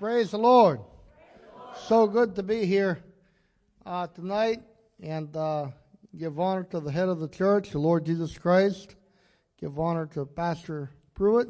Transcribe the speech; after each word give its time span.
Praise 0.00 0.30
the 0.30 0.38
Lord. 0.38 0.80
So 1.86 2.06
good 2.06 2.34
to 2.36 2.42
be 2.42 2.64
here 2.64 3.04
uh, 3.84 4.06
tonight 4.06 4.62
and 5.02 5.36
uh, 5.36 5.66
give 6.16 6.40
honor 6.40 6.62
to 6.70 6.80
the 6.80 6.90
head 6.90 7.10
of 7.10 7.20
the 7.20 7.28
church, 7.28 7.72
the 7.72 7.80
Lord 7.80 8.06
Jesus 8.06 8.38
Christ. 8.38 8.96
Give 9.60 9.78
honor 9.78 10.06
to 10.14 10.24
Pastor 10.24 10.90
Pruitt 11.12 11.48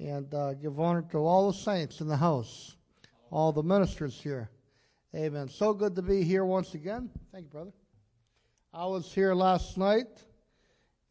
and 0.00 0.32
uh, 0.32 0.54
give 0.54 0.80
honor 0.80 1.04
to 1.10 1.18
all 1.18 1.52
the 1.52 1.58
saints 1.58 2.00
in 2.00 2.08
the 2.08 2.16
house, 2.16 2.74
all 3.30 3.52
the 3.52 3.62
ministers 3.62 4.18
here. 4.18 4.48
Amen. 5.14 5.46
So 5.46 5.74
good 5.74 5.94
to 5.96 6.02
be 6.02 6.24
here 6.24 6.46
once 6.46 6.72
again. 6.72 7.10
Thank 7.32 7.44
you, 7.44 7.50
brother. 7.50 7.72
I 8.72 8.86
was 8.86 9.12
here 9.12 9.34
last 9.34 9.76
night 9.76 10.24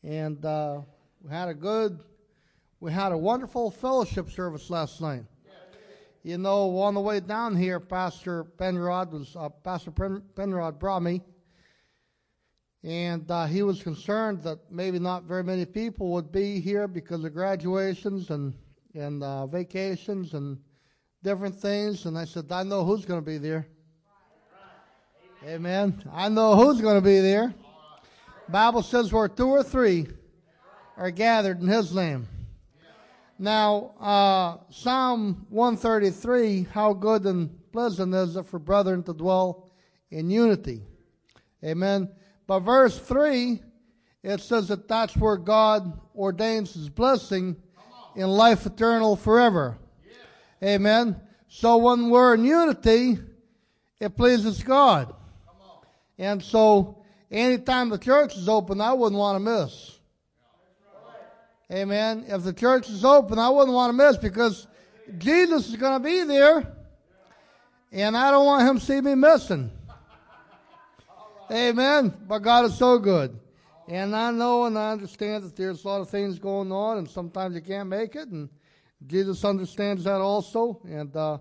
and 0.02 0.44
uh, 0.44 0.82
we 1.22 1.30
had 1.30 1.50
a 1.50 1.54
good, 1.54 2.00
we 2.80 2.92
had 2.92 3.12
a 3.12 3.18
wonderful 3.18 3.70
fellowship 3.70 4.32
service 4.32 4.72
last 4.72 5.02
night. 5.02 5.26
You 6.24 6.38
know, 6.38 6.78
on 6.78 6.94
the 6.94 7.02
way 7.02 7.20
down 7.20 7.56
here, 7.56 7.80
Pastor 7.80 8.44
Penrod 8.44 9.12
was 9.12 9.36
uh, 9.36 9.50
Pastor 9.50 9.90
Pen- 9.90 10.22
Penrod 10.36 10.78
brought 10.78 11.02
me, 11.02 11.24
and 12.84 13.30
uh, 13.32 13.48
he 13.48 13.64
was 13.64 13.82
concerned 13.82 14.44
that 14.44 14.60
maybe 14.70 15.00
not 15.00 15.24
very 15.24 15.44
many 15.44 15.66
people 15.66 16.12
would 16.12 16.32
be 16.32 16.60
here 16.60 16.88
because 16.88 17.24
of 17.24 17.34
graduations 17.34 18.30
and 18.30 18.54
and 18.94 19.24
uh, 19.24 19.48
vacations 19.48 20.36
and 20.36 20.60
different 21.24 21.56
things. 21.56 22.06
And 22.06 22.16
I 22.18 22.26
said, 22.26 22.52
I 22.52 22.64
know 22.64 22.84
who's 22.84 23.06
going 23.06 23.20
to 23.20 23.26
be 23.26 23.40
there. 23.40 23.68
Amen. 25.44 26.04
I 26.14 26.30
know 26.30 26.56
who's 26.56 26.82
going 26.82 26.98
to 26.98 27.02
be 27.02 27.20
there. 27.20 27.52
Bible 28.48 28.84
says 28.84 29.12
where 29.12 29.28
two 29.28 29.50
or 29.50 29.64
three 29.64 30.08
are 30.98 31.10
gathered 31.10 31.62
in 31.62 31.68
His 31.68 31.96
name. 31.96 32.28
Now, 33.42 33.96
uh, 34.00 34.72
Psalm 34.72 35.48
133, 35.50 36.68
how 36.72 36.94
good 36.94 37.26
and 37.26 37.50
pleasant 37.72 38.14
is 38.14 38.36
it 38.36 38.46
for 38.46 38.60
brethren 38.60 39.02
to 39.02 39.14
dwell 39.16 39.72
in 40.12 40.30
unity. 40.30 40.84
Amen. 41.66 42.12
But 42.46 42.60
verse 42.60 43.00
3, 43.00 43.60
it 44.22 44.42
says 44.42 44.68
that 44.68 44.88
that's 44.88 45.18
where 45.18 45.38
God 45.38 46.00
ordains 46.16 46.76
His 46.76 46.88
blessing 46.88 47.56
in 48.16 48.28
life 48.28 48.68
eternal 48.68 49.16
forever. 49.16 49.80
Amen. 50.64 51.20
So 51.48 51.78
when 51.78 52.12
we're 52.12 52.36
in 52.36 52.46
unity, 52.46 53.18
it 54.00 54.16
pleases 54.16 54.62
God. 54.62 55.16
And 56.20 56.44
so 56.44 57.04
anytime 57.32 57.90
the 57.90 57.98
church 57.98 58.38
is 58.38 58.48
open, 58.48 58.80
I 58.82 58.94
wouldn't 58.94 59.18
want 59.18 59.38
to 59.38 59.40
miss. 59.40 59.98
Amen. 61.72 62.26
If 62.28 62.44
the 62.44 62.52
church 62.52 62.90
is 62.90 63.06
open, 63.06 63.40
I 63.40 63.50
wouldn't 63.50 63.74
want 63.74 63.92
to 63.92 63.94
miss 63.94 64.18
because 64.18 64.68
Jesus 65.18 65.70
is 65.70 65.78
going 65.78 65.94
to 65.94 66.04
be 66.04 66.24
there, 66.24 66.76
and 67.94 68.18
I 68.18 68.30
don't 68.30 68.46
want 68.46 68.68
him 68.68 68.80
to 68.80 68.86
see 68.86 69.00
me 69.00 69.16
missing. 69.16 69.72
Amen. 71.50 72.14
But 72.28 72.40
God 72.40 72.66
is 72.66 72.78
so 72.78 73.00
good. 73.00 73.40
And 73.88 74.16
I 74.16 74.32
know 74.32 74.66
and 74.66 74.78
I 74.78 74.92
understand 74.92 75.44
that 75.44 75.56
there's 75.56 75.84
a 75.84 75.88
lot 75.88 76.02
of 76.02 76.10
things 76.10 76.40
going 76.40 76.74
on, 76.74 76.98
and 76.98 77.10
sometimes 77.10 77.56
you 77.56 77.62
can't 77.62 77.88
make 77.88 78.16
it, 78.16 78.28
and 78.28 78.50
Jesus 79.08 79.44
understands 79.46 80.04
that 80.04 80.20
also, 80.20 80.82
and 80.86 81.16
uh, 81.16 81.38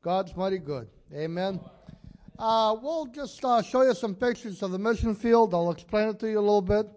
God's 0.00 0.34
mighty 0.36 0.58
good. 0.58 0.88
Amen. 1.12 1.60
Uh, 2.38 2.76
we'll 2.80 3.06
just 3.06 3.44
uh, 3.44 3.62
show 3.62 3.82
you 3.82 3.94
some 3.94 4.14
pictures 4.14 4.62
of 4.62 4.70
the 4.70 4.78
mission 4.78 5.14
field. 5.14 5.54
I'll 5.54 5.70
explain 5.70 6.08
it 6.08 6.20
to 6.20 6.30
you 6.30 6.38
a 6.38 6.40
little 6.40 6.62
bit. 6.62 6.88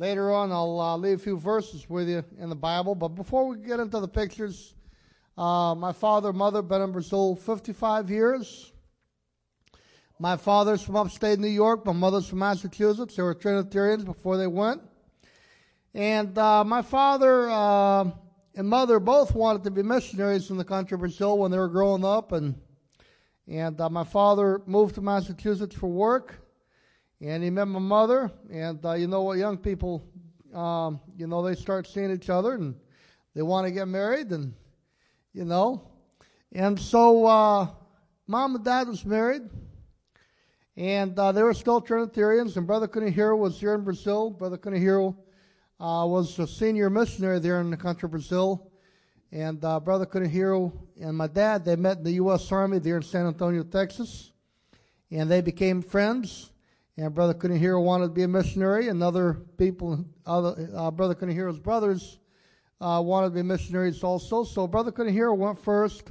Later 0.00 0.32
on, 0.32 0.52
I'll 0.52 0.80
uh, 0.80 0.96
leave 0.96 1.18
a 1.18 1.22
few 1.22 1.36
verses 1.36 1.90
with 1.90 2.08
you 2.08 2.24
in 2.38 2.48
the 2.50 2.54
Bible. 2.54 2.94
But 2.94 3.08
before 3.08 3.48
we 3.48 3.56
get 3.56 3.80
into 3.80 3.98
the 3.98 4.06
pictures, 4.06 4.76
uh, 5.36 5.74
my 5.74 5.92
father 5.92 6.28
and 6.28 6.38
mother 6.38 6.62
been 6.62 6.82
in 6.82 6.92
Brazil 6.92 7.34
55 7.34 8.08
years. 8.08 8.72
My 10.20 10.36
father's 10.36 10.82
from 10.82 10.94
upstate 10.94 11.40
New 11.40 11.48
York. 11.48 11.84
My 11.84 11.92
mother's 11.92 12.28
from 12.28 12.38
Massachusetts. 12.38 13.16
They 13.16 13.24
were 13.24 13.34
Trinitarians 13.34 14.04
before 14.04 14.36
they 14.36 14.46
went. 14.46 14.82
And 15.94 16.38
uh, 16.38 16.62
my 16.62 16.82
father 16.82 17.50
uh, 17.50 18.04
and 18.54 18.68
mother 18.68 19.00
both 19.00 19.34
wanted 19.34 19.64
to 19.64 19.72
be 19.72 19.82
missionaries 19.82 20.48
in 20.50 20.58
the 20.58 20.64
country 20.64 20.94
of 20.94 21.00
Brazil 21.00 21.38
when 21.38 21.50
they 21.50 21.58
were 21.58 21.66
growing 21.66 22.04
up. 22.04 22.30
And, 22.30 22.54
and 23.48 23.80
uh, 23.80 23.90
my 23.90 24.04
father 24.04 24.62
moved 24.64 24.94
to 24.94 25.00
Massachusetts 25.00 25.74
for 25.74 25.88
work 25.88 26.36
and 27.20 27.42
he 27.42 27.50
met 27.50 27.66
my 27.66 27.78
mother, 27.78 28.30
and 28.50 28.84
uh, 28.84 28.92
you 28.92 29.06
know 29.06 29.22
what 29.22 29.38
young 29.38 29.58
people, 29.58 30.06
um, 30.54 31.00
you 31.16 31.26
know, 31.26 31.42
they 31.42 31.54
start 31.54 31.86
seeing 31.86 32.12
each 32.12 32.30
other 32.30 32.54
and 32.54 32.76
they 33.34 33.42
want 33.42 33.66
to 33.66 33.72
get 33.72 33.88
married, 33.88 34.30
and 34.30 34.54
you 35.32 35.44
know, 35.44 35.90
and 36.52 36.78
so 36.78 37.26
uh, 37.26 37.68
mom 38.26 38.54
and 38.54 38.64
dad 38.64 38.88
was 38.88 39.04
married, 39.04 39.42
and 40.76 41.18
uh, 41.18 41.32
they 41.32 41.42
were 41.42 41.54
still 41.54 41.80
Trinitarians, 41.80 42.56
and 42.56 42.66
Brother 42.66 42.88
Kunihiro 42.88 43.36
was 43.36 43.58
here 43.58 43.74
in 43.74 43.82
Brazil. 43.82 44.30
Brother 44.30 44.56
Kunihiro 44.56 45.16
uh, 45.80 46.06
was 46.06 46.38
a 46.38 46.46
senior 46.46 46.88
missionary 46.88 47.38
there 47.38 47.60
in 47.60 47.70
the 47.70 47.76
country 47.76 48.06
of 48.06 48.12
Brazil, 48.12 48.70
and 49.32 49.64
uh, 49.64 49.80
Brother 49.80 50.06
Kunihiro 50.06 50.72
and 51.00 51.16
my 51.16 51.26
dad 51.26 51.64
they 51.64 51.76
met 51.76 51.98
in 51.98 52.04
the 52.04 52.12
U.S. 52.12 52.50
Army 52.50 52.78
there 52.78 52.96
in 52.96 53.02
San 53.02 53.26
Antonio, 53.26 53.62
Texas, 53.62 54.32
and 55.10 55.30
they 55.30 55.40
became 55.40 55.82
friends. 55.82 56.50
And 56.98 57.14
Brother 57.14 57.32
Kunihiro 57.32 57.80
wanted 57.80 58.06
to 58.06 58.12
be 58.12 58.24
a 58.24 58.28
missionary, 58.28 58.88
and 58.88 59.00
other 59.04 59.34
people, 59.56 60.04
other, 60.26 60.68
uh, 60.74 60.90
Brother 60.90 61.14
Kunihiro's 61.14 61.60
brothers, 61.60 62.18
uh, 62.80 63.00
wanted 63.04 63.28
to 63.28 63.34
be 63.36 63.42
missionaries 63.42 64.02
also. 64.02 64.42
So 64.42 64.66
Brother 64.66 64.90
Kunihiro 64.90 65.36
went 65.36 65.60
first. 65.60 66.10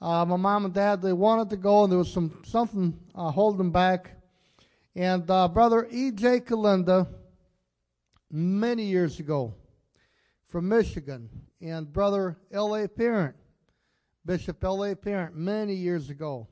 Uh, 0.00 0.24
my 0.24 0.36
mom 0.36 0.64
and 0.64 0.72
dad, 0.72 1.02
they 1.02 1.12
wanted 1.12 1.50
to 1.50 1.58
go, 1.58 1.82
and 1.82 1.92
there 1.92 1.98
was 1.98 2.10
some 2.10 2.40
something 2.46 2.98
uh, 3.14 3.30
holding 3.30 3.58
them 3.58 3.70
back. 3.70 4.16
And 4.94 5.30
uh, 5.30 5.48
Brother 5.48 5.86
E.J. 5.90 6.40
Kalinda, 6.40 7.06
many 8.30 8.84
years 8.84 9.20
ago, 9.20 9.52
from 10.46 10.66
Michigan, 10.66 11.28
and 11.60 11.92
Brother 11.92 12.38
L.A. 12.50 12.88
Parent, 12.88 13.36
Bishop 14.24 14.64
L.A. 14.64 14.96
Parent, 14.96 15.36
many 15.36 15.74
years 15.74 16.08
ago 16.08 16.48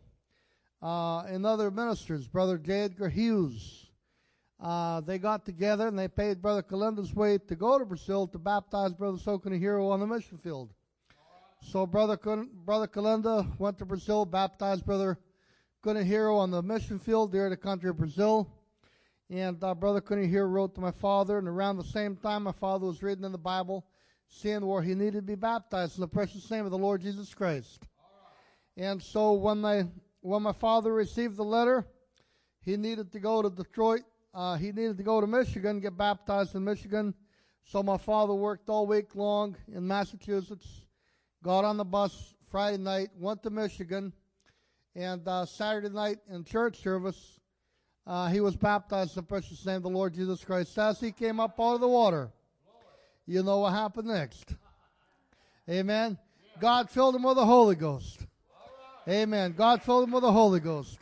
uh, 0.85 1.21
and 1.23 1.47
other 1.47 1.71
ministers, 1.71 2.29
Brother 2.29 2.59
J. 2.59 2.83
Edgar 2.83 3.09
Hughes. 3.09 3.87
Uh, 4.61 5.01
they 5.01 5.19
got 5.19 5.47
together 5.47 5.89
and 5.89 5.99
they 5.99 6.09
paid 6.09 6.43
Brother 6.43 6.63
Kalinda's 6.63 7.15
way 7.15 7.39
to 7.39 7.57
go 7.57 7.79
to 7.79 7.87
Brazil 7.87 8.27
to 8.29 8.39
baptize 8.39 8.93
Brother 8.93 9.17
Sokunihiro 9.17 9.91
on 9.91 10.01
the 10.01 10.07
mission 10.07 10.37
field. 10.37 10.75
So 11.63 11.87
Brother 11.87 12.19
Brother 12.19 12.87
Kalinda 12.87 13.59
went 13.59 13.79
to 13.79 13.87
Brazil, 13.87 14.27
baptized 14.27 14.85
Brother 14.85 15.19
Kunihiro 15.83 16.37
on 16.37 16.51
the 16.51 16.63
mission 16.63 16.99
field 16.99 17.33
there 17.33 17.47
in 17.47 17.51
the 17.51 17.57
country 17.57 17.89
of 17.89 17.97
Brazil. 17.97 18.51
And 19.31 19.63
uh, 19.65 19.75
Brother 19.75 20.03
Kunihiro 20.03 20.51
wrote 20.51 20.75
to 20.75 20.83
my 20.83 20.91
father, 20.91 21.39
and 21.39 21.49
around 21.49 21.79
the 21.79 21.85
same 21.85 22.15
time, 22.15 22.43
my 22.43 22.53
father 22.53 22.87
was 22.87 23.03
reading 23.03 23.25
in 23.25 23.33
the 23.33 23.39
Bible, 23.39 23.87
seeing 24.29 24.65
where 24.67 24.83
he 24.83 24.95
needed 24.95 25.15
to 25.15 25.23
be 25.23 25.35
baptized 25.35 25.97
in 25.97 26.03
the 26.03 26.09
precious 26.09 26.51
name 26.51 26.67
of 26.67 26.71
the 26.71 26.79
Lord 26.79 27.01
Jesus 27.01 27.33
Christ. 27.33 27.87
And 28.77 29.03
so 29.03 29.33
when 29.33 29.63
they 29.63 29.85
when 30.25 30.43
my 30.43 30.53
father 30.53 30.91
received 30.93 31.37
the 31.37 31.45
letter, 31.45 31.87
he 32.63 32.79
needed 32.79 33.13
to 33.13 33.21
go 33.21 33.43
to 33.43 33.51
Detroit. 33.51 34.05
Uh, 34.33 34.57
he 34.57 34.73
needed 34.73 34.97
to 34.97 35.03
go 35.03 35.21
to 35.21 35.27
Michigan, 35.27 35.81
get 35.81 35.99
baptized 35.99 36.55
in 36.55 36.65
Michigan. 36.65 37.15
So 37.65 37.83
my 37.83 37.99
father 37.99 38.33
worked 38.33 38.71
all 38.71 38.87
week 38.87 39.15
long 39.15 39.55
in 39.71 39.87
Massachusetts, 39.87 40.67
got 41.43 41.65
on 41.65 41.77
the 41.77 41.85
bus 41.85 42.35
Friday 42.51 42.79
night, 42.79 43.11
went 43.19 43.43
to 43.43 43.51
Michigan, 43.51 44.15
and 44.95 45.29
uh, 45.29 45.45
Saturday 45.45 45.91
night 45.91 46.19
in 46.31 46.43
church 46.43 46.79
service, 46.83 47.39
uh, 48.07 48.29
he 48.29 48.41
was 48.41 48.57
baptized 48.57 49.17
in 49.17 49.23
the 49.23 49.27
precious 49.27 49.67
name 49.67 49.77
of 49.77 49.83
the 49.83 49.91
Lord 49.91 50.15
Jesus 50.15 50.43
Christ. 50.43 50.79
As 50.79 51.01
he 51.01 51.13
came 51.13 51.39
up 51.39 51.61
out 51.61 51.75
of 51.75 51.81
the 51.83 51.89
water, 51.89 52.31
you 53.27 53.43
know 53.43 53.59
what 53.59 53.75
happened 53.75 54.09
next. 54.09 54.55
Amen. 55.69 56.17
God 56.61 56.89
filled 56.89 57.15
him 57.15 57.25
with 57.25 57.37
the 57.37 57.45
Holy 57.45 57.75
Ghost. 57.75 58.24
Amen. 59.07 59.53
God 59.53 59.83
filled 59.83 60.05
him 60.05 60.13
with 60.13 60.23
the 60.23 60.33
Holy 60.33 60.61
Ghost. 60.61 60.99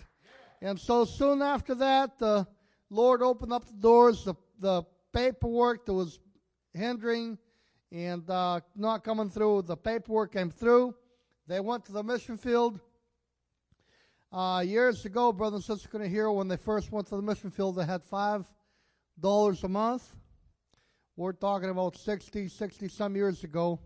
And 0.60 0.78
so 0.78 1.04
soon 1.04 1.40
after 1.40 1.72
that, 1.76 2.18
the 2.18 2.48
Lord 2.90 3.22
opened 3.22 3.52
up 3.52 3.64
the 3.64 3.74
doors. 3.74 4.24
The, 4.24 4.34
the 4.58 4.82
paperwork 5.12 5.86
that 5.86 5.92
was 5.92 6.18
hindering 6.74 7.38
and 7.92 8.28
uh, 8.28 8.60
not 8.74 9.04
coming 9.04 9.30
through, 9.30 9.62
the 9.62 9.76
paperwork 9.76 10.32
came 10.32 10.50
through. 10.50 10.96
They 11.46 11.60
went 11.60 11.84
to 11.86 11.92
the 11.92 12.02
mission 12.02 12.36
field. 12.36 12.80
Uh, 14.32 14.64
years 14.66 15.04
ago, 15.04 15.32
Brother 15.32 15.56
and 15.56 15.64
Sister 15.64 16.02
hear 16.02 16.28
when 16.32 16.48
they 16.48 16.56
first 16.56 16.90
went 16.90 17.06
to 17.08 17.16
the 17.16 17.22
mission 17.22 17.52
field, 17.52 17.76
they 17.76 17.84
had 17.84 18.02
$5 18.02 18.44
a 19.62 19.68
month. 19.68 20.16
We're 21.14 21.32
talking 21.34 21.70
about 21.70 21.96
60, 21.96 22.48
60 22.48 22.88
some 22.88 23.14
years 23.14 23.44
ago 23.44 23.78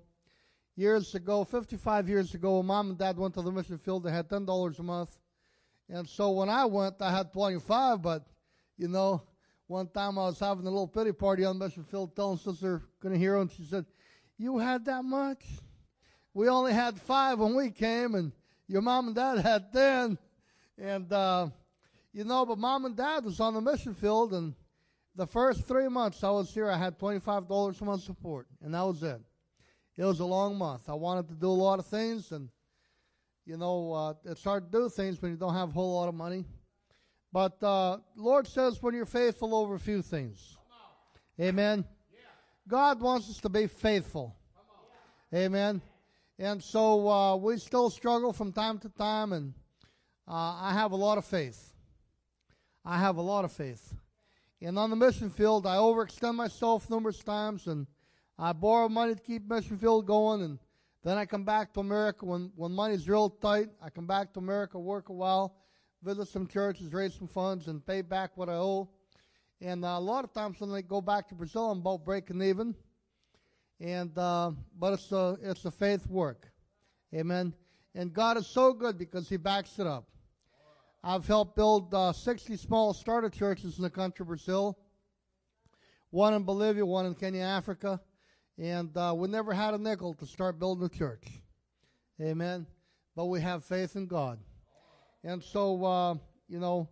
years 0.76 1.14
ago, 1.14 1.42
55 1.44 2.08
years 2.08 2.34
ago, 2.34 2.62
mom 2.62 2.90
and 2.90 2.98
dad 2.98 3.18
went 3.18 3.34
to 3.34 3.42
the 3.42 3.50
mission 3.50 3.78
field. 3.78 4.04
They 4.04 4.12
had 4.12 4.28
$10 4.28 4.78
a 4.78 4.82
month. 4.82 5.18
And 5.88 6.08
so 6.08 6.30
when 6.30 6.48
I 6.48 6.64
went, 6.66 7.00
I 7.00 7.10
had 7.10 7.32
25, 7.32 8.02
but, 8.02 8.26
you 8.76 8.88
know, 8.88 9.22
one 9.66 9.88
time 9.88 10.18
I 10.18 10.26
was 10.26 10.38
having 10.38 10.66
a 10.66 10.70
little 10.70 10.86
pity 10.86 11.12
party 11.12 11.44
on 11.44 11.58
mission 11.58 11.84
field 11.84 12.14
telling 12.14 12.38
Sister 12.38 12.82
"Gonna 13.00 13.16
Kunihiro, 13.16 13.40
and 13.40 13.50
she 13.50 13.64
said, 13.64 13.86
You 14.36 14.58
had 14.58 14.84
that 14.84 15.04
much? 15.04 15.44
we 16.36 16.48
only 16.48 16.74
had 16.74 17.00
five 17.00 17.38
when 17.38 17.54
we 17.54 17.70
came, 17.70 18.14
and 18.14 18.30
your 18.68 18.82
mom 18.82 19.06
and 19.06 19.16
dad 19.16 19.38
had 19.38 19.72
ten. 19.72 20.18
And, 20.76 21.10
uh, 21.10 21.48
you 22.12 22.24
know, 22.24 22.44
but 22.44 22.58
mom 22.58 22.84
and 22.84 22.94
dad 22.94 23.24
was 23.24 23.40
on 23.40 23.54
the 23.54 23.60
mission 23.62 23.94
field, 23.94 24.34
and 24.34 24.54
the 25.14 25.26
first 25.26 25.66
three 25.66 25.88
months 25.88 26.22
I 26.22 26.28
was 26.28 26.52
here, 26.52 26.70
I 26.70 26.76
had 26.76 26.98
$25 26.98 27.80
a 27.80 27.84
month 27.86 28.02
support, 28.02 28.46
and 28.62 28.74
that 28.74 28.82
was 28.82 29.02
it. 29.02 29.18
It 29.96 30.04
was 30.04 30.20
a 30.20 30.26
long 30.26 30.56
month. 30.56 30.88
I 30.88 30.94
wanted 30.94 31.28
to 31.28 31.34
do 31.34 31.48
a 31.48 31.48
lot 31.48 31.78
of 31.78 31.86
things, 31.86 32.32
and, 32.32 32.50
you 33.46 33.56
know, 33.56 33.92
uh, 33.92 34.14
it's 34.24 34.44
hard 34.44 34.70
to 34.70 34.78
do 34.78 34.88
things 34.88 35.20
when 35.22 35.30
you 35.30 35.38
don't 35.38 35.54
have 35.54 35.70
a 35.70 35.72
whole 35.72 35.94
lot 35.94 36.08
of 36.08 36.14
money. 36.14 36.44
But 37.32 37.62
uh, 37.62 37.98
Lord 38.14 38.46
says 38.46 38.82
when 38.82 38.94
you're 38.94 39.06
faithful 39.06 39.54
over 39.54 39.74
a 39.74 39.78
few 39.78 40.02
things. 40.02 40.56
Amen. 41.40 41.84
God 42.68 43.00
wants 43.00 43.30
us 43.30 43.38
to 43.38 43.48
be 43.48 43.66
faithful. 43.66 44.34
Amen. 45.34 45.80
And 46.38 46.62
so 46.62 47.08
uh, 47.08 47.36
we 47.36 47.56
still 47.58 47.88
struggle 47.88 48.32
from 48.32 48.52
time 48.52 48.78
to 48.80 48.88
time, 48.90 49.32
and 49.32 49.54
uh, 50.28 50.58
I 50.60 50.72
have 50.74 50.92
a 50.92 50.96
lot 50.96 51.16
of 51.16 51.24
faith. 51.24 51.72
I 52.84 52.98
have 52.98 53.16
a 53.16 53.22
lot 53.22 53.44
of 53.44 53.52
faith. 53.52 53.94
And 54.60 54.78
on 54.78 54.90
the 54.90 54.96
mission 54.96 55.30
field, 55.30 55.66
I 55.66 55.76
overextend 55.76 56.34
myself 56.34 56.90
numerous 56.90 57.22
times, 57.22 57.66
and 57.66 57.86
I 58.38 58.52
borrow 58.52 58.88
money 58.88 59.14
to 59.14 59.20
keep 59.20 59.48
mission 59.48 59.78
field 59.78 60.06
going, 60.06 60.42
and 60.42 60.58
then 61.02 61.16
I 61.16 61.24
come 61.24 61.44
back 61.44 61.72
to 61.74 61.80
America 61.80 62.26
when, 62.26 62.52
when 62.54 62.72
money's 62.72 63.08
real 63.08 63.30
tight. 63.30 63.68
I 63.82 63.88
come 63.88 64.06
back 64.06 64.34
to 64.34 64.40
America, 64.40 64.78
work 64.78 65.08
a 65.08 65.12
while, 65.12 65.56
visit 66.02 66.28
some 66.28 66.46
churches, 66.46 66.92
raise 66.92 67.14
some 67.14 67.28
funds, 67.28 67.68
and 67.68 67.84
pay 67.86 68.02
back 68.02 68.36
what 68.36 68.48
I 68.50 68.54
owe. 68.54 68.90
And 69.62 69.84
uh, 69.84 69.88
a 69.88 70.00
lot 70.00 70.24
of 70.24 70.34
times 70.34 70.60
when 70.60 70.70
I 70.72 70.82
go 70.82 71.00
back 71.00 71.28
to 71.28 71.34
Brazil, 71.34 71.70
I'm 71.70 71.78
about 71.78 72.04
breaking 72.04 72.42
even. 72.42 72.74
And 73.80 74.16
uh, 74.18 74.52
but 74.78 74.94
it's 74.94 75.12
a 75.12 75.38
it's 75.42 75.64
a 75.64 75.70
faith 75.70 76.06
work, 76.06 76.50
Amen. 77.14 77.54
And 77.94 78.12
God 78.12 78.36
is 78.36 78.46
so 78.46 78.72
good 78.72 78.98
because 78.98 79.28
He 79.28 79.36
backs 79.38 79.78
it 79.78 79.86
up. 79.86 80.08
I've 81.02 81.26
helped 81.26 81.56
build 81.56 81.94
uh, 81.94 82.12
60 82.12 82.56
small 82.56 82.92
starter 82.92 83.30
churches 83.30 83.76
in 83.78 83.82
the 83.82 83.90
country 83.90 84.24
of 84.24 84.28
Brazil. 84.28 84.78
One 86.10 86.34
in 86.34 86.42
Bolivia, 86.42 86.84
one 86.84 87.06
in 87.06 87.14
Kenya, 87.14 87.42
Africa, 87.42 88.00
and 88.58 88.96
uh, 88.96 89.14
we 89.16 89.28
never 89.28 89.52
had 89.52 89.74
a 89.74 89.78
nickel 89.78 90.14
to 90.14 90.26
start 90.26 90.58
building 90.58 90.84
a 90.84 90.88
church. 90.88 91.26
Amen. 92.20 92.66
But 93.14 93.26
we 93.26 93.40
have 93.40 93.64
faith 93.64 93.96
in 93.96 94.06
God, 94.06 94.38
and 95.24 95.42
so 95.42 95.84
uh, 95.84 96.14
you 96.48 96.60
know 96.60 96.88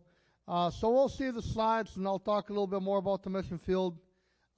uh, 0.47 0.71
so 0.71 0.91
we'll 0.91 1.09
see 1.09 1.31
the 1.31 1.41
slides, 1.41 1.97
and 1.97 2.07
I'll 2.07 2.19
talk 2.19 2.51
a 2.51 2.53
little 2.53 2.67
bit 2.67 2.83
more 2.83 2.99
about 2.99 3.23
the 3.23 3.31
mission 3.31 3.57
field 3.57 3.99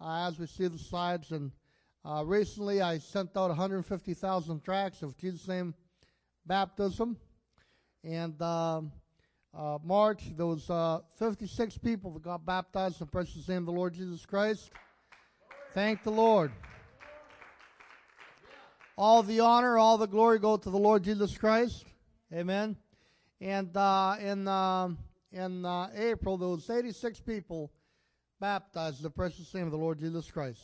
uh, 0.00 0.26
as 0.26 0.38
we 0.38 0.46
see 0.46 0.66
the 0.66 0.78
slides. 0.78 1.30
And 1.30 1.52
uh, 2.04 2.24
recently, 2.24 2.82
I 2.82 2.98
sent 2.98 3.36
out 3.36 3.48
150,000 3.48 4.64
tracts 4.64 5.02
of 5.02 5.16
Jesus' 5.16 5.46
name 5.46 5.74
baptism. 6.44 7.16
And 8.02 8.40
um, 8.42 8.90
uh, 9.56 9.78
March, 9.84 10.24
there 10.36 10.46
was 10.46 10.68
uh, 10.70 11.00
56 11.18 11.78
people 11.78 12.10
that 12.12 12.22
got 12.22 12.44
baptized 12.44 13.00
in 13.00 13.06
the 13.06 13.10
precious 13.10 13.48
name 13.48 13.58
of 13.58 13.66
the 13.66 13.72
Lord 13.72 13.94
Jesus 13.94 14.26
Christ. 14.26 14.70
Thank 15.72 16.02
the 16.02 16.10
Lord. 16.10 16.50
All 18.98 19.22
the 19.22 19.40
honor, 19.40 19.76
all 19.76 19.98
the 19.98 20.06
glory 20.06 20.38
go 20.38 20.56
to 20.56 20.70
the 20.70 20.78
Lord 20.78 21.02
Jesus 21.02 21.36
Christ. 21.36 21.84
Amen. 22.32 22.76
And 23.42 23.76
uh, 23.76 24.16
in 24.18 24.48
um, 24.48 24.98
in 25.30 25.66
uh, 25.66 25.90
April, 25.94 26.38
those 26.38 26.68
was 26.68 26.78
86 26.78 27.20
people 27.20 27.70
baptized 28.40 29.02
the 29.02 29.10
precious 29.10 29.52
name 29.52 29.66
of 29.66 29.70
the 29.70 29.76
Lord 29.76 29.98
Jesus 29.98 30.30
Christ. 30.30 30.62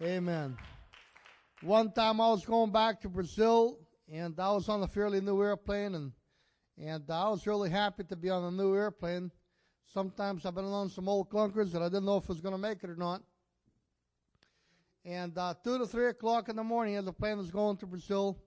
Amen. 0.00 0.56
One 1.62 1.90
time 1.90 2.20
I 2.20 2.28
was 2.28 2.44
going 2.44 2.70
back 2.70 3.00
to 3.00 3.08
Brazil, 3.08 3.76
and 4.10 4.38
I 4.38 4.52
was 4.52 4.68
on 4.68 4.82
a 4.84 4.88
fairly 4.88 5.20
new 5.20 5.42
airplane, 5.42 5.96
and 5.96 6.12
and 6.78 7.10
I 7.10 7.28
was 7.28 7.44
really 7.44 7.70
happy 7.70 8.04
to 8.04 8.14
be 8.14 8.30
on 8.30 8.44
a 8.44 8.50
new 8.52 8.76
airplane. 8.76 9.32
Sometimes 9.92 10.46
I've 10.46 10.54
been 10.54 10.64
on 10.64 10.88
some 10.90 11.08
old 11.08 11.28
clunkers 11.28 11.72
that 11.72 11.82
I 11.82 11.86
didn't 11.86 12.04
know 12.04 12.18
if 12.18 12.30
I 12.30 12.34
was 12.34 12.40
going 12.40 12.54
to 12.54 12.58
make 12.58 12.84
it 12.84 12.88
or 12.88 12.94
not. 12.94 13.22
And 15.04 15.36
uh, 15.38 15.54
two 15.64 15.78
to 15.78 15.86
three 15.86 16.08
o'clock 16.08 16.48
in 16.48 16.56
the 16.56 16.64
morning, 16.64 16.96
as 16.96 17.04
the 17.04 17.12
plane 17.12 17.38
was 17.38 17.50
going 17.50 17.76
to 17.78 17.86
Brazil, 17.86 18.38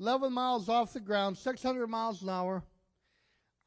11 0.00 0.32
miles 0.32 0.68
off 0.68 0.92
the 0.92 1.00
ground, 1.00 1.38
600 1.38 1.86
miles 1.86 2.22
an 2.22 2.28
hour. 2.28 2.62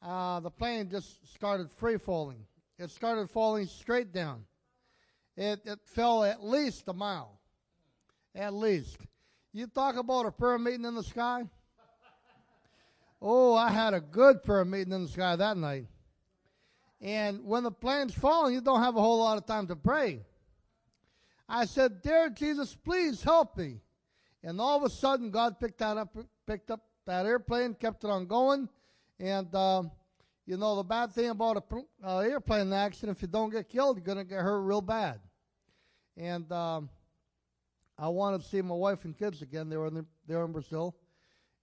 Uh, 0.02 0.40
the 0.40 0.50
plane 0.50 0.88
just 0.88 1.26
started 1.32 1.70
free 1.70 1.98
falling. 1.98 2.44
It 2.78 2.90
started 2.90 3.30
falling 3.30 3.66
straight 3.66 4.12
down. 4.12 4.44
It, 5.36 5.60
it 5.64 5.78
fell 5.84 6.24
at 6.24 6.44
least 6.44 6.84
a 6.88 6.92
mile. 6.92 7.40
At 8.34 8.54
least. 8.54 8.98
You 9.52 9.66
talk 9.66 9.96
about 9.96 10.26
a 10.26 10.30
prayer 10.30 10.58
meeting 10.58 10.84
in 10.84 10.94
the 10.94 11.02
sky? 11.02 11.44
Oh, 13.20 13.54
I 13.54 13.70
had 13.70 13.92
a 13.92 14.00
good 14.00 14.42
prayer 14.42 14.64
meeting 14.64 14.92
in 14.92 15.02
the 15.02 15.08
sky 15.08 15.36
that 15.36 15.56
night. 15.56 15.86
And 17.00 17.44
when 17.44 17.64
the 17.64 17.70
plane's 17.70 18.14
falling, 18.14 18.54
you 18.54 18.60
don't 18.60 18.82
have 18.82 18.96
a 18.96 19.00
whole 19.00 19.18
lot 19.18 19.36
of 19.36 19.46
time 19.46 19.66
to 19.68 19.76
pray. 19.76 20.20
I 21.50 21.64
said, 21.64 22.00
Dear 22.00 22.30
Jesus, 22.30 22.76
please 22.76 23.22
help 23.22 23.56
me. 23.56 23.80
And 24.44 24.60
all 24.60 24.76
of 24.78 24.84
a 24.84 24.88
sudden, 24.88 25.30
God 25.30 25.58
picked 25.58 25.78
that 25.78 25.96
up, 25.96 26.16
picked 26.46 26.70
up 26.70 26.80
that 27.06 27.26
airplane, 27.26 27.74
kept 27.74 28.04
it 28.04 28.10
on 28.10 28.26
going. 28.26 28.68
And, 29.18 29.52
uh, 29.54 29.82
you 30.46 30.56
know, 30.56 30.76
the 30.76 30.84
bad 30.84 31.12
thing 31.12 31.28
about 31.28 31.56
an 31.70 31.84
uh, 32.02 32.18
airplane 32.18 32.72
accident, 32.72 33.18
if 33.18 33.22
you 33.22 33.28
don't 33.28 33.50
get 33.50 33.68
killed, 33.68 33.96
you're 33.96 34.04
going 34.04 34.18
to 34.18 34.24
get 34.24 34.40
hurt 34.40 34.60
real 34.60 34.80
bad. 34.80 35.20
And 36.16 36.50
um, 36.52 36.88
I 37.98 38.08
wanted 38.08 38.42
to 38.42 38.48
see 38.48 38.62
my 38.62 38.74
wife 38.74 39.04
and 39.04 39.16
kids 39.16 39.42
again. 39.42 39.68
They 39.68 39.76
were 39.76 39.88
in, 39.88 39.94
the, 39.94 40.06
they 40.26 40.36
were 40.36 40.44
in 40.44 40.52
Brazil. 40.52 40.94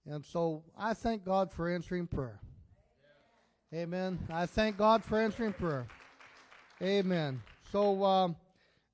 And 0.06 0.24
so 0.24 0.64
I 0.78 0.94
thank 0.94 1.24
God 1.24 1.50
for 1.50 1.68
answering 1.68 2.06
prayer. 2.06 2.40
Amen. 3.74 4.18
I 4.30 4.46
thank 4.46 4.76
God 4.76 5.02
for 5.02 5.18
answering 5.18 5.54
prayer. 5.54 5.86
Amen. 6.80 7.42
So, 7.72 8.04
um, 8.04 8.36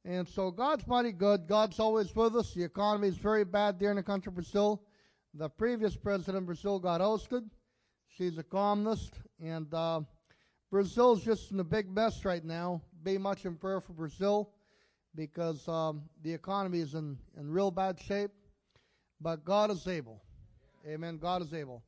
and 0.04 0.28
so 0.28 0.50
God's 0.50 0.86
mighty 0.86 1.12
good. 1.12 1.46
God's 1.46 1.80
always 1.80 2.14
with 2.14 2.36
us. 2.36 2.52
The 2.52 2.62
economy 2.62 3.08
is 3.08 3.16
very 3.16 3.44
bad 3.44 3.78
there 3.78 3.90
in 3.90 3.96
the 3.96 4.02
country 4.02 4.28
of 4.30 4.34
Brazil. 4.34 4.82
The 5.32 5.48
previous 5.48 5.96
president 5.96 6.36
of 6.38 6.46
Brazil 6.46 6.78
got 6.78 7.00
ousted. 7.00 7.48
She's 8.08 8.36
a 8.36 8.42
communist. 8.42 9.14
And 9.42 9.72
uh, 9.72 10.02
Brazil's 10.70 11.24
just 11.24 11.52
in 11.52 11.60
a 11.60 11.64
big 11.64 11.90
mess 11.90 12.24
right 12.24 12.44
now. 12.44 12.82
Be 13.02 13.16
much 13.16 13.46
in 13.46 13.56
prayer 13.56 13.80
for 13.80 13.94
Brazil 13.94 14.50
because 15.14 15.66
um, 15.68 16.02
the 16.22 16.32
economy 16.32 16.80
is 16.80 16.94
in, 16.94 17.16
in 17.38 17.50
real 17.50 17.70
bad 17.70 17.98
shape. 17.98 18.30
But 19.22 19.44
God 19.44 19.70
is 19.70 19.88
able. 19.88 20.22
Amen. 20.86 21.16
God 21.16 21.40
is 21.40 21.54
able. 21.54 21.82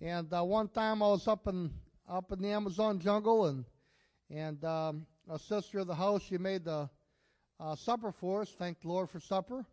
And 0.00 0.32
uh, 0.32 0.42
one 0.42 0.68
time 0.68 1.02
I 1.02 1.08
was 1.08 1.28
up 1.28 1.46
in 1.48 1.70
up 2.08 2.32
in 2.32 2.40
the 2.40 2.48
Amazon 2.48 2.98
jungle, 2.98 3.46
and 3.46 3.64
and 4.30 4.64
um, 4.64 5.06
a 5.28 5.38
sister 5.38 5.80
of 5.80 5.86
the 5.86 5.94
house 5.94 6.22
she 6.22 6.38
made 6.38 6.64
the 6.64 6.88
uh, 7.60 7.74
supper 7.74 8.12
for 8.12 8.42
us. 8.42 8.54
Thank 8.58 8.80
the 8.80 8.88
Lord 8.88 9.10
for 9.10 9.20
supper. 9.20 9.64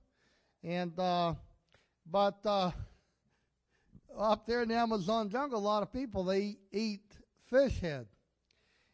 And 0.64 0.98
uh, 1.00 1.36
but 2.10 2.40
uh, 2.46 2.72
up 4.18 4.46
there 4.48 4.64
in 4.64 4.70
the 4.70 4.76
Amazon 4.76 5.30
jungle, 5.30 5.60
a 5.60 5.62
lot 5.62 5.84
of 5.84 5.92
people 5.94 6.24
they 6.24 6.58
eat 6.72 7.04
fish 7.50 7.80
head. 7.80 8.08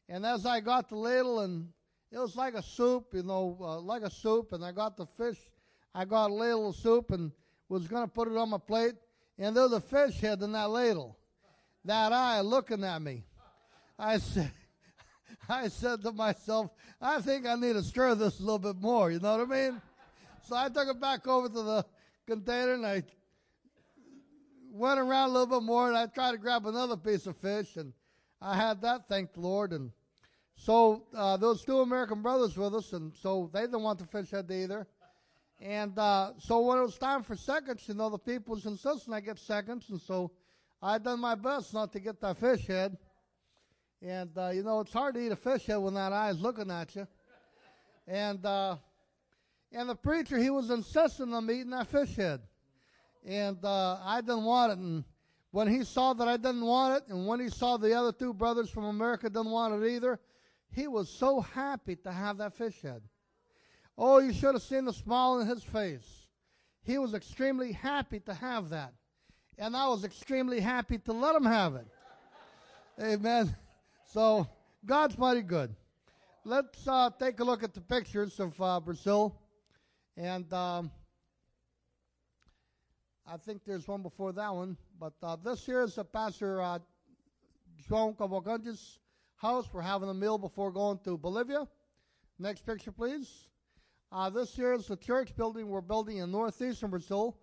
And 0.10 0.26
as 0.26 0.46
I 0.46 0.60
got 0.60 0.90
the 0.90 0.98
ladle, 0.98 1.40
and 1.40 1.70
it 2.12 2.18
was 2.18 2.36
like 2.36 2.54
a 2.54 2.62
soup, 2.62 3.14
you 3.14 3.24
know, 3.24 3.58
uh, 3.62 3.80
like 3.80 4.02
a 4.02 4.12
soup, 4.12 4.52
and 4.52 4.64
I 4.64 4.72
got 4.72 4.98
the 4.98 5.06
fish. 5.06 5.38
I 5.96 6.06
got 6.06 6.32
a 6.32 6.34
ladle 6.34 6.70
of 6.70 6.76
soup 6.76 7.12
and 7.12 7.32
was 7.70 7.88
going 7.88 8.04
to 8.04 8.12
put 8.12 8.28
it 8.28 8.36
on 8.36 8.50
my 8.50 8.58
plate, 8.58 8.96
and 9.38 9.56
there 9.56 9.64
was 9.64 9.74
a 9.74 9.82
fish 9.82 10.20
head 10.20 10.42
in 10.42 10.52
that 10.52 10.70
ladle. 10.70 11.18
That 11.86 12.12
eye 12.12 12.42
looking 12.42 12.84
at 12.84 13.02
me. 13.02 13.24
I 13.98 14.18
said. 14.18 14.52
I 15.50 15.68
said 15.68 16.02
to 16.04 16.12
myself, 16.12 16.72
I 17.02 17.22
think 17.22 17.46
I 17.46 17.56
need 17.56 17.74
to 17.74 17.84
stir 17.84 18.16
this 18.16 18.40
a 18.40 18.44
little 18.44 18.60
bit 18.60 18.82
more. 18.82 19.12
You 19.12 19.20
know 19.20 19.38
what 19.38 19.52
I 19.52 19.70
mean? 19.70 19.82
So 20.44 20.56
I 20.56 20.70
took 20.70 20.88
it 20.88 21.00
back 21.00 21.28
over 21.28 21.48
to 21.48 21.62
the 21.62 21.86
container 22.28 22.74
and 22.74 22.86
I 22.86 23.04
went 24.72 25.00
around 25.00 25.30
a 25.30 25.34
little 25.34 25.60
bit 25.60 25.64
more 25.64 25.88
and 25.88 25.98
I 25.98 26.08
tried 26.08 26.32
to 26.32 26.38
grab 26.38 26.66
another 26.66 26.98
piece 26.98 27.26
of 27.28 27.38
fish 27.38 27.78
and 27.78 27.94
I 28.42 28.56
had 28.56 28.82
that, 28.82 29.08
thank 29.08 29.34
the 29.34 29.42
Lord. 29.42 29.72
And 29.72 29.92
so 30.56 31.04
uh, 31.16 31.38
those 31.38 31.64
two 31.64 31.82
American 31.82 32.22
brothers 32.22 32.58
with 32.58 32.74
us, 32.74 32.94
and 32.94 33.14
so 33.16 33.50
they 33.54 33.62
didn't 33.62 33.84
want 33.84 34.00
the 34.00 34.06
fish 34.06 34.32
head 34.32 34.50
either. 34.52 34.88
And 35.60 35.98
uh, 35.98 36.32
so 36.40 36.60
when 36.62 36.80
it 36.80 36.82
was 36.82 36.98
time 36.98 37.22
for 37.22 37.36
seconds, 37.36 37.84
you 37.88 37.94
know, 37.94 38.10
the 38.10 38.18
people 38.18 38.56
was 38.56 38.66
insisting 38.66 39.14
I 39.14 39.20
get 39.20 39.38
seconds, 39.38 39.90
and 39.90 40.02
so 40.02 40.32
I 40.82 40.98
done 40.98 41.20
my 41.20 41.36
best 41.36 41.74
not 41.74 41.94
to 41.94 42.00
get 42.00 42.20
that 42.22 42.38
fish 42.40 42.66
head. 42.66 42.98
And, 44.02 44.36
uh, 44.36 44.50
you 44.50 44.64
know, 44.64 44.80
it's 44.80 44.94
hard 44.94 45.14
to 45.16 45.22
eat 45.22 45.32
a 45.32 45.36
fish 45.36 45.68
head 45.68 45.78
when 45.78 45.94
that 45.94 46.12
eye 46.12 46.32
is 46.32 46.40
looking 46.40 46.72
at 46.72 46.96
you. 46.96 47.08
And, 48.08 48.44
uh, 48.44 48.78
and 49.72 49.90
the 49.90 49.96
preacher, 49.96 50.38
he 50.38 50.50
was 50.50 50.72
insisting 50.72 51.34
on 51.34 51.50
eating 51.50 51.70
that 51.70 51.88
fish 51.88 52.16
head. 52.16 52.42
And 53.26 53.64
uh, 53.64 54.00
I 54.04 54.22
didn't 54.22 54.44
want 54.44 54.72
it. 54.72 54.78
And 54.80 55.04
when 55.52 55.68
he 55.68 55.84
saw 55.84 56.14
that 56.14 56.28
I 56.28 56.38
didn't 56.38 56.66
want 56.66 56.98
it, 56.98 57.14
and 57.14 57.28
when 57.28 57.40
he 57.40 57.50
saw 57.50 57.78
the 57.78 57.94
other 57.94 58.12
two 58.12 58.34
brothers 58.34 58.70
from 58.70 58.86
America 58.86 59.30
didn't 59.30 59.52
want 59.52 59.84
it 59.84 59.88
either, 59.88 60.20
he 60.72 60.88
was 60.88 61.10
so 61.10 61.42
happy 61.42 61.96
to 61.98 62.12
have 62.12 62.38
that 62.38 62.56
fish 62.56 62.82
head. 62.82 63.04
Oh, 63.98 64.18
you 64.18 64.34
should 64.34 64.56
have 64.56 64.64
seen 64.64 64.86
the 64.86 64.94
smile 64.94 65.40
in 65.40 65.48
his 65.48 65.64
face. 65.64 66.28
he 66.84 66.98
was 66.98 67.14
extremely 67.14 67.72
happy 67.72 68.20
to 68.22 68.34
have 68.34 68.70
that. 68.70 68.94
And 69.60 69.78
I 69.78 69.88
was 69.90 70.04
extremely 70.04 70.60
happy 70.60 70.98
to 70.98 71.14
let 71.14 71.36
him 71.36 71.46
have 71.46 71.76
it. 71.76 71.86
Amen. 73.00 73.56
So 74.14 74.46
God's 74.86 75.18
mighty 75.18 75.42
good. 75.42 75.74
Let's 76.44 76.86
uh, 76.86 77.12
take 77.18 77.40
a 77.40 77.46
look 77.46 77.64
at 77.64 77.74
the 77.74 77.80
pictures 77.80 78.42
of 78.42 78.62
uh, 78.62 78.82
Brazil. 78.82 79.40
And 80.18 80.52
um, 80.52 80.92
I 83.26 83.38
think 83.38 83.62
there's 83.66 83.88
one 83.88 84.02
before 84.02 84.34
that 84.34 84.54
one. 84.54 84.76
But 85.00 85.14
uh, 85.24 85.38
this 85.38 85.66
here 85.66 85.82
is 85.84 85.98
a 85.98 86.04
Pastor 86.04 86.62
uh, 86.62 86.80
João 87.90 88.18
Cavalcante's 88.18 89.00
house. 89.38 89.70
We're 89.72 89.82
having 89.82 90.10
a 90.10 90.14
meal 90.14 90.38
before 90.38 90.74
going 90.74 91.00
to 91.06 91.18
Bolivia. 91.18 91.66
Next 92.38 92.66
picture, 92.66 92.92
please. 92.92 93.48
Uh, 94.12 94.30
this 94.30 94.54
here 94.54 94.74
is 94.74 94.88
the 94.88 94.98
church 94.98 95.34
building 95.38 95.70
we're 95.70 95.80
building 95.80 96.18
in 96.18 96.34
northeastern 96.34 96.90
Brazil. 96.90 97.38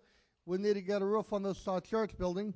We 0.45 0.59
need 0.59 0.75
to 0.75 0.81
get 0.81 1.01
a 1.01 1.05
roof 1.05 1.33
on 1.33 1.41
this 1.41 1.67
uh, 1.67 1.79
church 1.79 2.15
building. 2.15 2.53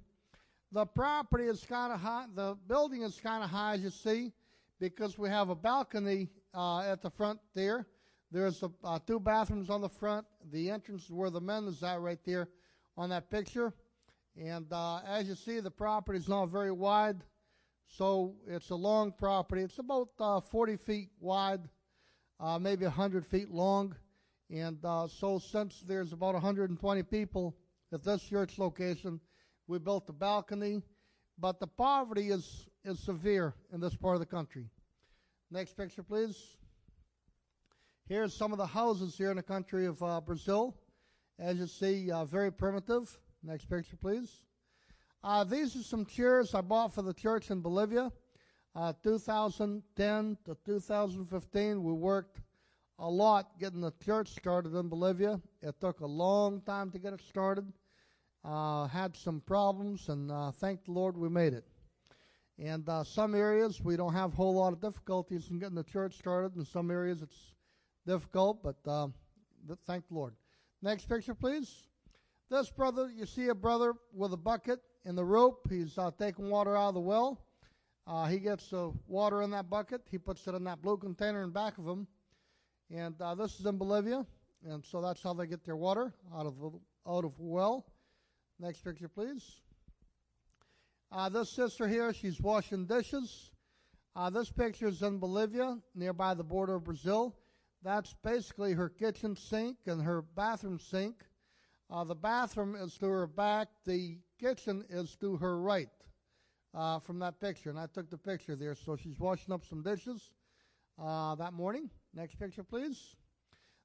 The 0.74 0.88
property 0.88 1.44
is 1.44 1.64
kind 1.64 1.94
of 1.94 2.00
high. 2.00 2.26
The 2.34 2.58
building 2.68 3.04
is 3.04 3.20
kind 3.22 3.44
of 3.44 3.52
high, 3.52 3.76
as 3.76 3.82
you 3.82 3.92
see, 3.92 4.32
because 4.80 5.20
we 5.20 5.30
have 5.30 5.50
a 5.50 5.56
balcony 5.56 6.30
uh, 6.52 6.80
at 6.80 7.04
the 7.04 7.12
front 7.12 7.40
there. 7.54 7.86
There's 8.32 8.64
a, 8.64 8.72
uh, 8.84 8.98
two 9.06 9.20
bathrooms 9.20 9.70
on 9.70 9.82
the 9.82 9.90
front. 9.90 10.26
The 10.52 10.72
entrance 10.72 11.04
is 11.04 11.12
where 11.12 11.30
the 11.30 11.40
men 11.40 11.66
is 11.66 11.84
at 11.84 12.02
right 12.02 12.18
there 12.26 12.50
on 12.98 13.12
that 13.12 13.30
picture. 13.30 13.72
And 14.36 14.66
uh, 14.74 15.02
as 15.08 15.28
you 15.28 15.36
see, 15.36 15.60
the 15.60 15.70
property 15.70 16.18
is 16.18 16.28
not 16.28 16.48
very 16.48 16.72
wide, 16.72 17.24
so 17.86 18.34
it's 18.48 18.72
a 18.72 18.76
long 18.76 19.12
property. 19.12 19.62
It's 19.62 19.78
about 19.78 20.10
uh, 20.20 20.42
40 20.42 20.78
feet 20.78 21.10
wide, 21.20 21.70
uh, 22.40 22.58
maybe 22.58 22.86
100 22.86 23.28
feet 23.28 23.52
long. 23.52 23.96
And 24.50 24.84
uh, 24.84 25.08
so, 25.08 25.38
since 25.38 25.84
there's 25.88 26.14
about 26.14 26.34
120 26.34 27.04
people 27.04 27.56
at 27.92 28.04
this 28.04 28.24
church 28.24 28.58
location, 28.58 29.20
we 29.68 29.80
built 29.80 30.08
the 30.08 30.14
balcony. 30.14 30.82
But 31.40 31.60
the 31.60 31.68
poverty 31.68 32.30
is, 32.30 32.68
is 32.86 33.00
severe 33.00 33.56
in 33.74 33.80
this 33.80 33.96
part 33.96 34.16
of 34.16 34.20
the 34.20 34.26
country. 34.26 34.70
Next 35.50 35.76
picture, 35.76 36.04
please. 36.04 36.38
Here's 38.08 38.36
some 38.36 38.52
of 38.52 38.58
the 38.58 38.66
houses 38.66 39.18
here 39.18 39.32
in 39.32 39.38
the 39.38 39.44
country 39.44 39.86
of 39.86 40.02
uh, 40.04 40.22
Brazil. 40.22 40.76
As 41.40 41.58
you 41.58 41.68
see, 41.68 42.12
uh, 42.12 42.26
very 42.26 42.52
primitive. 42.52 43.18
Next 43.44 43.66
picture, 43.66 43.96
please. 43.96 44.30
Uh, 45.24 45.44
these 45.44 45.76
are 45.76 45.84
some 45.84 46.06
chairs 46.06 46.54
I 46.54 46.62
bought 46.62 46.94
for 46.94 47.02
the 47.02 47.14
church 47.14 47.50
in 47.50 47.62
Bolivia. 47.62 48.12
Uh, 48.76 48.94
2010 49.04 50.38
to 50.46 50.58
2015, 50.66 51.84
we 51.84 51.94
worked 51.94 52.42
a 53.00 53.10
lot 53.10 53.60
getting 53.60 53.82
the 53.82 53.94
church 54.04 54.30
started 54.30 54.76
in 54.76 54.90
Bolivia. 54.90 55.40
It 55.62 55.80
took 55.80 56.02
a 56.02 56.06
long 56.06 56.62
time 56.62 56.92
to 56.92 57.00
get 57.00 57.14
it 57.14 57.22
started. 57.22 57.72
Uh, 58.44 58.88
had 58.88 59.16
some 59.16 59.40
problems, 59.42 60.10
and 60.10 60.30
uh, 60.30 60.52
thank 60.52 60.84
the 60.84 60.92
Lord 60.92 61.18
we 61.18 61.30
made 61.30 61.54
it. 61.54 61.66
And 62.60 62.88
uh, 62.90 63.04
some 63.04 63.36
areas 63.36 63.82
we 63.82 63.96
don't 63.96 64.14
have 64.14 64.34
a 64.34 64.36
whole 64.36 64.56
lot 64.56 64.74
of 64.74 64.82
difficulties 64.82 65.48
in 65.50 65.60
getting 65.60 65.76
the 65.76 65.84
church 65.84 66.18
started. 66.18 66.56
In 66.58 66.66
some 66.66 66.92
areas 66.92 67.22
it's 67.22 67.54
difficult, 68.06 68.62
but 68.62 68.76
uh, 68.86 69.08
thank 69.88 70.08
the 70.10 70.14
Lord. 70.14 70.36
Next 70.82 71.08
picture, 71.08 71.34
please. 71.34 71.88
This 72.50 72.70
brother, 72.70 73.10
you 73.16 73.26
see 73.26 73.48
a 73.48 73.56
brother 73.56 73.94
with 74.14 74.34
a 74.34 74.38
bucket 74.38 74.80
and 75.06 75.18
the 75.18 75.24
rope. 75.24 75.66
He's 75.70 75.98
uh, 75.98 76.12
taking 76.20 76.50
water 76.50 76.76
out 76.76 76.90
of 76.90 76.94
the 76.96 77.00
well. 77.00 77.42
Uh, 78.06 78.26
he 78.26 78.38
gets 78.38 78.70
the 78.70 78.92
water 79.08 79.42
in 79.42 79.52
that 79.52 79.70
bucket. 79.70 80.02
He 80.12 80.18
puts 80.18 80.46
it 80.48 80.54
in 80.54 80.66
that 80.66 80.82
blue 80.82 80.98
container 80.98 81.44
in 81.44 81.52
back 81.52 81.78
of 81.78 81.88
him. 81.88 82.06
And 82.92 83.16
uh, 83.22 83.34
this 83.36 83.60
is 83.60 83.66
in 83.66 83.78
Bolivia, 83.78 84.26
and 84.70 84.84
so 84.84 85.02
that's 85.02 85.24
how 85.24 85.34
they 85.34 85.48
get 85.48 85.64
their 85.64 85.78
water 85.78 86.14
out 86.36 86.46
of 86.46 86.56
out 87.08 87.26
of 87.26 87.40
well. 87.40 87.86
Next 88.60 88.84
picture, 88.84 89.08
please. 89.08 89.62
Uh, 91.12 91.30
this 91.30 91.50
sister 91.50 91.88
here, 91.88 92.14
she's 92.14 92.40
washing 92.40 92.86
dishes. 92.86 93.52
Uh, 94.16 94.30
this 94.30 94.52
picture 94.52 94.88
is 94.88 95.02
in 95.02 95.20
Bolivia, 95.20 95.78
nearby 95.96 96.34
the 96.34 96.44
border 96.44 96.76
of 96.76 96.84
Brazil. 96.84 97.36
That's 97.84 98.16
basically 98.24 98.74
her 98.74 98.90
kitchen 98.90 99.36
sink 99.36 99.78
and 99.88 100.02
her 100.02 100.22
bathroom 100.22 100.80
sink. 100.80 101.16
Uh, 101.90 102.04
the 102.04 102.16
bathroom 102.16 102.76
is 102.76 102.98
to 103.00 103.08
her 103.08 103.28
back. 103.28 103.68
The 103.86 104.20
kitchen 104.40 104.86
is 104.90 105.16
to 105.18 105.36
her 105.38 105.60
right 105.60 105.90
uh, 106.74 107.00
from 107.00 107.20
that 107.20 107.40
picture. 107.40 107.70
And 107.70 107.80
I 107.80 107.88
took 107.88 108.10
the 108.10 108.18
picture 108.18 108.56
there. 108.56 108.76
So 108.76 108.96
she's 108.96 109.20
washing 109.20 109.54
up 109.54 109.66
some 109.66 109.84
dishes 109.84 110.32
uh, 111.02 111.36
that 111.36 111.54
morning. 111.54 111.90
Next 112.14 112.40
picture, 112.40 112.64
please. 112.64 113.16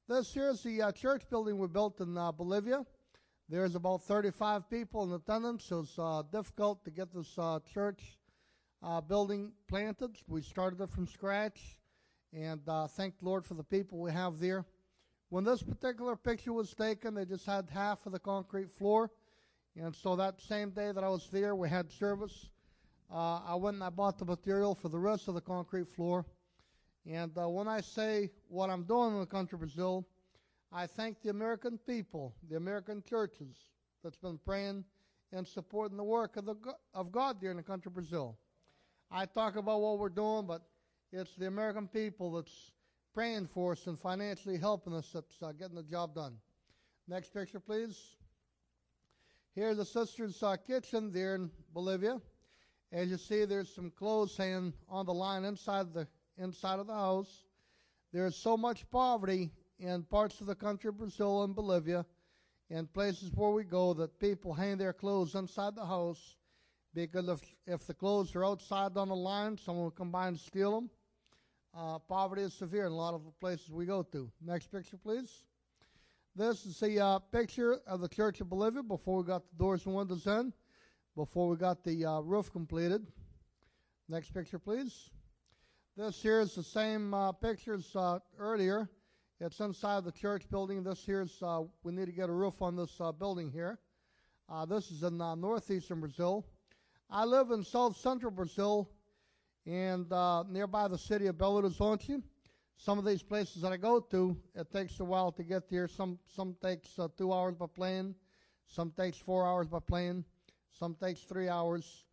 This 0.09 0.33
here 0.33 0.51
is 0.51 0.63
the 0.63 0.83
uh, 0.83 0.93
church 0.93 1.29
building 1.29 1.59
we 1.59 1.67
built 1.69 2.01
in 2.01 2.15
Bolivia. 2.15 2.87
There's 3.51 3.75
about 3.75 4.03
35 4.03 4.69
people 4.69 5.05
in 5.05 5.13
attendance, 5.13 5.65
so 5.65 5.81
it's 5.81 5.99
uh, 5.99 6.23
difficult 6.31 6.85
to 6.85 6.91
get 6.91 7.15
this 7.15 7.39
church 7.73 8.19
building 9.09 9.53
planted. 9.69 10.19
We 10.27 10.43
started 10.43 10.83
it 10.83 10.91
from 10.91 11.07
scratch. 11.07 11.79
And 12.35 12.61
uh, 12.69 12.89
thank 12.89 13.19
the 13.19 13.25
Lord 13.25 13.47
for 13.47 13.55
the 13.55 13.65
people 13.65 14.01
we 14.01 14.13
have 14.13 14.39
there. 14.39 14.67
When 15.31 15.45
this 15.45 15.63
particular 15.63 16.15
picture 16.15 16.53
was 16.53 16.75
taken, 16.75 17.15
they 17.15 17.25
just 17.25 17.47
had 17.47 17.71
half 17.71 18.05
of 18.05 18.13
the 18.13 18.19
concrete 18.19 18.71
floor. 18.71 19.11
And 19.77 19.97
so 19.97 20.15
that 20.17 20.43
same 20.43 20.69
day 20.69 20.93
that 20.93 21.03
I 21.03 21.09
was 21.09 21.29
there, 21.33 21.57
we 21.57 21.71
had 21.71 21.91
service. 21.91 22.51
Uh, 23.11 23.41
I 23.47 23.55
went 23.55 23.77
and 23.77 23.85
I 23.85 23.89
bought 23.89 24.19
the 24.19 24.27
material 24.27 24.75
for 24.75 24.91
the 24.91 24.99
rest 24.99 25.27
of 25.27 25.35
the 25.35 25.41
concrete 25.41 25.89
floor. 25.89 26.27
And 27.11 27.33
uh, 27.39 27.49
when 27.49 27.67
I 27.67 27.81
say 27.81 28.31
what 28.49 28.69
I'm 28.69 28.83
doing 28.83 29.15
in 29.15 29.21
the 29.21 29.27
country 29.27 29.57
Brazil, 29.57 30.07
I 30.71 30.87
thank 30.87 31.23
the 31.23 31.31
American 31.31 31.79
people, 31.87 32.35
the 32.51 32.57
American 32.57 33.03
churches 33.03 33.57
that's 34.05 34.19
been 34.19 34.39
praying 34.39 34.85
and 35.33 35.47
supporting 35.47 35.97
the 35.97 36.05
work 36.05 36.37
of, 36.37 36.45
the, 36.45 36.57
of 36.95 37.11
God 37.11 37.41
there 37.41 37.51
in 37.51 37.57
the 37.57 37.63
country 37.63 37.89
of 37.91 37.95
Brazil. 37.95 38.37
I 39.11 39.25
talk 39.25 39.57
about 39.57 39.81
what 39.81 39.99
we're 39.99 40.11
doing, 40.11 40.47
but 40.47 40.63
it's 41.13 41.35
the 41.37 41.47
American 41.47 41.89
people 41.89 42.33
that's 42.33 42.73
praying 43.15 43.47
for 43.47 43.73
us 43.73 43.87
and 43.87 43.99
financially 43.99 44.59
helping 44.59 44.95
us 44.95 45.11
that's 45.13 45.43
uh, 45.43 45.53
getting 45.53 45.77
the 45.77 45.83
job 45.83 46.15
done. 46.15 46.35
Next 47.09 47.33
picture, 47.33 47.61
please. 47.61 47.99
Here's 49.55 49.79
the 49.79 49.85
sister's 49.85 50.43
uh, 50.43 50.57
kitchen 50.57 51.11
there 51.11 51.35
in 51.35 51.51
Bolivia. 51.73 52.21
As 52.93 53.09
you 53.09 53.17
see, 53.17 53.45
there's 53.47 53.75
some 53.75 53.91
clothes 53.91 54.37
hanging 54.37 54.75
on 54.89 55.07
the 55.07 55.15
line 55.15 55.45
inside 55.45 55.93
the 55.95 56.07
inside 56.37 56.79
of 56.79 56.87
the 56.87 56.95
house. 56.95 57.45
There's 58.13 58.37
so 58.37 58.57
much 58.57 58.89
poverty 58.91 59.51
in 59.79 60.03
parts 60.05 60.41
of 60.41 60.47
the 60.47 60.55
country 60.55 60.89
of 60.89 60.99
Brazil 60.99 61.45
and 61.45 61.55
Bolivia, 61.55 62.05
and 62.71 62.93
places 62.93 63.31
where 63.35 63.51
we 63.51 63.65
go, 63.65 63.95
that 63.95 64.19
people 64.19 64.53
hang 64.53 64.77
their 64.77 64.93
clothes 64.93 65.35
inside 65.35 65.75
the 65.75 65.87
house 65.87 66.37
because 66.95 67.29
if 67.29 67.41
if 67.67 67.87
the 67.87 67.95
clothes 67.95 68.35
are 68.35 68.45
outside 68.45 68.97
on 68.97 69.09
the 69.09 69.17
line, 69.17 69.57
someone 69.57 69.85
will 69.85 69.91
come 69.91 70.11
by 70.11 70.29
and 70.29 70.39
steal 70.39 70.73
them. 70.73 70.91
Uh, 71.77 71.99
poverty 71.99 72.43
is 72.43 72.55
severe 72.55 72.87
in 72.87 72.93
a 72.93 72.97
lot 72.97 73.15
of 73.15 73.25
the 73.25 73.31
places 73.41 73.71
we 73.71 73.87
go 73.87 74.03
to. 74.03 74.31
Next 74.45 74.67
picture, 74.73 74.97
please. 74.97 75.45
This 76.35 76.67
is 76.67 76.83
a 76.83 76.99
uh, 76.99 77.19
picture 77.19 77.81
of 77.87 78.01
the 78.01 78.09
Church 78.09 78.41
of 78.41 78.49
Bolivia 78.49 78.83
before 78.83 79.19
we 79.19 79.25
got 79.25 79.49
the 79.49 79.57
doors 79.57 79.87
and 79.87 79.95
windows 79.95 80.27
in, 80.27 80.53
before 81.17 81.49
we 81.49 81.57
got 81.57 81.85
the 81.85 82.05
uh, 82.05 82.21
roof 82.21 82.51
completed. 82.53 83.07
Next 84.09 84.33
picture, 84.33 84.59
please. 84.59 85.11
This 85.97 86.23
here 86.23 86.41
is 86.41 86.55
the 86.55 86.63
same 86.63 87.13
uh, 87.13 87.33
pictures 87.33 87.95
uh, 87.95 88.21
earlier. 88.39 88.89
It's 89.41 89.61
inside 89.61 89.99
of 89.99 90.05
the 90.05 90.11
church 90.11 90.51
building. 90.51 90.83
This 90.83 91.05
here 91.05 91.21
is, 91.21 91.39
uh, 91.43 91.63
we 91.85 91.93
need 91.93 92.07
to 92.07 92.13
get 92.13 92.29
a 92.29 92.33
roof 92.33 92.61
on 92.61 92.75
this 92.75 93.01
uh, 93.01 93.13
building 93.13 93.53
here. 93.53 93.79
this 94.69 94.91
is 94.91 95.05
in 95.05 95.19
northeastern 95.19 96.01
Brazil. 96.01 96.45
I 97.09 97.25
live 97.25 97.53
in 97.53 97.63
south 97.63 97.97
central 97.97 98.33
Brazil, 98.33 98.91
and 99.65 100.13
uh, 100.13 100.43
nearby 100.51 100.89
the 100.89 100.99
city 100.99 101.29
of 101.29 101.37
Belo 101.37 101.63
Horizonte. 101.63 102.21
Some 102.77 102.99
of 102.99 103.05
these 103.05 103.23
places 103.23 103.63
that 103.63 103.71
I 103.71 103.77
go 103.77 104.01
to, 104.01 104.37
it 104.57 104.73
takes 104.73 104.99
a 104.99 105.05
while 105.05 105.31
to 105.31 105.45
get 105.45 105.71
there. 105.71 105.87
Some 105.87 106.19
some 106.27 106.57
takes 106.61 106.99
uh, 106.99 107.07
two 107.17 107.33
hours 107.33 107.55
by 107.55 107.67
plane, 107.67 108.17
some 108.67 108.91
takes 108.91 109.19
four 109.19 109.47
hours 109.47 109.69
by 109.69 109.79
plane, 109.79 110.25
some 110.73 110.97
takes 110.97 111.21
three 111.21 111.49
hours, 111.49 112.07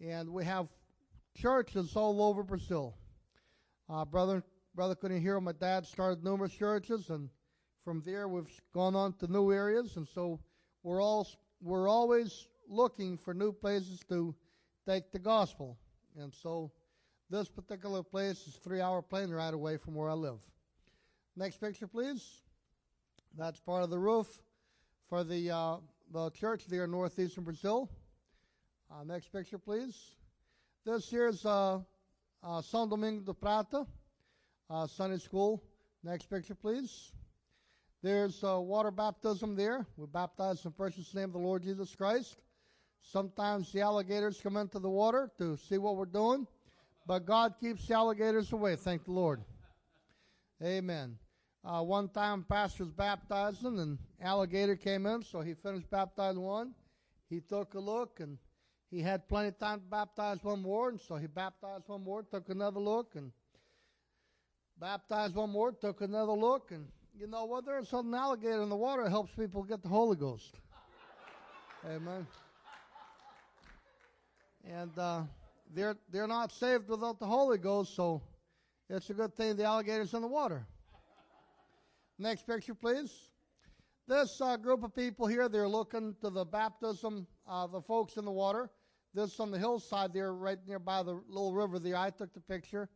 and 0.00 0.30
we 0.30 0.46
have 0.46 0.66
churches 1.36 1.94
all 1.94 2.22
over 2.22 2.42
Brazil. 2.42 2.96
Uh, 3.86 4.06
brother 4.06 4.42
brother 4.74 4.94
Kunihiro. 4.94 5.42
My 5.42 5.52
dad 5.52 5.86
started 5.86 6.24
numerous 6.24 6.52
churches, 6.52 7.10
and 7.10 7.28
from 7.84 8.02
there 8.04 8.28
we've 8.28 8.50
gone 8.72 8.94
on 8.94 9.12
to 9.14 9.26
new 9.26 9.52
areas, 9.52 9.96
and 9.96 10.06
so 10.06 10.40
we're 10.82 11.02
all 11.02 11.26
we're 11.60 11.88
always 11.88 12.46
looking 12.68 13.18
for 13.18 13.34
new 13.34 13.52
places 13.52 14.00
to 14.08 14.34
take 14.86 15.12
the 15.12 15.18
gospel, 15.18 15.78
and 16.16 16.32
so 16.32 16.70
this 17.30 17.48
particular 17.48 18.02
place 18.02 18.46
is 18.46 18.54
three 18.56 18.80
hour 18.80 19.02
plane 19.02 19.30
ride 19.30 19.54
away 19.54 19.76
from 19.76 19.94
where 19.94 20.08
I 20.08 20.14
live. 20.14 20.40
Next 21.36 21.58
picture, 21.58 21.86
please. 21.86 22.42
That's 23.38 23.60
part 23.60 23.84
of 23.84 23.90
the 23.90 23.98
roof 23.98 24.42
for 25.08 25.22
the, 25.22 25.50
uh, 25.50 25.76
the 26.12 26.30
church 26.30 26.66
there 26.66 26.84
in 26.84 26.90
northeastern 26.90 27.44
Brazil. 27.44 27.88
Uh, 28.90 29.04
next 29.04 29.32
picture, 29.32 29.58
please. 29.58 29.96
This 30.84 31.08
here 31.08 31.28
is 31.28 31.46
uh, 31.46 31.76
uh, 32.42 32.60
São 32.60 32.90
Domingo 32.90 33.22
do 33.22 33.32
Prata, 33.32 33.86
uh, 34.70 34.86
Sunday 34.86 35.18
School. 35.18 35.62
Next 36.02 36.30
picture, 36.30 36.54
please. 36.54 37.12
There's 38.02 38.42
uh, 38.42 38.60
water 38.60 38.90
baptism 38.90 39.56
there. 39.56 39.84
We 39.96 40.06
baptize 40.06 40.64
in 40.64 40.70
the 40.70 40.76
precious 40.76 41.14
name 41.14 41.24
of 41.24 41.32
the 41.32 41.38
Lord 41.38 41.62
Jesus 41.62 41.94
Christ. 41.94 42.40
Sometimes 43.02 43.72
the 43.72 43.80
alligators 43.80 44.40
come 44.40 44.56
into 44.56 44.78
the 44.78 44.88
water 44.88 45.30
to 45.38 45.56
see 45.56 45.76
what 45.76 45.96
we're 45.96 46.06
doing, 46.06 46.46
but 47.06 47.26
God 47.26 47.54
keeps 47.60 47.86
the 47.86 47.94
alligators 47.94 48.52
away. 48.52 48.76
Thank 48.76 49.04
the 49.04 49.12
Lord. 49.12 49.42
Amen. 50.62 51.18
Uh, 51.62 51.82
one 51.82 52.08
time, 52.08 52.44
pastor 52.48 52.84
was 52.84 52.92
baptizing, 52.92 53.78
and 53.78 53.98
alligator 54.22 54.76
came 54.76 55.04
in, 55.04 55.22
so 55.22 55.40
he 55.40 55.52
finished 55.52 55.90
baptizing 55.90 56.40
one. 56.40 56.74
He 57.28 57.40
took 57.40 57.74
a 57.74 57.80
look, 57.80 58.20
and 58.20 58.38
he 58.90 59.02
had 59.02 59.28
plenty 59.28 59.48
of 59.48 59.58
time 59.58 59.80
to 59.80 59.86
baptize 59.86 60.42
one 60.42 60.62
more, 60.62 60.88
and 60.88 61.00
so 61.00 61.16
he 61.16 61.26
baptized 61.26 61.88
one 61.88 62.02
more, 62.02 62.22
took 62.22 62.48
another 62.48 62.80
look, 62.80 63.14
and 63.14 63.30
baptized 64.80 65.34
one 65.34 65.50
more, 65.50 65.72
took 65.72 66.00
another 66.00 66.32
look, 66.32 66.70
and 66.70 66.86
you 67.18 67.26
know 67.26 67.44
what? 67.44 67.66
There's 67.66 67.92
an 67.92 68.14
alligator 68.14 68.62
in 68.62 68.70
the 68.70 68.76
water 68.76 69.04
that 69.04 69.10
helps 69.10 69.32
people 69.34 69.62
get 69.62 69.82
the 69.82 69.88
Holy 69.88 70.16
Ghost. 70.16 70.54
Amen. 71.86 72.26
And 74.64 74.98
uh, 74.98 75.22
they're 75.74 75.96
they're 76.10 76.26
not 76.26 76.50
saved 76.52 76.88
without 76.88 77.18
the 77.18 77.26
Holy 77.26 77.58
Ghost, 77.58 77.94
so 77.94 78.22
it's 78.88 79.10
a 79.10 79.14
good 79.14 79.36
thing 79.36 79.56
the 79.56 79.64
alligator's 79.64 80.14
in 80.14 80.22
the 80.22 80.28
water. 80.28 80.66
Next 82.18 82.46
picture, 82.46 82.74
please. 82.74 83.12
This 84.08 84.40
uh, 84.40 84.56
group 84.56 84.82
of 84.82 84.94
people 84.94 85.26
here, 85.26 85.48
they're 85.48 85.68
looking 85.68 86.16
to 86.22 86.30
the 86.30 86.44
baptism 86.44 87.26
of 87.46 87.70
the 87.72 87.80
folks 87.80 88.16
in 88.16 88.24
the 88.24 88.32
water. 88.32 88.70
This 89.14 89.38
on 89.40 89.50
the 89.50 89.58
hillside 89.58 90.12
there, 90.12 90.32
right 90.34 90.58
nearby 90.66 91.02
the 91.02 91.20
little 91.28 91.52
river 91.52 91.78
there. 91.78 91.96
I 91.96 92.10
took 92.10 92.32
the 92.32 92.40
picture. 92.40 92.88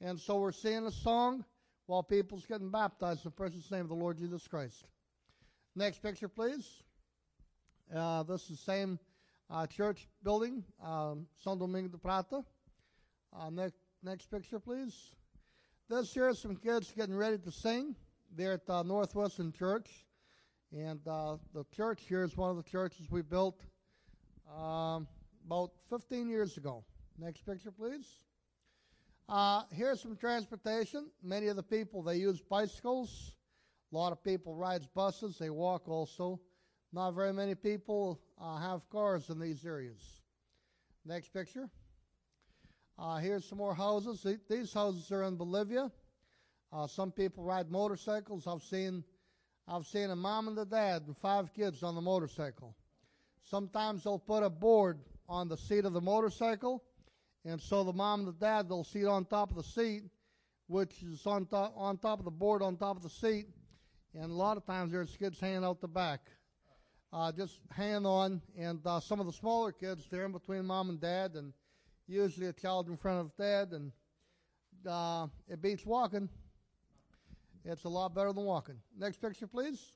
And 0.00 0.18
so 0.18 0.38
we're 0.38 0.52
singing 0.52 0.86
a 0.86 0.92
song 0.92 1.44
while 1.86 2.02
people's 2.02 2.44
getting 2.46 2.70
baptized 2.70 3.24
in 3.24 3.28
the 3.28 3.30
precious 3.30 3.70
name 3.70 3.82
of 3.82 3.88
the 3.88 3.94
Lord 3.94 4.18
Jesus 4.18 4.46
Christ. 4.46 4.86
Next 5.76 6.02
picture, 6.02 6.28
please. 6.28 6.82
Uh, 7.94 8.22
this 8.22 8.42
is 8.42 8.48
the 8.48 8.56
same 8.56 8.98
uh, 9.50 9.66
church 9.66 10.08
building, 10.22 10.64
um, 10.82 11.26
Domingo 11.44 11.88
de 11.88 11.98
Prata. 11.98 12.44
Uh, 13.32 13.50
next, 13.50 13.76
next 14.02 14.30
picture, 14.30 14.58
please. 14.58 14.94
This 15.88 16.12
here 16.12 16.28
is 16.28 16.38
some 16.38 16.56
kids 16.56 16.92
getting 16.96 17.14
ready 17.14 17.38
to 17.38 17.52
sing. 17.52 17.94
They're 18.34 18.54
at 18.54 18.68
uh, 18.68 18.82
Northwestern 18.82 19.52
Church. 19.52 19.88
And 20.72 21.00
uh, 21.06 21.36
the 21.52 21.64
church 21.76 22.02
here 22.08 22.24
is 22.24 22.36
one 22.36 22.50
of 22.50 22.56
the 22.56 22.62
churches 22.62 23.06
we 23.10 23.22
built 23.22 23.60
um, 24.52 25.06
about 25.46 25.70
15 25.90 26.28
years 26.28 26.56
ago. 26.56 26.84
Next 27.18 27.46
picture, 27.46 27.70
please. 27.70 28.06
Uh, 29.28 29.62
here's 29.72 30.00
some 30.00 30.16
transportation. 30.16 31.06
Many 31.22 31.46
of 31.46 31.56
the 31.56 31.62
people, 31.62 32.02
they 32.02 32.16
use 32.16 32.40
bicycles. 32.40 33.32
A 33.92 33.96
lot 33.96 34.12
of 34.12 34.22
people 34.22 34.54
rides 34.54 34.86
buses. 34.86 35.38
They 35.38 35.50
walk 35.50 35.88
also. 35.88 36.40
Not 36.92 37.12
very 37.12 37.32
many 37.32 37.54
people 37.54 38.20
uh, 38.40 38.58
have 38.58 38.88
cars 38.90 39.30
in 39.30 39.40
these 39.40 39.64
areas. 39.64 40.00
Next 41.06 41.32
picture. 41.32 41.70
Uh, 42.98 43.16
here's 43.16 43.48
some 43.48 43.58
more 43.58 43.74
houses. 43.74 44.26
These 44.48 44.72
houses 44.72 45.10
are 45.10 45.24
in 45.24 45.36
Bolivia. 45.36 45.90
Uh, 46.72 46.86
some 46.86 47.10
people 47.10 47.44
ride 47.44 47.70
motorcycles. 47.70 48.46
I've 48.46 48.62
seen, 48.62 49.04
I've 49.66 49.86
seen 49.86 50.10
a 50.10 50.16
mom 50.16 50.48
and 50.48 50.58
a 50.58 50.64
dad 50.64 51.02
and 51.06 51.16
five 51.16 51.52
kids 51.54 51.82
on 51.82 51.94
the 51.94 52.00
motorcycle. 52.00 52.76
Sometimes 53.42 54.04
they'll 54.04 54.18
put 54.18 54.42
a 54.42 54.50
board 54.50 54.98
on 55.28 55.48
the 55.48 55.56
seat 55.56 55.84
of 55.84 55.92
the 55.92 56.00
motorcycle, 56.00 56.82
and 57.44 57.60
so 57.60 57.84
the 57.84 57.92
mom 57.92 58.20
and 58.20 58.28
the 58.28 58.44
dad 58.44 58.68
they'll 58.68 58.84
sit 58.84 59.06
on 59.06 59.24
top 59.24 59.50
of 59.50 59.56
the 59.56 59.62
seat, 59.62 60.04
which 60.66 61.02
is 61.02 61.26
on 61.26 61.46
top 61.46 61.74
on 61.76 61.98
top 61.98 62.18
of 62.18 62.24
the 62.24 62.30
board 62.30 62.62
on 62.62 62.76
top 62.76 62.96
of 62.96 63.02
the 63.02 63.10
seat, 63.10 63.46
and 64.14 64.30
a 64.30 64.34
lot 64.34 64.56
of 64.56 64.64
times 64.64 64.92
there's 64.92 65.16
kids 65.16 65.38
hanging 65.38 65.64
out 65.64 65.80
the 65.80 65.88
back, 65.88 66.20
uh, 67.12 67.32
just 67.32 67.60
hanging 67.70 68.06
on, 68.06 68.40
and 68.58 68.80
uh, 68.86 69.00
some 69.00 69.20
of 69.20 69.26
the 69.26 69.32
smaller 69.32 69.72
kids 69.72 70.06
they're 70.10 70.24
in 70.24 70.32
between 70.32 70.64
mom 70.64 70.88
and 70.88 71.00
dad, 71.00 71.32
and 71.34 71.52
usually 72.06 72.46
a 72.46 72.52
child 72.52 72.88
in 72.88 72.96
front 72.96 73.20
of 73.20 73.36
dad, 73.36 73.72
and 73.72 73.92
uh, 74.88 75.26
it 75.48 75.60
beats 75.60 75.84
walking. 75.84 76.28
It's 77.64 77.84
a 77.84 77.88
lot 77.88 78.14
better 78.14 78.32
than 78.32 78.44
walking. 78.44 78.76
Next 78.98 79.22
picture, 79.22 79.46
please. 79.46 79.92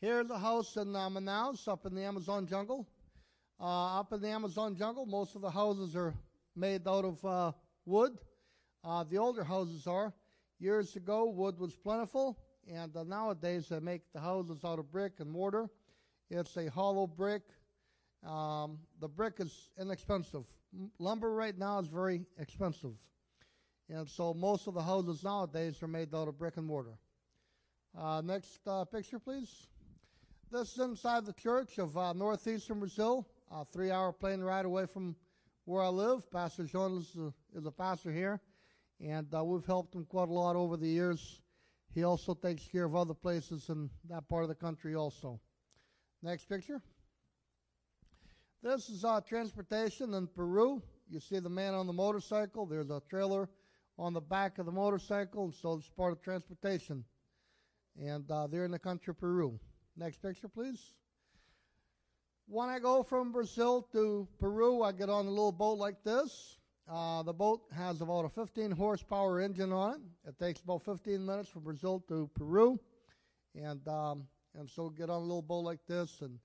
Here's 0.00 0.30
a 0.30 0.38
house 0.38 0.76
in 0.76 0.94
uh, 0.94 1.08
Manaus, 1.08 1.66
up 1.68 1.86
in 1.86 1.94
the 1.94 2.02
Amazon 2.02 2.46
jungle. 2.46 2.88
Uh, 3.62 4.00
up 4.00 4.12
in 4.12 4.20
the 4.20 4.26
Amazon 4.28 4.74
jungle, 4.74 5.06
most 5.06 5.36
of 5.36 5.40
the 5.40 5.50
houses 5.50 5.94
are 5.94 6.12
made 6.56 6.88
out 6.88 7.04
of 7.04 7.24
uh, 7.24 7.52
wood. 7.86 8.18
Uh, 8.82 9.04
the 9.04 9.16
older 9.16 9.44
houses 9.44 9.86
are. 9.86 10.12
Years 10.58 10.96
ago, 10.96 11.26
wood 11.30 11.60
was 11.60 11.76
plentiful, 11.76 12.36
and 12.66 12.96
uh, 12.96 13.04
nowadays 13.04 13.68
they 13.68 13.78
make 13.78 14.02
the 14.12 14.18
houses 14.18 14.64
out 14.64 14.80
of 14.80 14.90
brick 14.90 15.12
and 15.20 15.30
mortar. 15.30 15.70
It's 16.28 16.56
a 16.56 16.68
hollow 16.72 17.06
brick. 17.06 17.42
Um, 18.26 18.80
the 18.98 19.06
brick 19.06 19.34
is 19.38 19.70
inexpensive. 19.80 20.44
Lumber 20.98 21.32
right 21.32 21.56
now 21.56 21.78
is 21.78 21.86
very 21.86 22.22
expensive. 22.40 22.94
And 23.88 24.08
so 24.08 24.34
most 24.34 24.66
of 24.66 24.74
the 24.74 24.82
houses 24.82 25.22
nowadays 25.22 25.80
are 25.84 25.88
made 25.88 26.12
out 26.12 26.26
of 26.26 26.36
brick 26.36 26.56
and 26.56 26.66
mortar. 26.66 26.98
Uh, 27.96 28.22
next 28.24 28.58
uh, 28.66 28.84
picture, 28.86 29.20
please. 29.20 29.68
This 30.50 30.72
is 30.72 30.78
inside 30.80 31.26
the 31.26 31.32
church 31.32 31.78
of 31.78 31.94
northeastern 32.16 32.80
Brazil, 32.80 33.28
a 33.52 33.64
three 33.66 33.90
hour 33.90 34.12
plane 34.12 34.40
ride 34.40 34.64
away 34.64 34.86
from 34.86 35.14
where 35.64 35.82
I 35.82 35.88
live. 35.88 36.30
Pastor 36.30 36.64
Jonas 36.64 37.10
is 37.10 37.16
a, 37.16 37.58
is 37.58 37.66
a 37.66 37.70
pastor 37.70 38.12
here, 38.12 38.40
and 39.00 39.32
uh, 39.34 39.44
we've 39.44 39.66
helped 39.66 39.94
him 39.94 40.04
quite 40.04 40.28
a 40.28 40.32
lot 40.32 40.56
over 40.56 40.76
the 40.76 40.88
years. 40.88 41.40
He 41.94 42.04
also 42.04 42.34
takes 42.34 42.66
care 42.66 42.84
of 42.84 42.96
other 42.96 43.14
places 43.14 43.68
in 43.68 43.90
that 44.08 44.26
part 44.28 44.42
of 44.42 44.48
the 44.48 44.54
country, 44.54 44.94
also. 44.94 45.38
Next 46.22 46.48
picture. 46.48 46.80
This 48.62 48.88
is 48.88 49.04
uh, 49.04 49.20
transportation 49.20 50.14
in 50.14 50.26
Peru. 50.28 50.82
You 51.10 51.20
see 51.20 51.38
the 51.38 51.50
man 51.50 51.74
on 51.74 51.86
the 51.86 51.92
motorcycle. 51.92 52.64
There's 52.64 52.90
a 52.90 53.02
trailer 53.10 53.50
on 53.98 54.14
the 54.14 54.20
back 54.20 54.58
of 54.58 54.66
the 54.66 54.72
motorcycle, 54.72 55.44
and 55.44 55.54
so 55.54 55.74
it's 55.74 55.90
part 55.90 56.12
of 56.12 56.22
transportation. 56.22 57.04
And 58.00 58.30
uh, 58.30 58.46
they're 58.46 58.64
in 58.64 58.70
the 58.70 58.78
country 58.78 59.10
of 59.10 59.20
Peru. 59.20 59.60
Next 59.96 60.22
picture, 60.22 60.48
please. 60.48 60.94
When 62.46 62.68
I 62.68 62.78
go 62.78 63.02
from 63.02 63.32
Brazil 63.32 63.82
to 63.92 64.28
Peru, 64.38 64.82
I 64.82 64.92
get 64.92 65.08
on 65.08 65.26
a 65.26 65.30
little 65.30 65.52
boat 65.52 65.78
like 65.78 66.02
this. 66.04 66.58
Uh, 66.88 67.22
the 67.22 67.32
boat 67.32 67.62
has 67.74 68.00
about 68.00 68.24
a 68.24 68.28
15 68.28 68.72
horsepower 68.72 69.40
engine 69.40 69.72
on 69.72 69.94
it. 69.94 70.28
It 70.28 70.38
takes 70.38 70.60
about 70.60 70.82
15 70.84 71.24
minutes 71.24 71.48
from 71.48 71.62
Brazil 71.62 72.04
to 72.08 72.28
Peru, 72.34 72.78
and 73.54 73.86
um, 73.88 74.26
and 74.58 74.68
so 74.68 74.90
get 74.90 75.08
on 75.08 75.16
a 75.16 75.24
little 75.24 75.42
boat 75.42 75.60
like 75.60 75.86
this. 75.86 76.20
And 76.20 76.38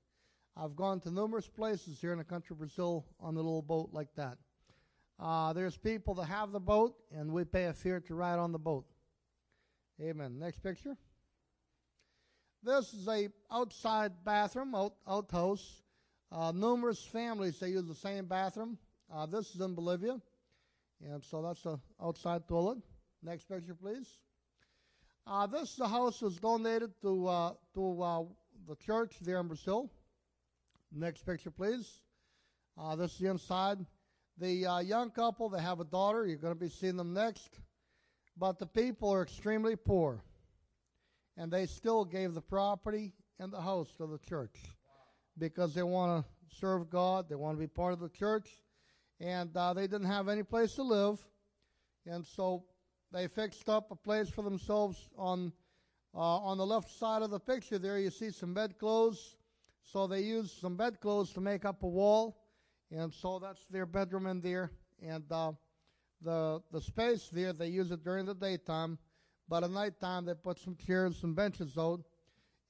I've 0.55 0.75
gone 0.75 0.99
to 1.01 1.11
numerous 1.11 1.47
places 1.47 1.99
here 1.99 2.11
in 2.11 2.19
the 2.19 2.23
country 2.23 2.53
of 2.53 2.59
Brazil 2.59 3.05
on 3.19 3.33
a 3.33 3.37
little 3.37 3.61
boat 3.61 3.89
like 3.91 4.13
that. 4.15 4.37
Uh, 5.19 5.51
there's 5.53 5.77
people 5.77 6.13
that 6.15 6.25
have 6.25 6.51
the 6.51 6.59
boat, 6.59 6.95
and 7.11 7.31
we 7.33 7.43
pay 7.43 7.65
a 7.65 7.73
fare 7.73 7.99
to 8.01 8.15
ride 8.15 8.37
on 8.37 8.51
the 8.51 8.59
boat. 8.59 8.85
Amen. 9.99 10.37
Next 10.37 10.59
picture. 10.59 10.95
This 12.63 12.93
is 12.93 13.07
a 13.07 13.29
outside 13.51 14.11
bathroom, 14.23 14.75
out, 14.75 14.93
outhouse. 15.07 15.81
Uh, 16.31 16.51
numerous 16.53 17.03
families 17.03 17.59
they 17.59 17.69
use 17.69 17.87
the 17.87 17.95
same 17.95 18.25
bathroom. 18.25 18.77
Uh, 19.13 19.25
this 19.25 19.55
is 19.55 19.61
in 19.61 19.73
Bolivia, 19.73 20.19
and 21.01 21.23
so 21.23 21.41
that's 21.41 21.61
the 21.63 21.79
outside 22.03 22.47
toilet. 22.47 22.79
Next 23.23 23.47
picture, 23.47 23.73
please. 23.73 24.19
Uh, 25.25 25.47
this 25.47 25.79
house 25.79 26.21
was 26.21 26.37
donated 26.37 26.91
to 27.01 27.27
uh, 27.27 27.53
to 27.73 28.01
uh, 28.01 28.23
the 28.67 28.75
church 28.75 29.15
there 29.21 29.39
in 29.39 29.47
Brazil. 29.47 29.89
Next 30.91 31.25
picture, 31.25 31.51
please. 31.51 32.01
Uh, 32.77 32.95
this 32.95 33.13
is 33.13 33.19
the 33.19 33.29
inside. 33.29 33.79
The 34.37 34.65
uh, 34.65 34.79
young 34.79 35.09
couple, 35.09 35.49
they 35.49 35.61
have 35.61 35.79
a 35.79 35.85
daughter. 35.85 36.25
You're 36.25 36.37
going 36.37 36.53
to 36.53 36.59
be 36.59 36.69
seeing 36.69 36.95
them 36.95 37.13
next. 37.13 37.59
But 38.37 38.59
the 38.59 38.67
people 38.67 39.11
are 39.11 39.23
extremely 39.23 39.75
poor. 39.75 40.21
And 41.37 41.51
they 41.51 41.65
still 41.65 42.05
gave 42.05 42.33
the 42.33 42.41
property 42.41 43.13
and 43.39 43.51
the 43.51 43.61
house 43.61 43.89
to 43.97 44.05
the 44.05 44.19
church 44.19 44.55
because 45.37 45.73
they 45.73 45.83
want 45.83 46.25
to 46.25 46.55
serve 46.55 46.89
God. 46.89 47.29
They 47.29 47.35
want 47.35 47.57
to 47.57 47.59
be 47.59 47.67
part 47.67 47.93
of 47.93 47.99
the 47.99 48.09
church. 48.09 48.49
And 49.19 49.55
uh, 49.55 49.73
they 49.73 49.87
didn't 49.87 50.07
have 50.07 50.27
any 50.27 50.43
place 50.43 50.73
to 50.75 50.83
live. 50.83 51.19
And 52.05 52.25
so 52.25 52.63
they 53.11 53.27
fixed 53.27 53.69
up 53.69 53.91
a 53.91 53.95
place 53.95 54.29
for 54.29 54.43
themselves 54.43 55.09
on, 55.17 55.51
uh, 56.13 56.19
on 56.19 56.57
the 56.57 56.65
left 56.65 56.89
side 56.91 57.21
of 57.21 57.31
the 57.31 57.39
picture 57.39 57.79
there. 57.79 57.97
You 57.97 58.09
see 58.09 58.31
some 58.31 58.53
bedclothes. 58.53 59.37
So 59.81 60.07
they 60.07 60.21
used 60.21 60.59
some 60.59 60.75
bedclothes 60.75 61.33
to 61.33 61.41
make 61.41 61.65
up 61.65 61.83
a 61.83 61.87
wall 61.87 62.37
and 62.91 63.13
so 63.13 63.39
that's 63.39 63.65
their 63.69 63.85
bedroom 63.85 64.27
in 64.27 64.41
there. 64.41 64.71
And 65.01 65.23
uh, 65.31 65.51
the 66.21 66.61
the 66.71 66.81
space 66.81 67.29
there, 67.31 67.53
they 67.53 67.67
use 67.67 67.91
it 67.91 68.03
during 68.03 68.25
the 68.25 68.33
daytime, 68.33 68.97
but 69.47 69.63
at 69.63 69.71
nighttime 69.71 70.25
they 70.25 70.33
put 70.33 70.59
some 70.59 70.75
chairs, 70.75 71.17
some 71.19 71.33
benches 71.33 71.77
out, 71.77 72.01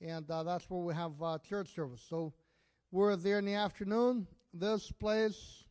and 0.01 0.29
uh, 0.29 0.43
that's 0.43 0.69
where 0.69 0.81
we 0.81 0.93
have 0.93 1.11
uh, 1.21 1.37
church 1.39 1.73
service. 1.73 2.05
So 2.09 2.33
we're 2.91 3.15
there 3.15 3.39
in 3.39 3.45
the 3.45 3.53
afternoon. 3.53 4.27
This 4.53 4.91
place 4.91 5.65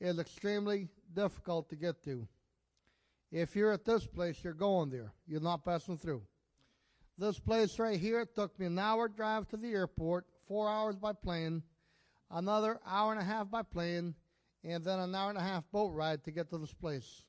is 0.00 0.18
extremely 0.18 0.88
difficult 1.14 1.68
to 1.70 1.76
get 1.76 2.02
to. 2.04 2.26
If 3.30 3.54
you're 3.54 3.72
at 3.72 3.84
this 3.84 4.06
place, 4.06 4.42
you're 4.42 4.54
going 4.54 4.90
there. 4.90 5.12
You're 5.26 5.40
not 5.40 5.64
passing 5.64 5.98
through. 5.98 6.22
This 7.18 7.38
place 7.38 7.78
right 7.78 7.98
here 7.98 8.24
took 8.24 8.58
me 8.58 8.66
an 8.66 8.78
hour 8.78 9.08
drive 9.08 9.48
to 9.48 9.56
the 9.56 9.72
airport, 9.72 10.26
four 10.46 10.68
hours 10.68 10.96
by 10.96 11.12
plane, 11.12 11.62
another 12.30 12.78
hour 12.86 13.12
and 13.12 13.20
a 13.20 13.24
half 13.24 13.50
by 13.50 13.62
plane, 13.62 14.14
and 14.64 14.84
then 14.84 14.98
an 14.98 15.14
hour 15.14 15.30
and 15.30 15.38
a 15.38 15.42
half 15.42 15.64
boat 15.72 15.92
ride 15.92 16.24
to 16.24 16.30
get 16.30 16.50
to 16.50 16.58
this 16.58 16.74
place. 16.74 17.22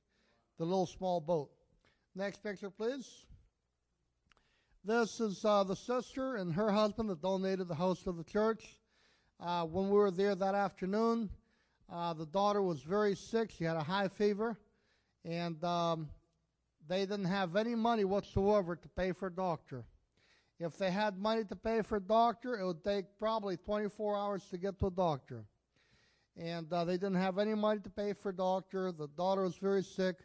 The 0.58 0.66
little 0.66 0.86
small 0.86 1.22
boat. 1.22 1.50
Next 2.16 2.44
picture, 2.44 2.70
please. 2.70 3.26
This 4.84 5.20
is 5.20 5.44
uh, 5.44 5.64
the 5.64 5.76
sister 5.76 6.36
and 6.36 6.54
her 6.54 6.72
husband 6.72 7.10
that 7.10 7.22
donated 7.22 7.68
the 7.68 7.76
house 7.76 8.04
to 8.04 8.12
the 8.12 8.24
church. 8.24 8.77
Uh, 9.40 9.64
when 9.66 9.90
we 9.90 9.96
were 9.96 10.10
there 10.10 10.34
that 10.34 10.56
afternoon, 10.56 11.30
uh, 11.92 12.12
the 12.14 12.26
daughter 12.26 12.62
was 12.62 12.82
very 12.82 13.16
sick. 13.16 13.52
She 13.52 13.66
had 13.66 13.78
a 13.78 13.84
high 13.84 14.08
fever, 14.08 14.58
and 15.24 15.64
um, 15.64 16.10
they 16.88 17.02
didn't 17.02 17.26
have 17.26 17.56
any 17.56 17.76
money 17.76 18.04
whatsoever 18.04 18.76
to 18.76 18.90
pay 18.90 19.12
for 19.12 19.28
a 19.28 19.32
doctor. 19.32 19.86
If 20.60 20.76
they 20.80 20.90
had 20.90 21.20
money 21.20 21.44
to 21.44 21.56
pay 21.56 21.84
for 21.84 21.98
a 21.98 22.02
doctor, 22.02 22.58
it 22.58 22.66
would 22.66 22.84
take 22.84 23.06
probably 23.20 23.58
24 23.58 24.18
hours 24.18 24.44
to 24.50 24.58
get 24.58 24.80
to 24.80 24.88
a 24.88 24.92
doctor. 24.92 25.46
And 26.36 26.72
uh, 26.74 26.84
they 26.84 26.94
didn't 26.94 27.16
have 27.16 27.38
any 27.38 27.54
money 27.54 27.80
to 27.82 27.90
pay 27.92 28.14
for 28.14 28.30
a 28.30 28.36
doctor. 28.36 28.92
The 28.92 29.08
daughter 29.10 29.44
was 29.44 29.58
very 29.58 29.84
sick. 29.84 30.16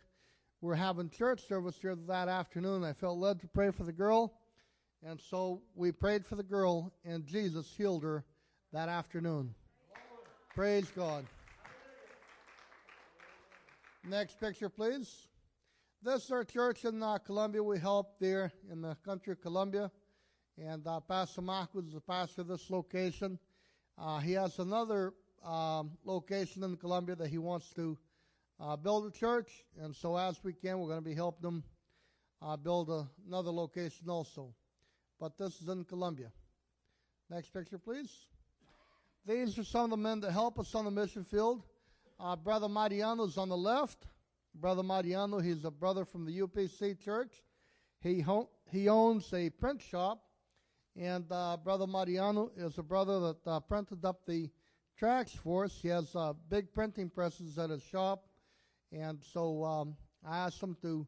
We 0.63 0.69
were 0.69 0.75
having 0.75 1.11
church 1.11 1.47
service 1.47 1.77
here 1.83 1.97
that 2.07 2.29
afternoon. 2.29 2.83
I 2.83 2.95
felt 2.95 3.19
led 3.19 3.41
to 3.41 3.47
pray 3.47 3.73
for 3.73 3.85
the 3.85 3.93
girl. 3.93 4.39
And 5.05 5.21
so 5.21 5.61
we 5.75 5.93
prayed 5.93 6.25
for 6.25 6.37
the 6.37 6.43
girl, 6.43 6.95
and 7.05 7.27
Jesus 7.27 7.75
healed 7.77 8.05
her 8.05 8.25
that 8.73 8.89
afternoon. 8.89 9.55
Praise 10.55 10.91
God. 10.97 11.27
Next 14.09 14.41
picture, 14.41 14.71
please. 14.71 15.29
This 16.03 16.25
is 16.25 16.31
our 16.31 16.43
church 16.43 16.87
in 16.87 17.03
uh, 17.03 17.19
Colombia. 17.19 17.63
We 17.63 17.79
help 17.79 18.19
there 18.19 18.51
in 18.71 18.81
the 18.81 18.97
country 19.05 19.33
of 19.33 19.43
Colombia. 19.43 19.91
And 20.57 20.87
uh, 20.87 21.01
Pastor 21.01 21.43
Marcos 21.43 21.85
is 21.85 21.93
the 21.93 22.01
pastor 22.01 22.41
of 22.41 22.49
this 22.49 22.71
location. 22.71 23.39
Uh, 23.99 24.21
he 24.21 24.33
has 24.33 24.59
another 24.59 25.13
um, 25.45 25.93
location 26.07 26.65
in 26.65 26.77
Colombia 26.77 27.15
that 27.17 27.29
he 27.29 27.39
wants 27.39 27.69
to 27.75 27.99
uh, 28.59 28.75
build 28.77 29.07
a 29.07 29.11
church. 29.11 29.51
And 29.83 29.95
so, 29.95 30.17
as 30.17 30.43
we 30.43 30.55
can, 30.55 30.79
we're 30.79 30.89
going 30.89 31.05
to 31.05 31.09
be 31.09 31.15
helping 31.15 31.47
him 31.47 31.65
uh, 32.41 32.57
build 32.57 32.89
a, 32.89 33.07
another 33.29 33.51
location 33.51 34.09
also. 34.09 34.55
But 35.21 35.37
this 35.37 35.61
is 35.61 35.69
in 35.69 35.85
Colombia. 35.85 36.33
Next 37.29 37.51
picture, 37.53 37.79
please. 37.79 38.11
These 39.25 39.57
are 39.57 39.65
some 39.65 39.85
of 39.85 39.91
the 39.91 39.97
men 39.97 40.19
that 40.21 40.33
help 40.33 40.59
us 40.59 40.75
on 40.75 40.85
the 40.85 40.91
mission 40.91 41.23
field. 41.23 41.63
Uh, 42.19 42.35
brother 42.35 42.69
Mariano 42.69 43.23
is 43.25 43.39
on 43.39 43.49
the 43.49 43.57
left. 43.57 44.07
Brother 44.53 44.83
Mariano, 44.83 45.39
he's 45.39 45.65
a 45.65 45.71
brother 45.71 46.05
from 46.05 46.27
the 46.27 46.41
UPC 46.41 46.99
church. 46.99 47.45
He, 48.01 48.21
ho- 48.21 48.51
he 48.69 48.89
owns 48.89 49.33
a 49.33 49.51
print 49.51 49.81
shop. 49.81 50.25
And 50.97 51.25
uh, 51.31 51.57
Brother 51.57 51.87
Mariano 51.87 52.51
is 52.57 52.79
a 52.79 52.83
brother 52.83 53.21
that 53.21 53.47
uh, 53.47 53.61
printed 53.61 54.05
up 54.05 54.27
the 54.27 54.51
tracts 54.99 55.33
for 55.33 55.65
us. 55.65 55.79
He 55.81 55.89
has 55.89 56.15
uh, 56.17 56.33
big 56.51 56.75
printing 56.75 57.09
presses 57.09 57.59
at 57.59 57.71
his 57.71 57.83
shop. 57.83 58.27
And 58.91 59.23
so 59.33 59.63
um, 59.65 59.97
I 60.29 60.39
asked 60.39 60.61
him 60.61 60.77
to 60.83 61.07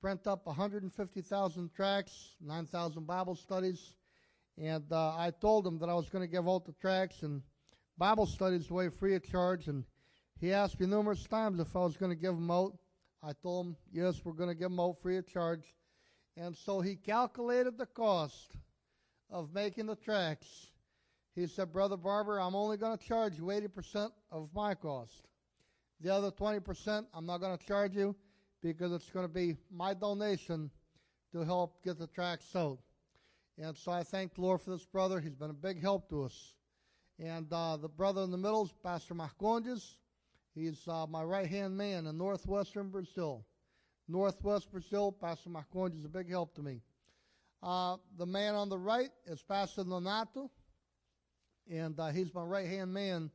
print 0.00 0.26
up 0.26 0.46
150,000 0.46 1.70
tracts, 1.74 2.36
9,000 2.40 3.06
Bible 3.06 3.34
studies. 3.34 3.96
And 4.56 4.90
uh, 4.90 5.10
I 5.10 5.30
told 5.40 5.66
him 5.66 5.78
that 5.78 5.90
I 5.90 5.94
was 5.94 6.08
going 6.08 6.24
to 6.26 6.30
give 6.30 6.48
out 6.48 6.64
the 6.64 6.72
tracts 6.72 7.22
and 7.22 7.42
Bible 8.00 8.24
studies 8.24 8.70
away 8.70 8.88
free 8.88 9.14
of 9.14 9.22
charge. 9.22 9.68
And 9.68 9.84
he 10.40 10.54
asked 10.54 10.80
me 10.80 10.86
numerous 10.86 11.22
times 11.26 11.60
if 11.60 11.76
I 11.76 11.80
was 11.80 11.98
going 11.98 12.10
to 12.10 12.16
give 12.16 12.34
them 12.34 12.50
out. 12.50 12.72
I 13.22 13.32
told 13.34 13.66
him, 13.66 13.76
yes, 13.92 14.22
we're 14.24 14.32
going 14.32 14.48
to 14.48 14.54
give 14.54 14.70
them 14.70 14.80
out 14.80 15.02
free 15.02 15.18
of 15.18 15.26
charge. 15.26 15.74
And 16.34 16.56
so 16.56 16.80
he 16.80 16.96
calculated 16.96 17.76
the 17.76 17.84
cost 17.84 18.52
of 19.28 19.52
making 19.52 19.84
the 19.84 19.96
tracts. 19.96 20.70
He 21.34 21.46
said, 21.46 21.74
Brother 21.74 21.98
Barber, 21.98 22.40
I'm 22.40 22.54
only 22.54 22.78
going 22.78 22.96
to 22.96 23.04
charge 23.04 23.36
you 23.36 23.44
80% 23.44 24.08
of 24.32 24.48
my 24.54 24.74
cost. 24.74 25.28
The 26.00 26.08
other 26.08 26.30
20%, 26.30 27.04
I'm 27.12 27.26
not 27.26 27.42
going 27.42 27.58
to 27.58 27.66
charge 27.66 27.94
you 27.94 28.16
because 28.62 28.92
it's 28.92 29.10
going 29.10 29.26
to 29.28 29.32
be 29.32 29.56
my 29.70 29.92
donation 29.92 30.70
to 31.32 31.44
help 31.44 31.84
get 31.84 31.98
the 31.98 32.06
tracts 32.06 32.46
sold. 32.50 32.78
And 33.58 33.76
so 33.76 33.92
I 33.92 34.04
thank 34.04 34.36
the 34.36 34.40
Lord 34.40 34.62
for 34.62 34.70
this 34.70 34.86
brother. 34.86 35.20
He's 35.20 35.34
been 35.34 35.50
a 35.50 35.52
big 35.52 35.82
help 35.82 36.08
to 36.08 36.22
us. 36.22 36.54
And 37.22 37.52
uh, 37.52 37.76
the 37.76 37.88
brother 37.88 38.22
in 38.22 38.30
the 38.30 38.38
middle 38.38 38.64
is 38.64 38.72
Pastor 38.82 39.14
Marcondes. 39.14 39.96
He's 40.54 40.80
uh, 40.88 41.06
my 41.06 41.22
right 41.22 41.46
hand 41.46 41.76
man 41.76 42.06
in 42.06 42.16
northwestern 42.16 42.88
Brazil. 42.88 43.44
Northwest 44.08 44.72
Brazil, 44.72 45.12
Pastor 45.12 45.50
Marcondes 45.50 45.98
is 45.98 46.04
a 46.06 46.08
big 46.08 46.30
help 46.30 46.54
to 46.54 46.62
me. 46.62 46.80
Uh, 47.62 47.98
the 48.16 48.24
man 48.24 48.54
on 48.54 48.70
the 48.70 48.78
right 48.78 49.10
is 49.26 49.42
Pastor 49.42 49.84
Nonato, 49.84 50.48
and 51.70 52.00
uh, 52.00 52.08
he's 52.08 52.32
my 52.32 52.42
right 52.42 52.66
hand 52.66 52.94
man 52.94 53.30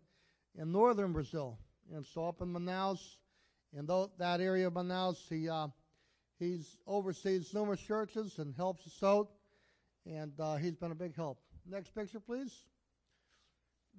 in 0.58 0.72
northern 0.72 1.14
Brazil. 1.14 1.60
And 1.94 2.04
so 2.04 2.28
up 2.28 2.42
in 2.42 2.52
Manaus, 2.52 3.18
in 3.72 3.86
that 4.18 4.42
area 4.42 4.66
of 4.66 4.74
Manaus, 4.74 5.18
he 5.30 5.48
uh, 5.48 5.68
he's 6.40 6.76
oversees 6.88 7.54
numerous 7.54 7.82
churches 7.82 8.40
and 8.40 8.56
helps 8.56 8.88
us 8.88 9.04
out, 9.04 9.30
and 10.08 10.32
uh, 10.40 10.56
he's 10.56 10.76
been 10.76 10.92
a 10.92 10.96
big 10.96 11.16
help. 11.16 11.38
Next 11.70 11.94
picture, 11.94 12.20
please. 12.20 12.66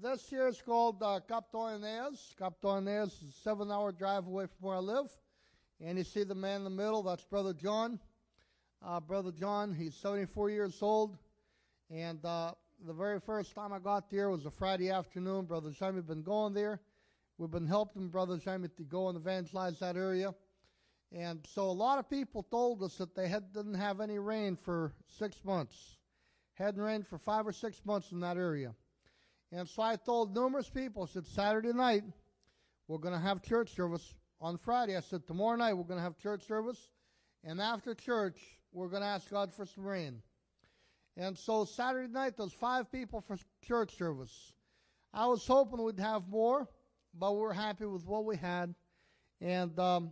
This 0.02 0.28
here 0.28 0.46
is 0.46 0.60
called 0.60 1.02
uh. 1.02 1.20
Capitão 1.26 1.80
Enéas 1.80 3.06
is 3.06 3.30
a 3.30 3.40
seven-hour 3.42 3.92
drive 3.92 4.26
away 4.26 4.44
from 4.44 4.68
where 4.68 4.76
I 4.76 4.80
live. 4.80 5.06
And 5.80 5.96
you 5.96 6.04
see 6.04 6.22
the 6.22 6.34
man 6.34 6.56
in 6.56 6.64
the 6.64 6.70
middle, 6.70 7.02
that's 7.02 7.24
Brother 7.24 7.54
John. 7.54 7.98
Uh, 8.84 9.00
Brother 9.00 9.32
John, 9.32 9.72
he's 9.72 9.94
74 9.94 10.50
years 10.50 10.82
old. 10.82 11.16
And 11.90 12.22
uh, 12.26 12.52
the 12.86 12.92
very 12.92 13.20
first 13.20 13.54
time 13.54 13.72
I 13.72 13.78
got 13.78 14.10
there 14.10 14.28
was 14.28 14.44
a 14.44 14.50
Friday 14.50 14.90
afternoon. 14.90 15.46
Brother 15.46 15.72
Jaime 15.78 15.96
had 15.96 16.06
been 16.06 16.22
going 16.22 16.52
there. 16.52 16.78
We've 17.38 17.50
been 17.50 17.66
helping 17.66 18.08
Brother 18.08 18.38
Jaime 18.44 18.68
to 18.68 18.82
go 18.82 19.08
and 19.08 19.16
evangelize 19.16 19.78
that 19.78 19.96
area. 19.96 20.34
And 21.10 21.40
so 21.54 21.70
a 21.70 21.72
lot 21.72 21.98
of 21.98 22.10
people 22.10 22.42
told 22.42 22.82
us 22.82 22.96
that 22.96 23.14
they 23.14 23.28
had, 23.28 23.50
didn't 23.54 23.74
have 23.74 24.02
any 24.02 24.18
rain 24.18 24.56
for 24.56 24.92
six 25.18 25.42
months. 25.42 25.96
Hadn't 26.52 26.82
rained 26.82 27.06
for 27.06 27.16
five 27.16 27.46
or 27.46 27.52
six 27.52 27.80
months 27.86 28.12
in 28.12 28.20
that 28.20 28.36
area. 28.36 28.74
And 29.56 29.66
so 29.66 29.80
I 29.80 29.96
told 29.96 30.34
numerous 30.34 30.68
people, 30.68 31.04
I 31.04 31.06
said, 31.06 31.26
Saturday 31.26 31.72
night, 31.72 32.04
we're 32.88 32.98
going 32.98 33.14
to 33.14 33.20
have 33.20 33.40
church 33.40 33.74
service. 33.74 34.14
On 34.38 34.58
Friday, 34.58 34.94
I 34.94 35.00
said, 35.00 35.26
tomorrow 35.26 35.56
night, 35.56 35.72
we're 35.72 35.84
going 35.84 35.96
to 35.96 36.04
have 36.04 36.18
church 36.18 36.46
service. 36.46 36.90
And 37.42 37.58
after 37.58 37.94
church, 37.94 38.38
we're 38.70 38.88
going 38.88 39.00
to 39.00 39.08
ask 39.08 39.30
God 39.30 39.54
for 39.54 39.64
some 39.64 39.86
rain. 39.86 40.20
And 41.16 41.38
so 41.38 41.64
Saturday 41.64 42.12
night, 42.12 42.34
there's 42.36 42.52
five 42.52 42.92
people 42.92 43.22
for 43.22 43.38
church 43.62 43.96
service. 43.96 44.52
I 45.14 45.26
was 45.26 45.46
hoping 45.46 45.82
we'd 45.82 46.00
have 46.00 46.28
more, 46.28 46.68
but 47.18 47.34
we're 47.34 47.54
happy 47.54 47.86
with 47.86 48.04
what 48.04 48.26
we 48.26 48.36
had. 48.36 48.74
And 49.40 49.78
um, 49.78 50.10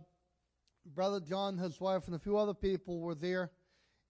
Brother 0.95 1.19
John, 1.19 1.55
his 1.59 1.79
wife, 1.79 2.07
and 2.07 2.15
a 2.15 2.19
few 2.19 2.35
other 2.35 2.55
people 2.55 2.99
were 2.99 3.13
there. 3.13 3.51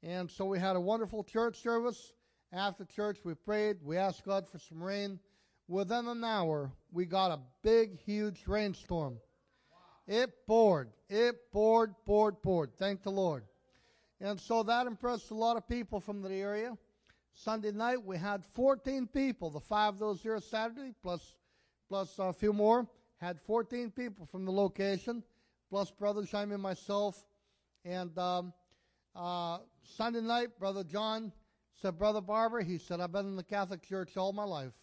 And 0.01 0.31
so 0.31 0.45
we 0.45 0.59
had 0.59 0.77
a 0.77 0.81
wonderful 0.81 1.25
church 1.25 1.61
service. 1.61 2.13
After 2.55 2.85
church, 2.85 3.17
we 3.25 3.33
prayed. 3.33 3.83
We 3.83 3.97
asked 3.97 4.23
God 4.23 4.47
for 4.47 4.59
some 4.59 4.81
rain. 4.81 5.19
Within 5.67 6.07
an 6.07 6.23
hour, 6.23 6.71
we 6.89 7.05
got 7.05 7.31
a 7.31 7.39
big, 7.61 7.99
huge 7.99 8.47
rainstorm. 8.47 9.17
It 10.07 10.31
poured. 10.47 10.89
It 11.09 11.51
poured, 11.51 11.95
poured, 12.05 12.41
poured. 12.41 12.73
Thank 12.77 13.03
the 13.03 13.11
Lord. 13.11 13.43
And 14.21 14.39
so 14.39 14.63
that 14.63 14.87
impressed 14.87 15.31
a 15.31 15.35
lot 15.35 15.57
of 15.57 15.67
people 15.67 15.99
from 15.99 16.21
the 16.21 16.33
area. 16.33 16.77
Sunday 17.33 17.73
night, 17.73 18.01
we 18.01 18.17
had 18.17 18.45
14 18.45 19.07
people. 19.07 19.49
The 19.49 19.59
five 19.59 19.99
those 19.99 20.21
here 20.21 20.39
Saturday, 20.39 20.93
plus, 21.03 21.35
plus 21.89 22.15
a 22.19 22.31
few 22.31 22.53
more, 22.53 22.87
had 23.17 23.37
14 23.41 23.91
people 23.91 24.25
from 24.25 24.45
the 24.45 24.51
location, 24.53 25.23
plus 25.69 25.91
Brother 25.91 26.23
Jaime 26.31 26.53
and 26.53 26.63
myself. 26.63 27.21
And 27.83 28.17
um, 28.17 28.53
uh, 29.13 29.57
Sunday 29.83 30.21
night, 30.21 30.57
Brother 30.57 30.85
John 30.85 31.33
said, 31.81 31.97
Brother 31.97 32.21
Barber, 32.21 32.61
he 32.61 32.77
said, 32.77 32.99
I've 32.99 33.11
been 33.11 33.25
in 33.25 33.35
the 33.35 33.43
Catholic 33.43 33.81
Church 33.81 34.15
all 34.17 34.33
my 34.33 34.43
life. 34.43 34.73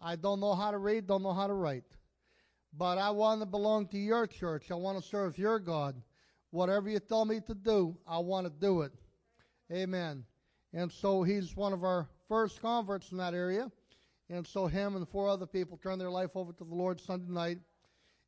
I 0.00 0.16
don't 0.16 0.40
know 0.40 0.54
how 0.54 0.70
to 0.70 0.78
read, 0.78 1.06
don't 1.06 1.22
know 1.22 1.34
how 1.34 1.46
to 1.46 1.54
write. 1.54 1.84
But 2.76 2.98
I 2.98 3.10
want 3.10 3.40
to 3.40 3.46
belong 3.46 3.88
to 3.88 3.98
your 3.98 4.26
church. 4.26 4.70
I 4.70 4.74
want 4.74 5.02
to 5.02 5.08
serve 5.08 5.38
your 5.38 5.58
God. 5.58 6.00
Whatever 6.50 6.88
you 6.88 7.00
tell 7.00 7.24
me 7.24 7.40
to 7.46 7.54
do, 7.54 7.96
I 8.06 8.18
want 8.18 8.46
to 8.46 8.52
do 8.52 8.82
it. 8.82 8.92
Amen. 9.72 10.24
And 10.72 10.92
so 10.92 11.22
he's 11.22 11.56
one 11.56 11.72
of 11.72 11.82
our 11.82 12.08
first 12.28 12.60
converts 12.60 13.10
in 13.10 13.18
that 13.18 13.34
area. 13.34 13.70
And 14.30 14.46
so 14.46 14.66
him 14.66 14.96
and 14.96 15.08
four 15.08 15.28
other 15.28 15.46
people 15.46 15.78
turned 15.78 16.00
their 16.00 16.10
life 16.10 16.30
over 16.34 16.52
to 16.52 16.64
the 16.64 16.74
Lord 16.74 17.00
Sunday 17.00 17.32
night. 17.32 17.58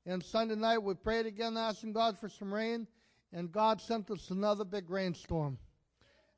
And 0.07 0.23
Sunday 0.23 0.55
night 0.55 0.83
we 0.83 0.95
prayed 0.95 1.27
again, 1.27 1.57
asking 1.57 1.93
God 1.93 2.19
for 2.19 2.29
some 2.29 2.53
rain. 2.53 2.87
And 3.33 3.53
God 3.53 3.81
sent 3.81 4.11
us 4.11 4.31
another 4.31 4.65
big 4.65 4.91
rainstorm. 4.91 5.59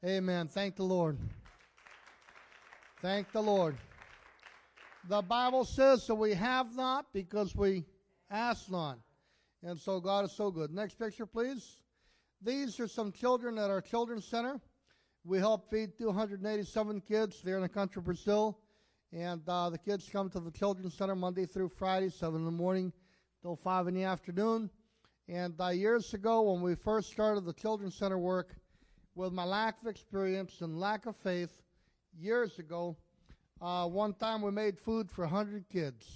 Amen. 0.05 0.49
Thank 0.49 0.75
the 0.75 0.83
Lord. 0.83 1.17
Thank 3.01 3.31
the 3.31 3.41
Lord. 3.41 3.77
The 5.09 5.23
Bible 5.23 5.65
says 5.65 6.09
that 6.09 6.17
we 6.17 6.35
have 6.35 6.75
not 6.75 7.07
because 7.13 7.55
we 7.55 7.85
ask 8.29 8.69
not. 8.69 8.99
And 9.63 9.79
so 9.79 10.01
God 10.01 10.25
is 10.25 10.33
so 10.33 10.51
good. 10.51 10.73
Next 10.73 10.99
picture, 10.99 11.25
please. 11.25 11.83
These 12.41 12.81
are 12.81 12.89
some 12.89 13.13
children 13.13 13.59
at 13.59 13.71
our 13.71 13.81
children's 13.81 14.25
center. 14.25 14.61
We 15.25 15.39
help 15.39 15.71
feed 15.71 15.97
287 15.97 17.01
kids 17.03 17.41
there 17.41 17.55
in 17.55 17.63
the 17.63 17.69
country 17.69 18.01
of 18.01 18.05
Brazil. 18.07 18.59
And 19.13 19.43
uh, 19.47 19.71
the 19.71 19.79
kids 19.79 20.09
come 20.11 20.29
to 20.31 20.41
the 20.41 20.51
Children's 20.51 20.95
Center 20.95 21.15
Monday 21.15 21.47
through 21.47 21.69
Friday, 21.69 22.09
7 22.09 22.41
in 22.41 22.45
the 22.45 22.51
morning 22.51 22.93
till 23.41 23.55
5 23.55 23.87
in 23.87 23.95
the 23.95 24.03
afternoon. 24.03 24.69
And 25.29 25.55
uh, 25.61 25.69
years 25.69 26.13
ago, 26.13 26.51
when 26.51 26.61
we 26.61 26.75
first 26.75 27.13
started 27.13 27.45
the 27.45 27.53
Children's 27.53 27.95
Center 27.95 28.19
work, 28.19 28.57
with 29.15 29.33
my 29.33 29.45
lack 29.45 29.81
of 29.83 29.89
experience 29.89 30.61
and 30.61 30.81
lack 30.81 31.07
of 31.07 31.17
faith, 31.17 31.63
years 32.19 32.59
ago, 32.59 32.97
uh, 33.61 33.87
one 33.87 34.15
time 34.15 34.43
we 34.43 34.51
made 34.51 34.79
food 34.79 35.11
for 35.11 35.23
100 35.23 35.69
kids. 35.69 36.07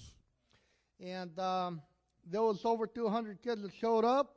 And 0.99 1.37
um, 1.39 1.81
there 2.25 2.41
was 2.41 2.65
over 2.65 2.87
200 2.87 3.41
kids 3.41 3.61
that 3.61 3.73
showed 3.73 4.03
up, 4.03 4.35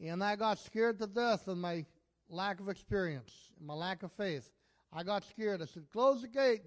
and 0.00 0.22
I 0.22 0.36
got 0.36 0.58
scared 0.58 0.98
to 1.00 1.06
death 1.06 1.48
in 1.48 1.58
my 1.58 1.84
lack 2.30 2.60
of 2.60 2.68
experience, 2.68 3.32
my 3.60 3.74
lack 3.74 4.02
of 4.02 4.12
faith. 4.12 4.50
I 4.92 5.02
got 5.02 5.24
scared. 5.24 5.60
I 5.60 5.66
said, 5.66 5.84
close 5.92 6.22
the 6.22 6.28
gate 6.28 6.62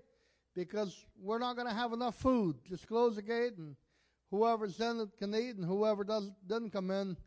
because 0.53 1.05
we're 1.19 1.39
not 1.39 1.55
going 1.55 1.67
to 1.67 1.73
have 1.73 1.93
enough 1.93 2.15
food. 2.15 2.57
Just 2.67 2.87
close 2.87 3.15
the 3.15 3.21
gate, 3.21 3.57
and 3.57 3.75
whoever's 4.29 4.79
in 4.79 4.99
it 4.99 5.09
can 5.17 5.33
eat, 5.33 5.55
and 5.55 5.65
whoever 5.65 6.03
doesn't 6.03 6.33
doesn't 6.47 6.71
come 6.71 6.91
in, 6.91 7.17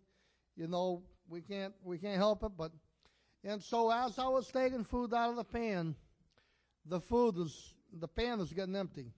you 0.56 0.68
know, 0.68 1.02
we 1.28 1.40
can't 1.40 1.74
we 1.82 1.98
can't 1.98 2.16
help 2.16 2.44
it. 2.44 2.52
But 2.56 2.70
and 3.44 3.62
so 3.62 3.90
as 3.90 4.18
I 4.18 4.26
was 4.28 4.48
taking 4.48 4.84
food 4.84 5.12
out 5.12 5.30
of 5.30 5.36
the 5.36 5.44
pan, 5.44 5.94
the 6.86 7.00
food 7.00 7.36
was 7.36 7.74
the 7.92 8.08
pan 8.08 8.38
was 8.38 8.52
getting 8.52 8.76
empty. 8.76 9.12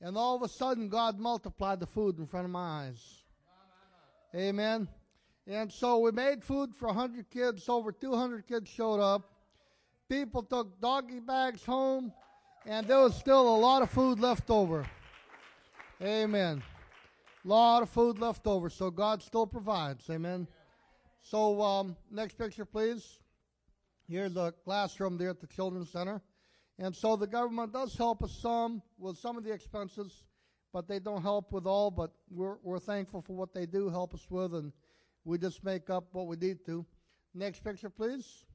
And 0.00 0.16
all 0.16 0.34
of 0.34 0.42
a 0.42 0.48
sudden, 0.48 0.88
God 0.88 1.18
multiplied 1.18 1.78
the 1.78 1.86
food 1.86 2.18
in 2.18 2.26
front 2.26 2.46
of 2.46 2.50
my 2.50 2.86
eyes. 2.86 3.24
Amen. 4.34 4.88
And 5.46 5.70
so 5.70 5.98
we 5.98 6.12
made 6.12 6.42
food 6.42 6.74
for 6.74 6.86
100 6.86 7.28
kids. 7.30 7.68
Over 7.68 7.92
200 7.92 8.46
kids 8.46 8.70
showed 8.70 9.00
up. 9.00 9.30
People 10.08 10.42
took 10.42 10.80
doggy 10.80 11.20
bags 11.20 11.64
home, 11.64 12.12
and 12.66 12.86
there 12.86 12.98
was 12.98 13.14
still 13.14 13.54
a 13.54 13.58
lot 13.58 13.82
of 13.82 13.90
food 13.90 14.18
left 14.20 14.50
over. 14.50 14.86
Amen. 16.02 16.62
A 17.44 17.48
lot 17.48 17.82
of 17.82 17.90
food 17.90 18.18
left 18.18 18.46
over, 18.46 18.70
so 18.70 18.90
God 18.90 19.22
still 19.22 19.46
provides. 19.46 20.08
Amen. 20.10 20.48
So, 21.22 21.60
um, 21.62 21.96
next 22.10 22.38
picture, 22.38 22.64
please. 22.64 23.20
Here's 24.08 24.36
a 24.36 24.52
classroom 24.64 25.16
there 25.18 25.30
at 25.30 25.40
the 25.40 25.46
Children's 25.46 25.90
Center. 25.90 26.20
And 26.80 26.96
so 26.96 27.14
the 27.14 27.26
government 27.26 27.72
does 27.72 27.94
help 27.94 28.22
us 28.22 28.32
some 28.32 28.82
with 28.98 29.18
some 29.18 29.36
of 29.36 29.44
the 29.44 29.52
expenses, 29.52 30.24
but 30.72 30.88
they 30.88 30.98
don't 30.98 31.22
help 31.22 31.52
with 31.52 31.66
all. 31.66 31.90
But 31.90 32.10
we're, 32.30 32.56
we're 32.62 32.78
thankful 32.78 33.20
for 33.20 33.34
what 33.34 33.52
they 33.52 33.66
do 33.66 33.88
help 33.90 34.14
us 34.14 34.26
with, 34.30 34.54
and 34.54 34.72
we 35.24 35.38
just 35.38 35.62
make 35.62 35.90
up 35.90 36.08
what 36.12 36.26
we 36.26 36.36
need 36.36 36.64
to. 36.66 36.84
Next 37.34 37.62
picture, 37.62 37.90
please. 37.90 38.46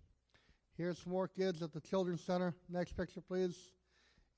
Here's 0.76 0.98
some 0.98 1.14
more 1.14 1.28
kids 1.28 1.62
at 1.62 1.72
the 1.72 1.80
Children's 1.80 2.24
Center. 2.24 2.54
Next 2.68 2.98
picture, 2.98 3.22
please. 3.22 3.72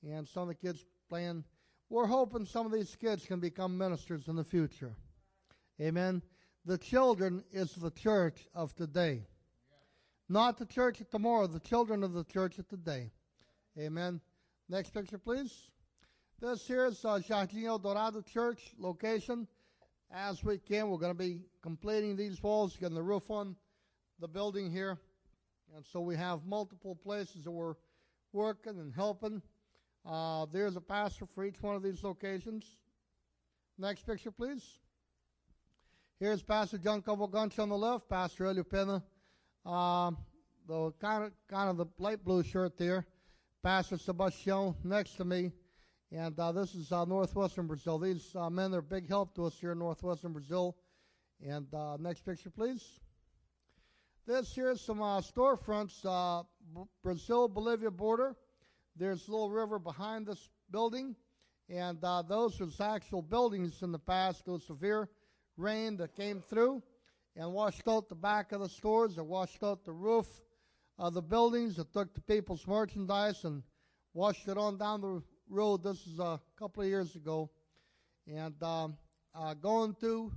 And 0.04 0.28
some 0.28 0.42
of 0.42 0.48
the 0.48 0.54
kids 0.54 0.84
playing. 1.08 1.42
We're 1.88 2.06
hoping 2.06 2.44
some 2.44 2.66
of 2.66 2.72
these 2.72 2.94
kids 2.94 3.24
can 3.24 3.40
become 3.40 3.76
ministers 3.76 4.28
in 4.28 4.36
the 4.36 4.44
future. 4.44 4.94
Amen. 5.80 6.22
The 6.68 6.76
children 6.76 7.42
is 7.50 7.72
the 7.76 7.90
church 7.90 8.46
of 8.54 8.74
today. 8.74 9.26
Not 10.28 10.58
the 10.58 10.66
church 10.66 11.00
of 11.00 11.08
tomorrow, 11.08 11.46
the 11.46 11.60
children 11.60 12.04
of 12.04 12.12
the 12.12 12.24
church 12.24 12.58
of 12.58 12.68
today. 12.68 13.10
Amen. 13.78 14.20
Next 14.68 14.90
picture, 14.90 15.16
please. 15.16 15.70
This 16.42 16.66
here 16.66 16.84
is 16.84 17.02
uh, 17.06 17.20
Jardim 17.26 17.82
Dorado 17.82 18.20
Church 18.20 18.74
location. 18.78 19.48
As 20.12 20.44
we 20.44 20.58
can, 20.58 20.90
we're 20.90 20.98
going 20.98 21.16
to 21.16 21.18
be 21.18 21.40
completing 21.62 22.16
these 22.16 22.42
walls, 22.42 22.76
getting 22.76 22.96
the 22.96 23.02
roof 23.02 23.30
on 23.30 23.56
the 24.20 24.28
building 24.28 24.70
here. 24.70 24.98
And 25.74 25.86
so 25.86 26.02
we 26.02 26.16
have 26.16 26.44
multiple 26.44 26.96
places 26.96 27.44
that 27.44 27.50
we're 27.50 27.76
working 28.34 28.78
and 28.78 28.92
helping. 28.94 29.40
Uh, 30.04 30.44
there's 30.52 30.76
a 30.76 30.82
pastor 30.82 31.24
for 31.34 31.46
each 31.46 31.62
one 31.62 31.76
of 31.76 31.82
these 31.82 32.04
locations. 32.04 32.76
Next 33.78 34.06
picture, 34.06 34.30
please. 34.30 34.80
Here's 36.20 36.42
Pastor 36.42 36.78
John 36.78 37.00
Cavalcante 37.00 37.60
on 37.60 37.68
the 37.68 37.78
left, 37.78 38.08
Pastor 38.08 38.46
Elio 38.46 38.64
Pena, 38.64 39.04
uh, 39.64 40.10
the 40.66 40.90
kind 41.00 41.22
of 41.22 41.32
kind 41.48 41.70
of 41.70 41.76
the 41.76 41.86
light 41.96 42.24
blue 42.24 42.42
shirt 42.42 42.76
there. 42.76 43.06
Pastor 43.62 43.96
Sebastian 43.98 44.74
next 44.82 45.12
to 45.18 45.24
me. 45.24 45.52
And 46.10 46.36
uh, 46.40 46.50
this 46.50 46.74
is 46.74 46.90
uh, 46.90 47.04
northwestern 47.04 47.68
Brazil. 47.68 48.00
These 48.00 48.34
uh, 48.34 48.50
men 48.50 48.74
are 48.74 48.78
a 48.78 48.82
big 48.82 49.08
help 49.08 49.36
to 49.36 49.44
us 49.44 49.54
here 49.60 49.70
in 49.70 49.78
northwestern 49.78 50.32
Brazil. 50.32 50.76
And 51.40 51.72
uh, 51.72 51.98
next 52.00 52.24
picture, 52.24 52.50
please. 52.50 52.84
This 54.26 54.52
here 54.52 54.70
is 54.70 54.80
some 54.80 55.00
uh, 55.00 55.20
storefronts, 55.20 56.04
uh, 56.04 56.42
B- 56.74 56.82
Brazil 57.04 57.46
Bolivia 57.46 57.92
border. 57.92 58.34
There's 58.96 59.28
a 59.28 59.30
little 59.30 59.50
river 59.50 59.78
behind 59.78 60.26
this 60.26 60.50
building, 60.72 61.14
and 61.70 62.00
those 62.28 62.58
was 62.58 62.80
actual 62.80 63.22
buildings 63.22 63.82
in 63.82 63.92
the 63.92 64.00
past. 64.00 64.48
Was 64.48 64.64
severe 64.66 65.08
rain 65.58 65.96
that 65.98 66.14
came 66.14 66.40
through 66.40 66.82
and 67.36 67.52
washed 67.52 67.86
out 67.86 68.08
the 68.08 68.14
back 68.14 68.52
of 68.52 68.60
the 68.60 68.68
stores, 68.68 69.18
it 69.18 69.26
washed 69.26 69.62
out 69.62 69.84
the 69.84 69.92
roof 69.92 70.26
of 70.98 71.14
the 71.14 71.22
buildings 71.22 71.76
that 71.76 71.92
took 71.92 72.14
the 72.14 72.20
people's 72.22 72.66
merchandise 72.66 73.44
and 73.44 73.62
washed 74.14 74.48
it 74.48 74.56
on 74.56 74.78
down 74.78 75.00
the 75.00 75.22
road. 75.48 75.82
This 75.82 76.06
is 76.06 76.18
a 76.18 76.40
couple 76.58 76.82
of 76.82 76.88
years 76.88 77.14
ago. 77.14 77.50
And 78.26 78.60
um, 78.62 78.96
uh, 79.34 79.54
going 79.54 79.94
to 80.00 80.32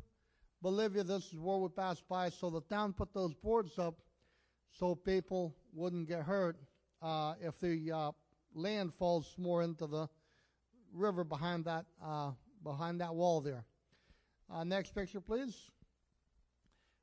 Bolivia, 0.61 1.03
this 1.03 1.33
is 1.33 1.39
where 1.39 1.57
we 1.57 1.69
passed 1.69 2.07
by. 2.07 2.29
So 2.29 2.49
the 2.49 2.61
town 2.61 2.93
put 2.93 3.13
those 3.13 3.33
boards 3.33 3.79
up 3.79 3.95
so 4.71 4.95
people 4.95 5.55
wouldn't 5.73 6.07
get 6.07 6.21
hurt 6.21 6.57
uh, 7.01 7.33
if 7.41 7.59
the 7.59 7.91
uh, 7.91 8.11
land 8.53 8.93
falls 8.93 9.33
more 9.37 9.63
into 9.63 9.87
the 9.87 10.07
river 10.93 11.23
behind 11.23 11.65
that 11.65 11.85
uh, 12.03 12.31
behind 12.63 13.01
that 13.01 13.13
wall 13.13 13.41
there. 13.41 13.65
Uh, 14.53 14.65
next 14.65 14.93
picture, 14.93 15.21
please. 15.21 15.71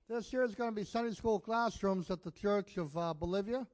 This 0.06 0.32
year 0.34 0.42
is 0.42 0.54
going 0.54 0.68
to 0.68 0.76
be 0.76 0.84
Sunday 0.84 1.14
school 1.14 1.40
classrooms 1.40 2.11
at 2.11 2.22
the 2.22 2.30
Church 2.30 2.76
of 2.76 2.96
uh, 2.98 3.14
Bolivia. 3.14 3.66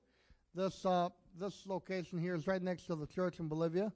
This 0.54 0.86
uh, 0.86 1.08
this 1.40 1.66
location 1.66 2.20
here 2.20 2.36
is 2.36 2.46
right 2.46 2.62
next 2.62 2.86
to 2.86 2.94
the 2.94 3.06
church 3.06 3.40
in 3.40 3.48
Bolivia, 3.48 3.92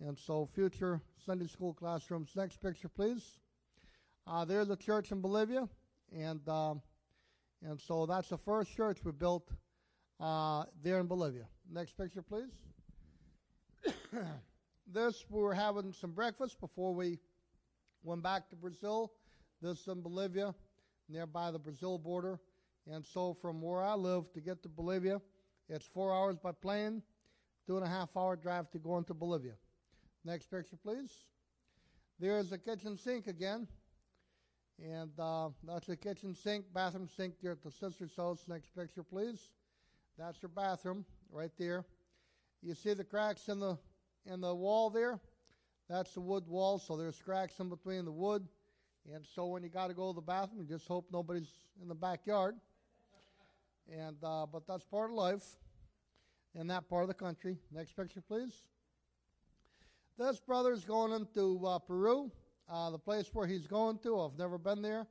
and 0.00 0.18
so 0.18 0.48
future 0.52 1.00
Sunday 1.24 1.46
school 1.46 1.72
classrooms. 1.72 2.32
Next 2.34 2.60
picture, 2.60 2.88
please. 2.88 3.38
Uh, 4.26 4.44
there's 4.44 4.70
a 4.70 4.76
church 4.76 5.12
in 5.12 5.20
Bolivia, 5.20 5.68
and 6.12 6.40
um, 6.48 6.82
and 7.62 7.80
so 7.80 8.06
that's 8.06 8.30
the 8.30 8.38
first 8.38 8.74
church 8.74 8.98
we 9.04 9.12
built 9.12 9.48
uh, 10.18 10.64
there 10.82 10.98
in 10.98 11.06
Bolivia. 11.06 11.46
Next 11.72 11.96
picture, 11.96 12.22
please. 12.22 12.50
this 14.92 15.24
we 15.30 15.40
were 15.40 15.54
having 15.54 15.92
some 15.92 16.10
breakfast 16.10 16.60
before 16.60 16.92
we 16.92 17.20
went 18.02 18.22
back 18.22 18.48
to 18.50 18.56
Brazil. 18.56 19.12
This 19.62 19.86
in 19.86 20.02
Bolivia 20.02 20.54
nearby 21.08 21.50
the 21.50 21.58
Brazil 21.58 21.98
border. 21.98 22.38
And 22.90 23.04
so 23.04 23.34
from 23.34 23.60
where 23.60 23.82
I 23.82 23.94
live 23.94 24.32
to 24.32 24.40
get 24.40 24.62
to 24.62 24.68
Bolivia, 24.68 25.20
it's 25.68 25.86
four 25.86 26.14
hours 26.14 26.36
by 26.36 26.52
plane, 26.52 27.02
two 27.66 27.76
and 27.76 27.84
a 27.84 27.88
half 27.88 28.10
hour 28.16 28.36
drive 28.36 28.70
to 28.70 28.78
go 28.78 28.98
into 28.98 29.14
Bolivia. 29.14 29.54
Next 30.24 30.50
picture, 30.50 30.76
please. 30.76 31.10
There's 32.18 32.52
a 32.52 32.58
kitchen 32.58 32.96
sink 32.96 33.26
again. 33.26 33.66
And 34.78 35.10
uh, 35.18 35.48
that's 35.66 35.86
the 35.86 35.96
kitchen 35.96 36.34
sink, 36.34 36.66
bathroom 36.74 37.08
sink 37.16 37.34
there 37.42 37.52
at 37.52 37.62
the 37.62 37.70
sister's 37.70 38.14
house. 38.14 38.44
Next 38.46 38.74
picture, 38.76 39.02
please. 39.02 39.50
That's 40.18 40.40
your 40.42 40.50
bathroom 40.50 41.04
right 41.30 41.50
there. 41.58 41.84
You 42.62 42.74
see 42.74 42.94
the 42.94 43.04
cracks 43.04 43.48
in 43.48 43.60
the 43.60 43.78
in 44.26 44.40
the 44.40 44.54
wall 44.54 44.90
there? 44.90 45.20
That's 45.88 46.12
the 46.12 46.20
wood 46.20 46.46
wall, 46.48 46.78
so 46.78 46.96
there's 46.96 47.20
cracks 47.20 47.60
in 47.60 47.68
between 47.68 48.04
the 48.04 48.12
wood 48.12 48.46
and 49.14 49.24
so 49.34 49.46
when 49.46 49.62
you 49.62 49.68
got 49.68 49.88
to 49.88 49.94
go 49.94 50.10
to 50.10 50.16
the 50.16 50.20
bathroom, 50.20 50.62
you 50.62 50.66
just 50.66 50.88
hope 50.88 51.06
nobody's 51.12 51.48
in 51.80 51.88
the 51.88 51.94
backyard. 51.94 52.56
And 53.92 54.16
uh, 54.22 54.46
but 54.46 54.66
that's 54.66 54.84
part 54.84 55.10
of 55.10 55.16
life 55.16 55.44
in 56.54 56.66
that 56.68 56.88
part 56.88 57.02
of 57.02 57.08
the 57.08 57.14
country. 57.14 57.56
Next 57.72 57.92
picture, 57.92 58.20
please. 58.20 58.52
This 60.18 60.40
brother's 60.40 60.84
going 60.84 61.12
into 61.12 61.64
uh, 61.64 61.78
Peru, 61.78 62.32
uh, 62.68 62.90
the 62.90 62.98
place 62.98 63.30
where 63.32 63.46
he's 63.46 63.66
going 63.68 63.98
to. 63.98 64.20
I've 64.20 64.38
never 64.38 64.58
been 64.58 64.82
there, 64.82 65.06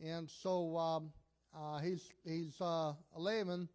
and 0.00 0.30
so 0.30 0.76
um, 0.76 1.10
uh, 1.56 1.78
he's 1.78 2.12
he's 2.24 2.60
uh, 2.60 2.92
a 3.16 3.18
layman, 3.18 3.68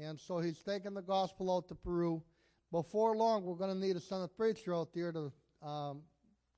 and 0.00 0.20
so 0.20 0.38
he's 0.38 0.62
taking 0.62 0.94
the 0.94 1.02
gospel 1.02 1.52
out 1.56 1.66
to 1.68 1.74
Peru. 1.74 2.22
Before 2.70 3.16
long, 3.16 3.42
we're 3.42 3.56
going 3.56 3.74
to 3.74 3.86
need 3.86 3.96
a 3.96 4.28
preacher 4.28 4.74
out 4.74 4.94
there 4.94 5.10
to 5.12 5.32
um, 5.62 6.02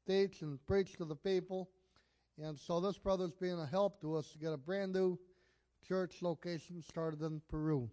teach 0.07 0.43
and 0.43 0.65
preach 0.67 0.95
to 0.95 1.05
the 1.05 1.17
people. 1.17 1.71
And 2.43 2.59
so 2.59 2.81
this 2.81 2.99
brother's 2.99 3.33
being 3.33 3.59
a 3.61 3.67
help 3.67 4.01
to 4.01 4.17
us 4.17 4.31
to 4.33 4.39
get 4.39 4.53
a 4.53 4.57
brand 4.57 4.93
new 4.93 5.19
church 5.87 6.23
location 6.23 6.83
started 6.83 7.23
in 7.23 7.41
Peru. 7.49 7.89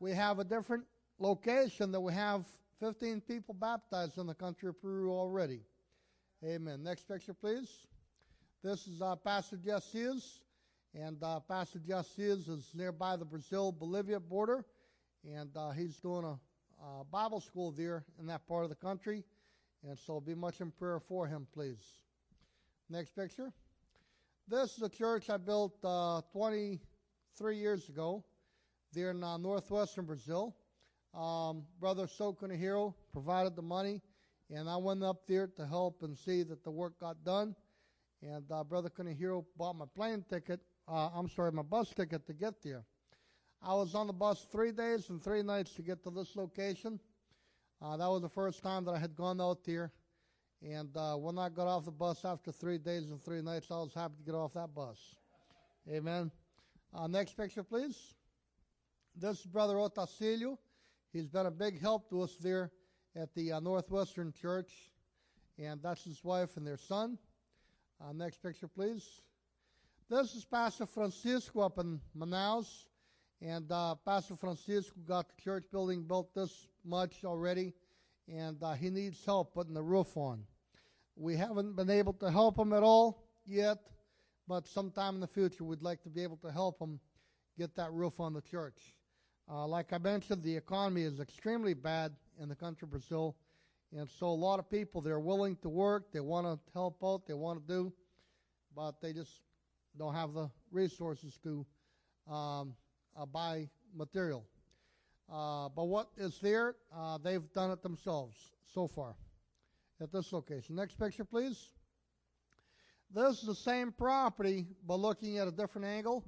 We 0.00 0.12
have 0.12 0.38
a 0.38 0.44
different 0.44 0.84
location 1.18 1.90
that 1.92 2.00
we 2.00 2.12
have 2.12 2.44
15 2.80 3.20
people 3.22 3.54
baptized 3.54 4.18
in 4.18 4.26
the 4.26 4.34
country 4.34 4.68
of 4.68 4.80
Peru 4.80 5.12
already. 5.12 5.60
Amen. 6.44 6.84
Next 6.84 7.08
picture, 7.08 7.34
please. 7.34 7.68
This 8.62 8.86
is 8.86 9.02
uh, 9.02 9.16
Pastor 9.16 9.56
Jessias, 9.56 10.40
and 10.94 11.16
uh, 11.22 11.40
Pastor 11.40 11.80
Jessias 11.80 12.46
is 12.46 12.70
nearby 12.74 13.16
the 13.16 13.24
Brazil 13.24 13.72
Bolivia 13.72 14.20
border. 14.20 14.64
and 15.24 15.50
uh, 15.56 15.70
he's 15.70 15.96
doing 15.96 16.24
a, 16.24 16.38
a 16.84 17.04
Bible 17.04 17.40
school 17.40 17.72
there 17.72 18.04
in 18.20 18.26
that 18.26 18.46
part 18.46 18.64
of 18.64 18.70
the 18.70 18.76
country, 18.76 19.24
and 19.86 19.98
so 19.98 20.20
be 20.20 20.34
much 20.34 20.60
in 20.60 20.70
prayer 20.70 21.00
for 21.00 21.26
him, 21.26 21.46
please. 21.52 21.98
Next 22.90 23.14
picture. 23.14 23.52
This 24.48 24.76
is 24.76 24.82
a 24.82 24.88
church 24.88 25.28
I 25.30 25.36
built 25.36 25.76
uh, 25.84 26.22
23 26.32 27.56
years 27.56 27.88
ago 27.88 28.24
there 28.92 29.10
in 29.10 29.22
uh, 29.22 29.36
northwestern 29.36 30.06
Brazil. 30.06 30.56
Um, 31.14 31.64
Brother 31.80 32.06
Sokunahiro 32.06 32.94
provided 33.12 33.56
the 33.56 33.62
money, 33.62 34.00
and 34.50 34.68
I 34.68 34.76
went 34.76 35.02
up 35.02 35.26
there 35.26 35.46
to 35.46 35.66
help 35.66 36.02
and 36.02 36.16
see 36.16 36.42
that 36.44 36.64
the 36.64 36.70
work 36.70 36.98
got 36.98 37.24
done. 37.24 37.54
And 38.22 38.50
uh, 38.50 38.64
Brother 38.64 38.90
Kunihiro 38.90 39.44
bought 39.56 39.76
my 39.76 39.84
plane 39.94 40.24
ticket, 40.28 40.60
uh, 40.88 41.10
I'm 41.14 41.28
sorry, 41.28 41.52
my 41.52 41.62
bus 41.62 41.90
ticket 41.94 42.26
to 42.26 42.32
get 42.32 42.62
there. 42.62 42.84
I 43.62 43.74
was 43.74 43.94
on 43.94 44.06
the 44.06 44.12
bus 44.12 44.46
three 44.50 44.72
days 44.72 45.10
and 45.10 45.22
three 45.22 45.42
nights 45.42 45.74
to 45.74 45.82
get 45.82 46.02
to 46.04 46.10
this 46.10 46.36
location. 46.36 46.98
Uh, 47.80 47.96
that 47.96 48.08
was 48.08 48.22
the 48.22 48.28
first 48.28 48.62
time 48.62 48.84
that 48.84 48.92
I 48.92 48.98
had 48.98 49.14
gone 49.14 49.40
out 49.40 49.62
there. 49.64 49.92
And 50.62 50.96
uh, 50.96 51.14
when 51.14 51.38
I 51.38 51.48
got 51.48 51.68
off 51.68 51.84
the 51.84 51.92
bus 51.92 52.24
after 52.24 52.50
three 52.50 52.78
days 52.78 53.04
and 53.04 53.22
three 53.22 53.40
nights, 53.40 53.68
I 53.70 53.74
was 53.76 53.94
happy 53.94 54.14
to 54.18 54.24
get 54.24 54.34
off 54.34 54.54
that 54.54 54.74
bus. 54.74 54.98
Amen. 55.88 56.32
Uh, 56.92 57.06
next 57.06 57.36
picture, 57.36 57.62
please. 57.62 58.14
This 59.14 59.40
is 59.40 59.46
Brother 59.46 59.74
Otacilio. 59.74 60.58
He's 61.12 61.28
been 61.28 61.46
a 61.46 61.50
big 61.50 61.80
help 61.80 62.10
to 62.10 62.22
us 62.22 62.36
there 62.40 62.72
at 63.14 63.32
the 63.34 63.52
uh, 63.52 63.60
Northwestern 63.60 64.32
Church. 64.32 64.72
And 65.56 65.80
that's 65.80 66.02
his 66.02 66.24
wife 66.24 66.56
and 66.56 66.66
their 66.66 66.76
son. 66.76 67.16
Uh, 68.00 68.12
next 68.12 68.42
picture, 68.42 68.68
please. 68.68 69.20
This 70.10 70.34
is 70.34 70.44
Pastor 70.44 70.86
Francisco 70.86 71.60
up 71.60 71.78
in 71.78 72.00
Manaus. 72.16 72.87
And 73.40 73.70
uh, 73.70 73.94
Pastor 74.04 74.34
Francisco 74.34 74.96
got 75.06 75.28
the 75.28 75.40
church 75.40 75.64
building 75.70 76.02
built 76.02 76.34
this 76.34 76.66
much 76.84 77.24
already, 77.24 77.72
and 78.26 78.60
uh, 78.62 78.72
he 78.72 78.90
needs 78.90 79.24
help 79.24 79.54
putting 79.54 79.74
the 79.74 79.82
roof 79.82 80.16
on. 80.16 80.42
We 81.14 81.36
haven't 81.36 81.76
been 81.76 81.90
able 81.90 82.14
to 82.14 82.30
help 82.32 82.58
him 82.58 82.72
at 82.72 82.82
all 82.82 83.22
yet, 83.46 83.78
but 84.48 84.66
sometime 84.66 85.14
in 85.14 85.20
the 85.20 85.28
future 85.28 85.62
we'd 85.62 85.82
like 85.82 86.02
to 86.02 86.08
be 86.08 86.24
able 86.24 86.38
to 86.38 86.50
help 86.50 86.80
him 86.80 86.98
get 87.56 87.76
that 87.76 87.92
roof 87.92 88.18
on 88.18 88.32
the 88.32 88.40
church. 88.40 88.94
Uh, 89.48 89.66
like 89.68 89.92
I 89.92 89.98
mentioned, 89.98 90.42
the 90.42 90.56
economy 90.56 91.02
is 91.02 91.20
extremely 91.20 91.74
bad 91.74 92.12
in 92.40 92.48
the 92.48 92.56
country 92.56 92.86
of 92.86 92.90
Brazil, 92.90 93.36
and 93.96 94.08
so 94.08 94.26
a 94.26 94.30
lot 94.30 94.58
of 94.58 94.68
people 94.68 95.00
they're 95.00 95.20
willing 95.20 95.56
to 95.62 95.68
work, 95.68 96.12
they 96.12 96.20
want 96.20 96.46
to 96.46 96.58
help 96.72 96.98
out, 97.04 97.26
they 97.26 97.34
want 97.34 97.64
to 97.64 97.72
do, 97.72 97.92
but 98.74 99.00
they 99.00 99.12
just 99.12 99.42
don't 99.96 100.14
have 100.14 100.34
the 100.34 100.50
resources 100.72 101.38
to 101.44 101.64
um, 102.30 102.74
buy 103.26 103.68
material. 103.94 104.44
Uh, 105.30 105.68
but 105.68 105.84
what 105.84 106.08
is 106.16 106.38
there, 106.40 106.76
uh, 106.96 107.18
they've 107.18 107.52
done 107.52 107.70
it 107.70 107.82
themselves 107.82 108.36
so 108.72 108.86
far 108.86 109.14
at 110.00 110.10
this 110.12 110.32
location. 110.32 110.76
Next 110.76 110.98
picture, 110.98 111.24
please. 111.24 111.70
This 113.14 113.40
is 113.40 113.46
the 113.46 113.54
same 113.54 113.92
property, 113.92 114.66
but 114.86 115.00
looking 115.00 115.38
at 115.38 115.48
a 115.48 115.50
different 115.50 115.86
angle. 115.86 116.24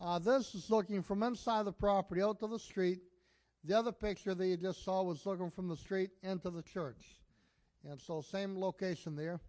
Uh, 0.00 0.18
this 0.18 0.54
is 0.54 0.70
looking 0.70 1.02
from 1.02 1.22
inside 1.22 1.64
the 1.64 1.72
property 1.72 2.22
out 2.22 2.40
to 2.40 2.46
the 2.46 2.58
street. 2.58 3.00
The 3.64 3.76
other 3.76 3.92
picture 3.92 4.34
that 4.34 4.46
you 4.46 4.56
just 4.56 4.84
saw 4.84 5.02
was 5.02 5.26
looking 5.26 5.50
from 5.50 5.68
the 5.68 5.76
street 5.76 6.10
into 6.22 6.48
the 6.48 6.62
church. 6.62 7.20
And 7.88 8.00
so, 8.00 8.22
same 8.22 8.58
location 8.58 9.16
there. 9.16 9.40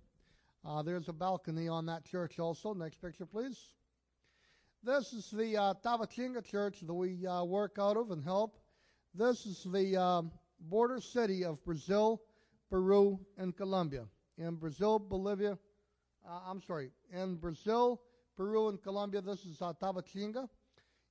Uh, 0.65 0.81
there's 0.81 1.07
a 1.07 1.13
balcony 1.13 1.67
on 1.67 1.85
that 1.85 2.03
church 2.05 2.39
also. 2.39 2.73
Next 2.73 3.01
picture, 3.01 3.25
please. 3.25 3.57
This 4.83 5.13
is 5.13 5.29
the 5.29 5.57
uh, 5.57 6.41
church 6.41 6.79
that 6.81 6.93
we 6.93 7.27
uh, 7.27 7.43
work 7.43 7.77
out 7.79 7.97
of 7.97 8.09
and 8.09 8.23
help. 8.23 8.57
This 9.13 9.45
is 9.45 9.67
the 9.71 9.95
um, 9.95 10.31
border 10.59 10.99
city 10.99 11.45
of 11.45 11.63
Brazil, 11.63 12.23
Peru, 12.67 13.19
and 13.37 13.55
Colombia. 13.55 14.05
In 14.39 14.55
Brazil, 14.55 14.97
Bolivia, 14.97 15.55
uh, 16.27 16.39
I'm 16.47 16.63
sorry, 16.63 16.89
in 17.13 17.35
Brazil, 17.35 18.01
Peru, 18.35 18.69
and 18.69 18.81
Colombia, 18.81 19.21
this 19.21 19.45
is 19.45 19.61
uh, 19.61 19.71
Tabatinga. 19.79 20.49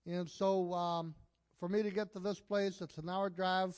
And 0.04 0.28
so 0.28 0.72
um, 0.72 1.14
for 1.60 1.68
me 1.68 1.84
to 1.84 1.90
get 1.92 2.12
to 2.14 2.18
this 2.18 2.40
place, 2.40 2.80
it's 2.80 2.98
an 2.98 3.08
hour 3.08 3.30
drive, 3.30 3.76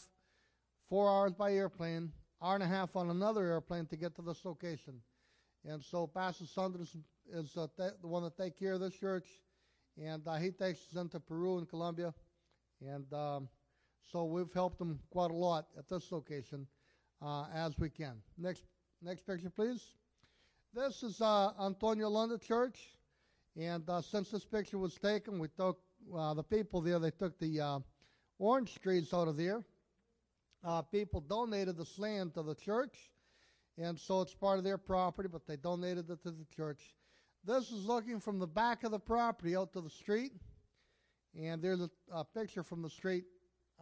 four 0.89 1.11
hours 1.11 1.35
by 1.35 1.53
airplane, 1.53 2.13
hour 2.41 2.55
and 2.55 2.65
a 2.65 2.67
half 2.67 2.97
on 2.97 3.11
another 3.11 3.45
airplane 3.45 3.85
to 3.89 3.97
get 3.97 4.17
to 4.17 4.23
this 4.23 4.43
location. 4.47 4.95
And 5.67 5.83
so 5.83 6.07
Pastor 6.07 6.47
Saunders 6.47 6.97
is 7.31 7.59
uh, 7.59 7.67
th- 7.77 7.93
the 8.01 8.09
one 8.09 8.23
that 8.23 8.39
takes 8.39 8.59
care 8.59 8.73
of 8.73 8.81
this 8.81 8.95
church 8.95 9.27
and 10.01 10.27
uh, 10.27 10.37
he 10.37 10.51
takes 10.51 10.87
them 10.87 11.09
to 11.11 11.21
Peru 11.21 11.59
and 11.59 11.69
Colombia, 11.69 12.15
and 12.81 13.13
um, 13.13 13.49
so 14.11 14.25
we've 14.25 14.53
helped 14.53 14.79
them 14.79 14.99
quite 15.11 15.31
a 15.31 15.35
lot 15.35 15.67
at 15.79 15.89
this 15.89 16.11
location 16.11 16.67
uh, 17.21 17.47
as 17.55 17.79
we 17.79 17.89
can. 17.89 18.17
Next, 18.39 18.65
next 19.03 19.27
picture, 19.27 19.51
please. 19.51 19.83
This 20.75 21.03
is 21.03 21.21
uh, 21.21 21.51
Antonio 21.61 22.09
Lunda 22.09 22.39
Church, 22.41 22.79
and 23.57 23.89
uh, 23.89 24.01
since 24.01 24.31
this 24.31 24.45
picture 24.45 24.79
was 24.79 24.95
taken, 24.95 25.39
we 25.39 25.49
took 25.49 25.79
uh, 26.17 26.35
the 26.35 26.43
people 26.43 26.81
there. 26.81 26.99
They 26.99 27.11
took 27.11 27.39
the 27.39 27.61
uh, 27.61 27.79
orange 28.39 28.81
trees 28.81 29.13
out 29.13 29.29
of 29.29 29.37
there. 29.37 29.63
people 30.91 31.21
donated 31.21 31.77
this 31.77 31.99
land 31.99 32.35
to 32.35 32.43
the 32.43 32.55
church, 32.55 33.11
and 33.77 33.99
so 33.99 34.23
it's 34.23 34.35
part 34.35 34.59
of 34.59 34.65
their 34.65 34.79
property, 34.79 35.29
but 35.31 35.47
they 35.47 35.57
donated 35.57 36.09
it 36.09 36.23
to 36.23 36.31
the 36.31 36.47
church. 36.55 36.95
This 37.45 37.73
is 37.73 37.85
looking 37.87 38.21
from 38.21 38.39
the 38.39 38.47
back 38.47 38.85
of 38.85 38.93
the 38.93 39.01
property 39.01 39.57
out 39.57 39.73
to 39.73 39.81
the 39.81 39.91
street. 39.91 40.33
And 41.37 41.61
there's 41.61 41.81
a, 41.81 41.91
a 42.13 42.25
picture 42.25 42.63
from 42.63 42.83
the 42.83 42.91
street 42.91 43.25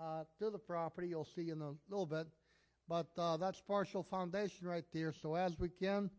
uh, 0.00 0.24
to 0.38 0.48
the 0.48 0.58
property. 0.58 1.08
You'll 1.08 1.26
see 1.26 1.50
in 1.50 1.60
a 1.60 1.72
little 1.90 2.06
bit. 2.06 2.26
But 2.88 3.08
uh, 3.18 3.36
that's 3.36 3.60
partial 3.60 4.02
foundation 4.02 4.66
right 4.66 4.84
there. 4.94 5.12
So 5.12 5.34
as 5.34 5.58
we 5.58 5.68
can, 5.68 6.10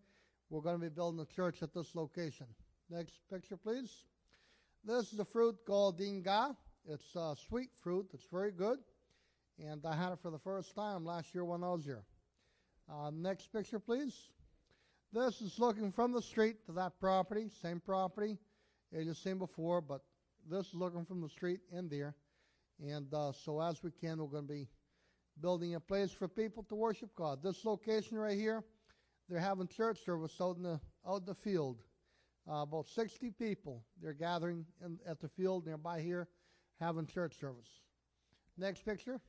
we're 0.52 0.62
going 0.62 0.76
to 0.76 0.82
be 0.82 0.90
building 0.90 1.20
a 1.20 1.26
church 1.26 1.64
at 1.64 1.74
this 1.74 1.96
location. 1.96 2.46
Next 2.92 3.22
picture, 3.32 3.58
please. 3.58 4.06
This 4.84 5.12
is 5.12 5.20
a 5.20 5.26
fruit 5.26 5.56
called 5.66 6.00
dinga. 6.00 6.56
It's 6.88 7.16
a 7.16 7.36
sweet 7.48 7.70
fruit. 7.82 8.08
It's 8.14 8.28
very 8.32 8.52
good. 8.52 8.78
And 9.58 9.84
I 9.86 9.96
had 9.96 10.12
it 10.12 10.20
for 10.22 10.30
the 10.30 10.40
first 10.40 10.76
time 10.76 11.06
last 11.06 11.34
year 11.34 11.46
when 11.46 11.64
I 11.64 11.70
was 11.70 11.86
here. 11.86 12.04
Uh, 12.88 13.10
next 13.12 13.52
picture, 13.52 13.80
please. 13.80 14.30
This 15.14 15.42
is 15.42 15.60
looking 15.60 15.92
from 15.92 16.14
the 16.14 16.22
street 16.22 16.66
to 16.68 16.72
that 16.74 16.98
property, 16.98 17.50
same 17.62 17.82
property 17.82 18.38
as 18.94 19.06
you've 19.06 19.18
seen 19.18 19.40
before, 19.40 19.82
but 19.82 20.02
this 20.50 20.68
is 20.68 20.74
looking 20.74 21.04
from 21.04 21.20
the 21.20 21.28
street 21.28 21.60
in 21.74 21.90
there. 21.90 22.16
And 22.82 23.14
uh, 23.14 23.34
so 23.34 23.60
as 23.60 23.84
we 23.84 23.92
can, 23.92 24.20
we're 24.20 24.28
going 24.28 24.48
to 24.48 24.54
be 24.54 24.70
building 25.42 25.76
a 25.76 25.82
place 25.82 26.12
for 26.12 26.30
people 26.30 26.64
to 26.70 26.76
worship 26.76 27.14
God. 27.14 27.44
This 27.44 27.66
location 27.66 28.18
right 28.18 28.38
here, 28.38 28.64
they're 29.28 29.42
having 29.42 29.68
church 29.68 30.00
service 30.06 30.36
out 30.40 30.56
in 30.56 30.64
the, 30.64 30.80
out 31.06 31.20
in 31.20 31.26
the 31.26 31.36
field. 31.36 31.84
Uh, 32.50 32.62
about 32.62 32.88
60 32.88 33.32
people, 33.32 33.84
they're 34.02 34.14
gathering 34.14 34.66
in, 34.84 34.98
at 35.06 35.20
the 35.20 35.28
field 35.28 35.66
nearby 35.66 36.00
here, 36.00 36.30
having 36.80 37.06
church 37.06 37.38
service. 37.38 37.82
Next 38.58 38.86
picture. 38.86 39.20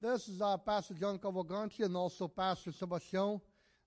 This 0.00 0.26
is 0.26 0.42
uh, 0.42 0.56
Pastor 0.56 0.94
John 0.94 1.20
Cavalcante 1.20 1.84
and 1.84 1.96
also 1.96 2.26
Pastor 2.26 2.72
Sebastian 2.72 3.40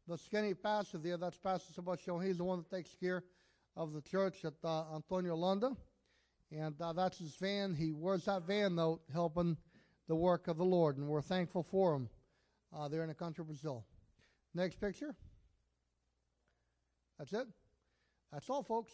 the 0.08 0.18
skinny 0.18 0.54
pastor 0.54 0.98
there, 0.98 1.18
that's 1.18 1.38
Pastor 1.38 1.74
Sebastian. 1.74 2.22
He's 2.22 2.38
the 2.38 2.44
one 2.44 2.60
that 2.60 2.76
takes 2.76 2.94
care 2.96 3.24
of 3.76 3.94
the 3.94 4.02
church 4.02 4.46
at 4.46 4.54
uh, 4.64 4.84
Antonio 4.94 5.36
Lunda. 5.36 5.76
And 6.52 6.80
uh, 6.80 6.94
that's 6.94 7.18
his 7.18 7.36
van. 7.36 7.74
He 7.74 7.92
wears 7.92 8.26
that 8.26 8.44
van, 8.44 8.76
though, 8.76 9.02
helping 9.12 9.58
the 10.08 10.16
work 10.16 10.48
of 10.48 10.58
the 10.58 10.64
Lord. 10.64 10.98
And 10.98 11.08
we're 11.08 11.22
thankful 11.22 11.64
for 11.64 11.96
him 11.96 12.10
uh, 12.76 12.88
there 12.88 13.02
in 13.02 13.10
the 13.10 13.16
country 13.16 13.42
of 13.42 13.48
Brazil. 13.48 13.84
Next 14.54 14.80
picture. 14.80 15.16
That's 17.18 17.34
it. 17.34 17.48
That's 18.32 18.50
all, 18.50 18.64
folks. 18.64 18.92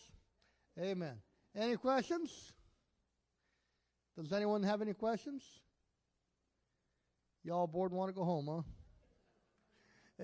Amen. 0.80 1.15
Any 1.56 1.75
questions? 1.75 2.54
Does 4.17 4.31
anyone 4.31 4.63
have 4.63 4.81
any 4.81 4.94
questions? 4.94 5.44
Y'all 7.44 7.67
bored 7.67 7.92
want 7.92 8.10
to 8.10 8.13
go 8.13 8.23
home, 8.23 8.48
huh? 8.50 8.62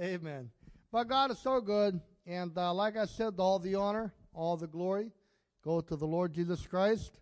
Amen. 0.01 0.51
But 0.91 1.07
God 1.07 1.31
is 1.31 1.39
so 1.39 1.61
good. 1.61 1.99
And 2.25 2.57
uh, 2.57 2.73
like 2.73 2.97
I 2.97 3.05
said, 3.05 3.35
all 3.37 3.59
the 3.59 3.75
honor, 3.75 4.13
all 4.33 4.57
the 4.57 4.67
glory 4.67 5.11
go 5.63 5.81
to 5.81 5.95
the 5.95 6.05
Lord 6.05 6.33
Jesus 6.33 6.65
Christ. 6.65 7.19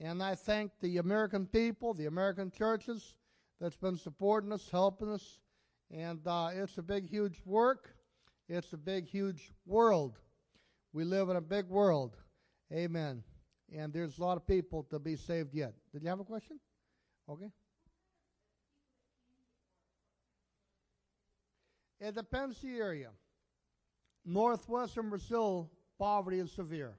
And 0.00 0.22
I 0.22 0.34
thank 0.34 0.72
the 0.80 0.98
American 0.98 1.46
people, 1.46 1.94
the 1.94 2.06
American 2.06 2.50
churches 2.50 3.14
that's 3.60 3.76
been 3.76 3.96
supporting 3.96 4.52
us, 4.52 4.68
helping 4.70 5.10
us. 5.10 5.40
And 5.90 6.26
uh, 6.26 6.50
it's 6.52 6.78
a 6.78 6.82
big, 6.82 7.08
huge 7.08 7.40
work. 7.44 7.94
It's 8.48 8.72
a 8.72 8.78
big, 8.78 9.06
huge 9.06 9.52
world. 9.66 10.18
We 10.92 11.04
live 11.04 11.28
in 11.28 11.36
a 11.36 11.40
big 11.40 11.68
world. 11.68 12.16
Amen. 12.72 13.22
And 13.74 13.92
there's 13.92 14.18
a 14.18 14.22
lot 14.22 14.36
of 14.36 14.46
people 14.46 14.84
to 14.90 14.98
be 14.98 15.16
saved 15.16 15.54
yet. 15.54 15.74
Did 15.92 16.02
you 16.02 16.08
have 16.08 16.20
a 16.20 16.24
question? 16.24 16.58
Okay. 17.28 17.50
Depends 22.10 22.60
the 22.60 22.76
area. 22.76 23.10
Northwestern 24.24 25.08
Brazil, 25.08 25.70
poverty 25.98 26.40
is 26.40 26.50
severe. 26.50 26.98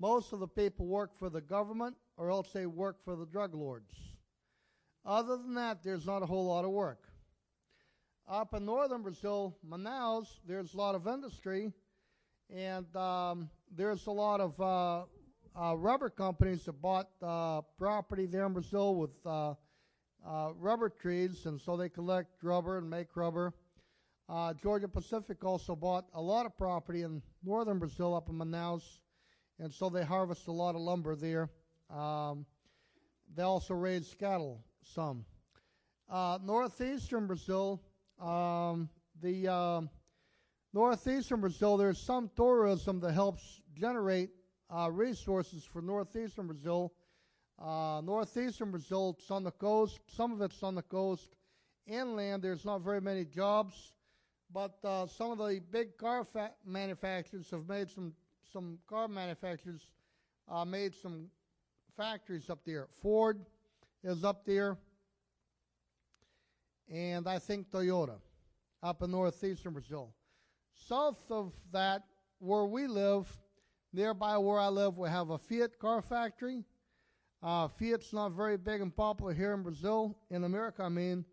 Most 0.00 0.32
of 0.32 0.40
the 0.40 0.48
people 0.48 0.86
work 0.86 1.18
for 1.18 1.28
the 1.28 1.40
government 1.40 1.96
or 2.16 2.30
else 2.30 2.50
they 2.52 2.66
work 2.66 3.04
for 3.04 3.16
the 3.16 3.26
drug 3.26 3.54
lords. 3.54 3.92
Other 5.04 5.36
than 5.36 5.54
that, 5.54 5.82
there's 5.82 6.06
not 6.06 6.22
a 6.22 6.26
whole 6.26 6.46
lot 6.46 6.64
of 6.64 6.70
work. 6.70 7.08
Up 8.26 8.54
in 8.54 8.64
northern 8.64 9.02
Brazil, 9.02 9.58
Manaus, 9.68 10.26
there's 10.46 10.72
a 10.72 10.76
lot 10.78 10.94
of 10.94 11.06
industry, 11.06 11.70
and 12.48 12.86
um, 12.96 13.50
there's 13.70 14.06
a 14.06 14.10
lot 14.10 14.40
of 14.40 14.58
uh, 14.58 15.04
uh, 15.54 15.76
rubber 15.76 16.08
companies 16.08 16.64
that 16.64 16.80
bought 16.80 17.10
uh, 17.22 17.60
property 17.76 18.24
there 18.24 18.46
in 18.46 18.54
Brazil 18.54 18.94
with 18.94 19.10
uh, 19.26 19.54
uh, 20.26 20.52
rubber 20.58 20.88
trees, 20.88 21.44
and 21.44 21.60
so 21.60 21.76
they 21.76 21.90
collect 21.90 22.42
rubber 22.42 22.78
and 22.78 22.88
make 22.88 23.14
rubber. 23.14 23.52
Uh, 24.28 24.54
Georgia 24.54 24.88
Pacific 24.88 25.44
also 25.44 25.76
bought 25.76 26.06
a 26.14 26.20
lot 26.20 26.46
of 26.46 26.56
property 26.56 27.02
in 27.02 27.20
northern 27.42 27.78
Brazil 27.78 28.14
up 28.14 28.28
in 28.28 28.36
Manaus, 28.36 29.00
and 29.58 29.72
so 29.72 29.90
they 29.90 30.02
harvest 30.02 30.46
a 30.48 30.52
lot 30.52 30.74
of 30.74 30.80
lumber 30.80 31.14
there. 31.14 31.50
Um, 31.90 32.46
they 33.34 33.42
also 33.42 33.74
raise 33.74 34.14
cattle 34.18 34.64
some. 34.82 35.24
Uh, 36.08 36.38
northeastern 36.42 37.26
Brazil, 37.26 37.82
um, 38.20 38.88
the 39.22 39.48
uh, 39.48 39.80
northeastern 40.72 41.40
Brazil, 41.40 41.76
there's 41.76 42.00
some 42.00 42.30
tourism 42.36 43.00
that 43.00 43.12
helps 43.12 43.60
generate 43.74 44.30
uh, 44.74 44.90
resources 44.90 45.64
for 45.64 45.82
northeastern 45.82 46.46
Brazil. 46.46 46.92
Uh, 47.58 48.00
northeastern 48.04 48.70
Brazil, 48.70 49.16
it's 49.18 49.30
on 49.30 49.44
the 49.44 49.50
coast. 49.50 50.00
Some 50.08 50.32
of 50.32 50.40
it's 50.42 50.62
on 50.62 50.74
the 50.74 50.82
coast. 50.82 51.36
Inland, 51.86 52.42
there's 52.42 52.64
not 52.64 52.80
very 52.80 53.00
many 53.00 53.24
jobs, 53.24 53.92
but 54.52 54.76
uh, 54.84 55.06
some 55.06 55.30
of 55.30 55.38
the 55.38 55.60
big 55.70 55.96
car 55.96 56.24
fa- 56.24 56.52
manufacturers 56.64 57.50
have 57.50 57.68
made 57.68 57.90
some 57.90 58.12
some 58.52 58.78
car 58.86 59.08
manufacturers 59.08 59.90
uh, 60.48 60.64
made 60.64 60.94
some 60.94 61.26
factories 61.96 62.50
up 62.50 62.60
there. 62.64 62.86
Ford 63.02 63.44
is 64.02 64.24
up 64.24 64.44
there, 64.44 64.76
and 66.90 67.26
I 67.26 67.38
think 67.38 67.70
Toyota 67.70 68.18
up 68.82 69.02
in 69.02 69.10
northeastern 69.10 69.72
Brazil. 69.72 70.12
South 70.74 71.30
of 71.30 71.52
that, 71.72 72.02
where 72.38 72.66
we 72.66 72.86
live, 72.86 73.26
nearby 73.92 74.36
where 74.36 74.58
I 74.58 74.68
live, 74.68 74.98
we 74.98 75.08
have 75.08 75.30
a 75.30 75.38
Fiat 75.38 75.78
car 75.78 76.02
factory. 76.02 76.64
Uh, 77.42 77.68
Fiat's 77.68 78.12
not 78.12 78.32
very 78.32 78.56
big 78.56 78.80
and 78.80 78.94
popular 78.94 79.32
here 79.32 79.54
in 79.54 79.62
Brazil, 79.62 80.18
in 80.30 80.44
America, 80.44 80.82
I 80.82 80.88
mean, 80.88 81.24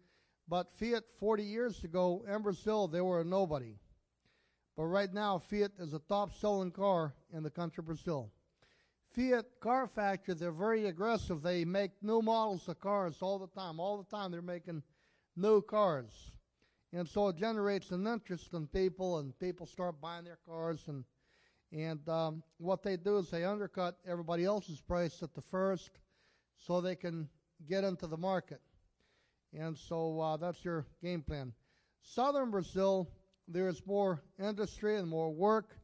but 0.47 0.73
Fiat 0.73 1.03
40 1.19 1.43
years 1.43 1.83
ago 1.83 2.25
in 2.27 2.41
Brazil, 2.41 2.87
they 2.87 3.01
were 3.01 3.21
a 3.21 3.25
nobody. 3.25 3.75
But 4.75 4.85
right 4.85 5.13
now, 5.13 5.37
Fiat 5.37 5.71
is 5.79 5.93
a 5.93 5.99
top 5.99 6.33
selling 6.33 6.71
car 6.71 7.13
in 7.33 7.43
the 7.43 7.49
country 7.49 7.81
of 7.81 7.85
Brazil. 7.85 8.31
Fiat 9.13 9.45
car 9.59 9.87
factory, 9.87 10.35
they're 10.35 10.51
very 10.51 10.85
aggressive. 10.87 11.41
They 11.41 11.65
make 11.65 11.91
new 12.01 12.21
models 12.21 12.67
of 12.69 12.79
cars 12.79 13.17
all 13.21 13.39
the 13.39 13.47
time. 13.47 13.79
All 13.79 13.97
the 13.97 14.09
time, 14.15 14.31
they're 14.31 14.41
making 14.41 14.83
new 15.35 15.61
cars. 15.61 16.31
And 16.93 17.07
so 17.07 17.27
it 17.29 17.37
generates 17.37 17.91
an 17.91 18.07
interest 18.07 18.53
in 18.53 18.67
people, 18.67 19.19
and 19.19 19.37
people 19.39 19.65
start 19.65 19.99
buying 20.01 20.25
their 20.25 20.39
cars. 20.45 20.83
And, 20.87 21.03
and 21.71 22.07
um, 22.07 22.43
what 22.57 22.83
they 22.83 22.97
do 22.97 23.17
is 23.17 23.29
they 23.29 23.43
undercut 23.43 23.97
everybody 24.07 24.45
else's 24.45 24.81
price 24.81 25.21
at 25.21 25.33
the 25.33 25.41
first 25.41 25.91
so 26.57 26.79
they 26.79 26.95
can 26.95 27.29
get 27.67 27.83
into 27.83 28.07
the 28.07 28.17
market. 28.17 28.61
And 29.53 29.77
so 29.77 30.19
uh, 30.19 30.37
that's 30.37 30.63
your 30.63 30.85
game 31.01 31.21
plan. 31.21 31.53
Southern 32.01 32.51
Brazil, 32.51 33.09
there's 33.47 33.85
more 33.85 34.21
industry 34.39 34.97
and 34.97 35.07
more 35.07 35.31
work. 35.31 35.75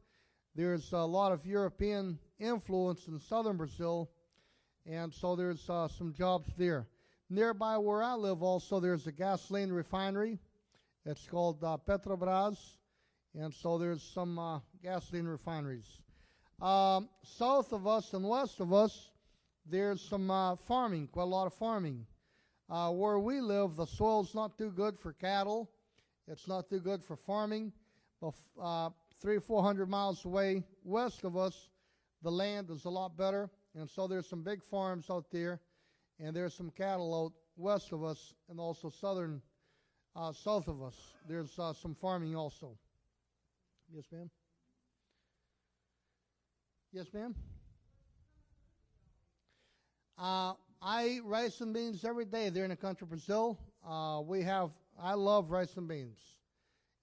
There's 0.54 0.92
a 0.92 0.98
lot 0.98 1.32
of 1.32 1.46
European 1.46 2.18
influence 2.40 3.06
in 3.06 3.18
southern 3.20 3.56
Brazil, 3.56 4.10
and 4.86 5.12
so 5.12 5.36
there's 5.36 5.68
uh, 5.68 5.86
some 5.88 6.14
jobs 6.14 6.50
there. 6.56 6.88
Nearby 7.30 7.76
where 7.78 8.02
I 8.02 8.14
live, 8.14 8.42
also, 8.42 8.80
there's 8.80 9.06
a 9.06 9.12
gasoline 9.12 9.70
refinery. 9.70 10.38
It's 11.04 11.26
called 11.26 11.62
uh, 11.62 11.76
Petrobras, 11.86 12.56
and 13.34 13.52
so 13.52 13.78
there's 13.78 14.02
some 14.02 14.38
uh, 14.38 14.60
gasoline 14.82 15.26
refineries. 15.26 16.00
Um, 16.60 17.08
south 17.22 17.72
of 17.72 17.86
us 17.86 18.14
and 18.14 18.26
west 18.26 18.60
of 18.60 18.72
us, 18.72 19.10
there's 19.64 20.00
some 20.00 20.30
uh, 20.30 20.56
farming, 20.56 21.08
quite 21.08 21.22
a 21.22 21.26
lot 21.26 21.46
of 21.46 21.54
farming. 21.54 22.06
Uh, 22.70 22.90
where 22.90 23.18
we 23.18 23.40
live, 23.40 23.76
the 23.76 23.86
soil's 23.86 24.34
not 24.34 24.58
too 24.58 24.70
good 24.70 24.98
for 24.98 25.14
cattle. 25.14 25.70
It's 26.26 26.46
not 26.46 26.68
too 26.68 26.80
good 26.80 27.02
for 27.02 27.16
farming. 27.16 27.72
But 28.20 28.34
uh, 28.62 28.90
three, 29.22 29.38
four 29.38 29.62
hundred 29.62 29.88
miles 29.88 30.24
away 30.24 30.64
west 30.84 31.24
of 31.24 31.36
us, 31.36 31.70
the 32.22 32.30
land 32.30 32.68
is 32.70 32.84
a 32.84 32.90
lot 32.90 33.16
better. 33.16 33.48
And 33.74 33.88
so 33.88 34.06
there's 34.06 34.28
some 34.28 34.42
big 34.42 34.62
farms 34.62 35.06
out 35.08 35.30
there, 35.30 35.60
and 36.18 36.34
there's 36.34 36.54
some 36.54 36.70
cattle 36.70 37.24
out 37.24 37.32
west 37.56 37.92
of 37.92 38.04
us, 38.04 38.34
and 38.50 38.60
also 38.60 38.90
southern, 38.90 39.40
uh, 40.14 40.32
south 40.32 40.68
of 40.68 40.82
us. 40.82 40.94
There's 41.26 41.58
uh, 41.58 41.72
some 41.72 41.94
farming 41.94 42.36
also. 42.36 42.76
Yes, 43.94 44.04
ma'am. 44.12 44.30
Yes, 46.92 47.06
ma'am. 47.14 47.34
Uh, 50.18 50.54
I 50.80 51.06
eat 51.08 51.24
rice 51.24 51.60
and 51.60 51.74
beans 51.74 52.04
every 52.04 52.24
day 52.24 52.50
there 52.50 52.62
in 52.62 52.70
the 52.70 52.76
country 52.76 53.04
of 53.04 53.08
Brazil. 53.08 53.58
Uh, 53.86 54.20
we 54.24 54.42
have, 54.42 54.70
I 55.00 55.14
love 55.14 55.50
rice 55.50 55.76
and 55.76 55.88
beans. 55.88 56.18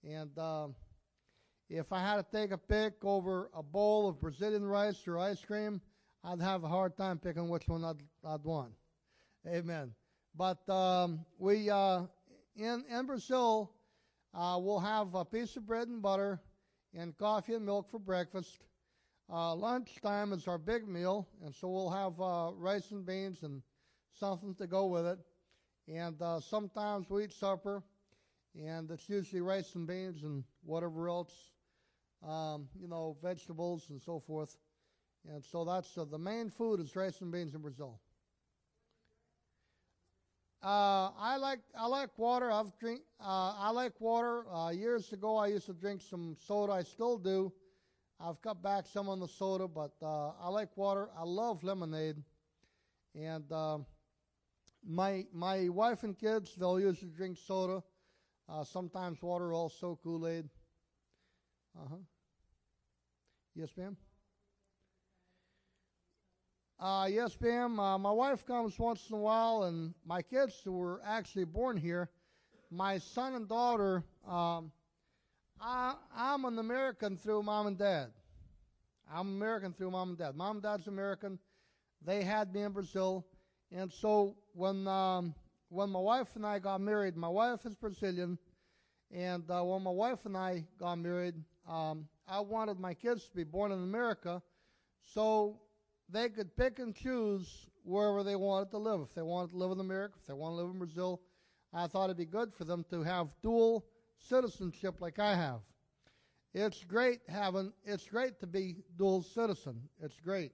And 0.02 0.30
uh, 0.38 0.68
if 1.68 1.92
I 1.92 2.00
had 2.00 2.16
to 2.16 2.24
take 2.32 2.52
a 2.52 2.58
pick 2.58 2.94
over 3.04 3.50
a 3.54 3.62
bowl 3.62 4.08
of 4.08 4.18
Brazilian 4.18 4.64
rice 4.64 5.06
or 5.06 5.18
ice 5.18 5.42
cream, 5.44 5.82
I'd 6.24 6.40
have 6.40 6.64
a 6.64 6.68
hard 6.68 6.96
time 6.96 7.18
picking 7.18 7.50
which 7.50 7.68
one 7.68 7.84
I'd, 7.84 8.02
I'd 8.24 8.44
want. 8.44 8.72
Amen. 9.46 9.92
But 10.34 10.66
um, 10.70 11.26
we, 11.38 11.68
uh, 11.68 12.02
in, 12.56 12.82
in 12.90 13.06
Brazil, 13.06 13.72
uh, 14.32 14.58
we'll 14.58 14.80
have 14.80 15.14
a 15.14 15.24
piece 15.24 15.54
of 15.56 15.66
bread 15.66 15.88
and 15.88 16.00
butter 16.00 16.40
and 16.94 17.16
coffee 17.18 17.54
and 17.54 17.66
milk 17.66 17.90
for 17.90 17.98
breakfast. 17.98 18.64
Uh, 19.28 19.54
lunchtime 19.56 20.32
is 20.32 20.46
our 20.46 20.58
big 20.58 20.86
meal, 20.86 21.26
and 21.44 21.52
so 21.54 21.68
we'll 21.68 21.90
have 21.90 22.20
uh, 22.20 22.52
rice 22.54 22.92
and 22.92 23.04
beans 23.04 23.42
and 23.42 23.60
something 24.12 24.54
to 24.54 24.66
go 24.68 24.86
with 24.86 25.04
it. 25.04 25.18
And 25.88 26.20
uh, 26.22 26.40
sometimes 26.40 27.10
we 27.10 27.24
eat 27.24 27.32
supper, 27.32 27.82
and 28.54 28.90
it's 28.90 29.08
usually 29.08 29.40
rice 29.40 29.74
and 29.74 29.86
beans 29.86 30.22
and 30.22 30.44
whatever 30.64 31.08
else, 31.08 31.32
um, 32.26 32.68
you 32.80 32.88
know, 32.88 33.16
vegetables 33.20 33.86
and 33.90 34.00
so 34.00 34.20
forth. 34.20 34.56
And 35.28 35.44
so 35.44 35.64
that's 35.64 35.98
uh, 35.98 36.04
the 36.04 36.18
main 36.18 36.48
food 36.50 36.80
is 36.80 36.94
rice 36.94 37.20
and 37.20 37.32
beans 37.32 37.54
in 37.54 37.62
Brazil. 37.62 38.00
Uh, 40.62 41.10
I 41.18 41.36
like 41.36 41.60
I 41.78 41.86
like 41.86 42.10
water. 42.16 42.50
I've 42.50 42.76
drink 42.78 43.02
uh, 43.20 43.54
I 43.58 43.70
like 43.70 44.00
water. 44.00 44.44
Years 44.72 45.12
ago, 45.12 45.36
I 45.36 45.48
used 45.48 45.66
to 45.66 45.74
drink 45.74 46.00
some 46.00 46.36
soda. 46.46 46.72
I 46.72 46.82
still 46.82 47.18
do. 47.18 47.52
I've 48.20 48.40
cut 48.42 48.62
back 48.62 48.86
some 48.86 49.08
on 49.08 49.20
the 49.20 49.28
soda, 49.28 49.68
but 49.68 49.92
uh, 50.02 50.30
I 50.40 50.48
like 50.48 50.76
water. 50.76 51.08
I 51.16 51.24
love 51.24 51.62
lemonade, 51.62 52.16
and 53.14 53.50
uh, 53.52 53.78
my 54.84 55.26
my 55.32 55.68
wife 55.68 56.02
and 56.04 56.16
kids 56.18 56.54
they'll 56.54 56.80
usually 56.80 57.10
drink 57.10 57.36
soda. 57.38 57.82
Uh, 58.48 58.64
sometimes 58.64 59.22
water, 59.22 59.52
also 59.52 59.98
Kool 60.02 60.26
Aid. 60.28 60.48
Uh 61.76 61.86
huh. 61.88 61.96
Yes, 63.54 63.76
ma'am. 63.76 63.96
Uh, 66.78 67.08
yes, 67.10 67.38
ma'am. 67.40 67.80
Uh, 67.80 67.98
my 67.98 68.10
wife 68.10 68.44
comes 68.44 68.78
once 68.78 69.08
in 69.08 69.16
a 69.16 69.18
while, 69.18 69.64
and 69.64 69.94
my 70.04 70.20
kids 70.22 70.60
who 70.62 70.72
were 70.72 71.00
actually 71.04 71.44
born 71.44 71.76
here, 71.76 72.10
my 72.70 72.98
son 72.98 73.34
and 73.34 73.48
daughter. 73.48 74.04
Um, 74.26 74.72
I, 75.60 75.94
I'm 76.14 76.44
an 76.44 76.58
American 76.58 77.16
through 77.16 77.42
mom 77.42 77.66
and 77.66 77.78
dad. 77.78 78.08
I'm 79.12 79.28
American 79.28 79.72
through 79.72 79.90
mom 79.90 80.10
and 80.10 80.18
dad. 80.18 80.36
Mom 80.36 80.56
and 80.56 80.62
dad's 80.62 80.86
American. 80.86 81.38
They 82.04 82.22
had 82.22 82.52
me 82.52 82.62
in 82.62 82.72
Brazil, 82.72 83.26
and 83.72 83.90
so 83.92 84.36
when 84.52 84.86
um, 84.86 85.34
when 85.68 85.90
my 85.90 85.98
wife 85.98 86.36
and 86.36 86.44
I 86.44 86.58
got 86.58 86.80
married, 86.80 87.16
my 87.16 87.28
wife 87.28 87.64
is 87.64 87.74
Brazilian, 87.74 88.38
and 89.10 89.50
uh, 89.50 89.62
when 89.62 89.82
my 89.82 89.90
wife 89.90 90.26
and 90.26 90.36
I 90.36 90.64
got 90.78 90.96
married, 90.96 91.34
um, 91.68 92.06
I 92.28 92.40
wanted 92.40 92.78
my 92.78 92.92
kids 92.92 93.28
to 93.28 93.34
be 93.34 93.44
born 93.44 93.72
in 93.72 93.78
America, 93.78 94.42
so 95.02 95.58
they 96.10 96.28
could 96.28 96.54
pick 96.54 96.78
and 96.78 96.94
choose 96.94 97.66
wherever 97.82 98.22
they 98.22 98.36
wanted 98.36 98.70
to 98.72 98.78
live. 98.78 99.00
If 99.00 99.14
they 99.14 99.22
wanted 99.22 99.52
to 99.52 99.56
live 99.56 99.72
in 99.72 99.80
America, 99.80 100.16
if 100.20 100.26
they 100.26 100.34
want 100.34 100.52
to 100.52 100.56
live 100.56 100.70
in 100.70 100.78
Brazil, 100.78 101.22
I 101.72 101.86
thought 101.86 102.04
it'd 102.04 102.18
be 102.18 102.26
good 102.26 102.52
for 102.52 102.64
them 102.64 102.84
to 102.90 103.02
have 103.02 103.28
dual 103.42 103.86
citizenship 104.18 105.00
like 105.00 105.18
I 105.18 105.34
have. 105.34 105.60
It's 106.54 106.84
great 106.84 107.20
having, 107.28 107.72
it's 107.84 108.06
great 108.08 108.40
to 108.40 108.46
be 108.46 108.76
dual 108.96 109.22
citizen. 109.22 109.80
It's 110.00 110.18
great. 110.20 110.52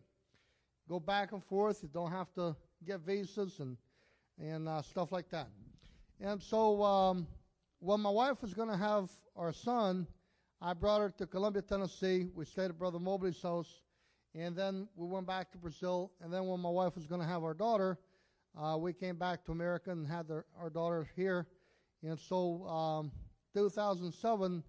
Go 0.89 0.99
back 0.99 1.33
and 1.33 1.45
forth. 1.45 1.81
You 1.83 1.89
don't 1.93 2.11
have 2.11 2.33
to 2.35 2.57
get 2.85 3.01
visas 3.01 3.61
and, 3.61 3.77
and 4.39 4.69
uh, 4.69 4.83
stuff 4.83 5.13
like 5.13 5.31
that. 5.31 5.49
And 6.21 6.43
so 6.43 6.83
um, 6.83 7.27
when 7.79 8.01
my 8.01 8.11
wife 8.11 8.43
was 8.43 8.53
going 8.53 8.69
to 8.69 8.77
have 8.77 9.11
our 9.37 9.53
son, 9.53 10.07
I 10.61 10.75
brought 10.75 11.01
her 11.01 11.11
to 11.19 11.27
Columbia, 11.27 11.63
Tennessee. 11.63 12.29
We 12.35 12.45
stayed 12.45 12.67
at 12.67 12.79
Brother 12.79 12.99
Mobley's 12.99 13.41
house. 13.41 13.83
And 14.35 14.57
then 14.57 14.89
we 14.97 15.07
went 15.07 15.27
back 15.27 15.53
to 15.53 15.59
Brazil. 15.59 16.13
And 16.21 16.33
then 16.33 16.47
when 16.47 16.61
my 16.61 16.69
wife 16.69 16.95
was 16.95 17.07
going 17.07 17.21
to 17.21 17.27
have 17.27 17.45
our 17.45 17.55
daughter, 17.55 17.99
uh, 18.61 18.77
we 18.79 18.93
came 18.93 19.17
back 19.17 19.45
to 19.45 19.53
America 19.53 19.91
and 19.91 20.07
had 20.07 20.27
our 20.61 20.71
daughter 20.71 21.09
here. 21.17 21.47
And 22.03 22.19
so, 22.19 22.65
um, 22.67 23.13
2007, 23.55 24.63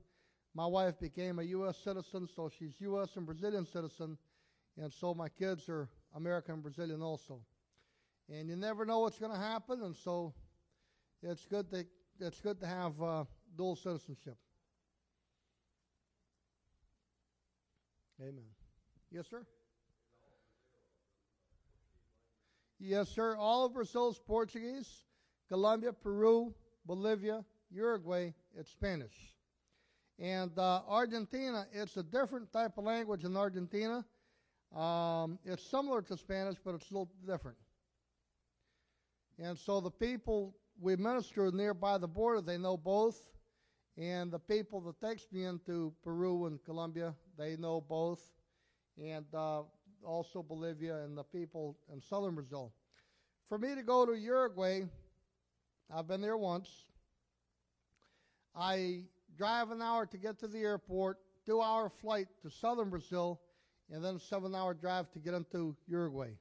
my 0.56 0.66
wife 0.66 1.00
became 1.00 1.40
a 1.40 1.44
U.S. 1.44 1.78
citizen, 1.84 2.28
so 2.36 2.50
she's 2.50 2.74
U.S. 2.80 3.16
and 3.16 3.26
Brazilian 3.26 3.66
citizen, 3.66 4.18
and 4.78 4.92
so 4.92 5.14
my 5.14 5.30
kids 5.30 5.68
are 5.70 5.90
American 6.16 6.56
and 6.56 6.64
Brazilian 6.64 7.02
also. 7.02 7.42
And 8.30 8.50
you 8.50 8.56
never 8.56 8.86
know 8.86 9.00
what's 9.00 9.20
going 9.20 9.34
to 9.34 9.40
happen, 9.40 9.82
and 9.84 9.96
so 9.96 10.34
it's 11.22 11.46
good 11.46 11.70
to 11.72 11.86
it's 12.20 12.40
good 12.40 12.60
to 12.60 12.68
have 12.68 13.02
uh, 13.02 13.24
dual 13.58 13.76
citizenship. 13.76 14.38
Amen. 18.22 18.46
Yes, 19.12 19.26
sir. 19.30 19.46
Yes, 22.80 23.10
sir. 23.10 23.36
All 23.38 23.66
of 23.66 23.74
Brazil's 23.74 24.20
Portuguese, 24.20 25.04
Colombia, 25.50 25.92
Peru, 25.92 26.54
Bolivia, 26.86 27.44
Uruguay, 27.72 28.34
it's 28.58 28.72
Spanish. 28.72 29.34
And 30.20 30.58
uh, 30.58 30.82
Argentina, 30.88 31.66
it's 31.74 31.98
a 31.98 32.04
different 32.04 32.52
type 32.52 32.78
of 32.78 32.84
language 32.84 33.24
in 33.24 33.36
Argentina. 33.36 34.06
Um, 34.76 35.40
it's 35.44 35.70
similar 35.70 36.02
to 36.04 36.18
Spanish, 36.18 36.56
but 36.64 36.76
it's 36.76 36.90
a 36.90 36.94
little 36.94 37.12
different. 37.28 37.58
And 39.40 39.58
so 39.58 39.82
the 39.82 39.92
people 39.92 40.56
we 40.80 40.96
minister 40.96 41.52
nearby 41.52 41.98
the 41.98 42.08
border, 42.08 42.42
they 42.42 42.58
know 42.58 42.78
both. 42.78 43.20
And 43.98 44.32
the 44.32 44.40
people 44.40 44.82
that 44.82 45.00
takes 45.00 45.28
me 45.32 45.46
into 45.46 45.94
Peru 46.04 46.48
and 46.48 46.64
Colombia, 46.64 47.14
they 47.38 47.56
know 47.58 47.82
both. 47.82 48.22
And 48.98 49.26
uh, 49.34 49.62
also 50.06 50.44
Bolivia 50.44 51.04
and 51.04 51.18
the 51.18 51.24
people 51.24 51.78
in 51.92 52.02
southern 52.02 52.36
Brazil. 52.36 52.74
For 53.50 53.58
me 53.58 53.76
to 53.76 53.84
go 53.84 54.06
to 54.06 54.14
Uruguay, 54.14 54.84
I've 55.96 56.08
been 56.08 56.22
there 56.22 56.38
once. 56.38 56.70
I 58.56 59.06
drive 59.38 59.72
an 59.72 59.82
hour 59.82 60.06
to 60.06 60.18
get 60.18 60.40
to 60.40 60.48
the 60.48 60.60
airport, 60.60 61.18
two 61.46 61.62
hour 61.62 61.90
flight 62.02 62.28
to 62.44 62.50
southern 62.50 62.90
Brazil, 62.90 63.42
and 63.92 64.04
then 64.04 64.16
a 64.16 64.20
seven 64.20 64.54
hour 64.54 64.74
drive 64.74 65.12
to 65.14 65.20
get 65.20 65.34
into 65.34 65.76
Uruguay. 65.88 66.32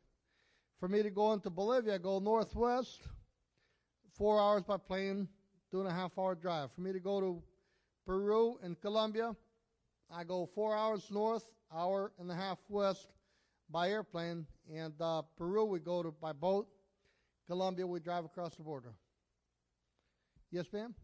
For 0.78 0.88
me 0.88 1.02
to 1.02 1.10
go 1.10 1.32
into 1.32 1.48
Bolivia, 1.48 1.94
I 1.94 1.98
go 1.98 2.18
northwest, 2.18 3.02
four 4.16 4.40
hours 4.40 4.62
by 4.64 4.76
plane, 4.76 5.28
two 5.70 5.80
and 5.80 5.88
a 5.88 5.92
half 5.92 6.18
hour 6.18 6.34
drive. 6.34 6.70
For 6.74 6.80
me 6.82 6.92
to 6.92 7.00
go 7.00 7.20
to 7.20 7.42
Peru 8.04 8.58
and 8.62 8.80
Colombia, 8.80 9.34
I 10.10 10.24
go 10.24 10.50
four 10.54 10.76
hours 10.76 11.06
north, 11.10 11.44
hour 11.74 12.12
and 12.18 12.30
a 12.30 12.34
half 12.34 12.58
west 12.68 13.06
by 13.70 13.88
airplane, 13.88 14.46
and 14.74 14.92
uh, 15.00 15.22
Peru 15.38 15.64
we 15.64 15.78
go 15.78 16.02
to 16.02 16.10
by 16.10 16.32
boat. 16.32 16.68
Colombia 17.46 17.86
we 17.86 18.00
drive 18.00 18.24
across 18.24 18.54
the 18.56 18.62
border. 18.62 18.92
Yes, 20.50 20.66
ma'am. 20.72 20.94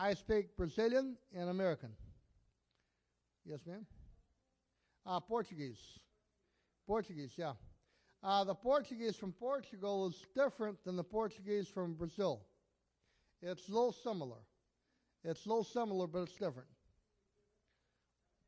I 0.00 0.14
speak 0.14 0.56
Brazilian 0.56 1.16
and 1.34 1.50
American. 1.50 1.88
Yes, 3.44 3.58
ma'am. 3.66 3.84
Uh, 5.04 5.18
Portuguese. 5.18 5.80
Portuguese, 6.86 7.32
yeah. 7.36 7.54
Uh, 8.22 8.44
the 8.44 8.54
Portuguese 8.54 9.16
from 9.16 9.32
Portugal 9.32 10.06
is 10.06 10.14
different 10.36 10.84
than 10.84 10.94
the 10.94 11.02
Portuguese 11.02 11.66
from 11.66 11.94
Brazil. 11.94 12.42
It's 13.42 13.68
a 13.68 13.72
little 13.72 13.92
similar. 13.92 14.38
It's 15.24 15.44
a 15.46 15.48
little 15.48 15.64
similar, 15.64 16.06
but 16.06 16.22
it's 16.22 16.32
different. 16.32 16.68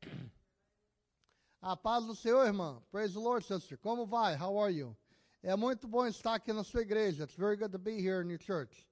A 1.63 1.75
paz 1.75 2.05
do 2.05 2.15
Senhor, 2.15 2.45
irmã. 2.45 2.81
Praise 2.93 3.13
the 3.13 3.19
Lord, 3.19 3.43
sister. 3.43 3.75
Como 3.75 4.05
vai? 4.05 4.37
How 4.37 4.57
are 4.57 4.71
you? 4.71 4.95
É 5.43 5.57
muito 5.57 5.85
bom 5.85 6.07
estar 6.07 6.35
aqui 6.35 6.53
na 6.53 6.63
sua 6.63 6.81
igreja. 6.81 7.25
It's 7.25 7.35
very 7.35 7.57
good 7.57 7.73
to 7.73 7.77
be 7.77 7.99
here 7.99 8.21
in 8.21 8.29
your 8.29 8.39
church. 8.39 8.87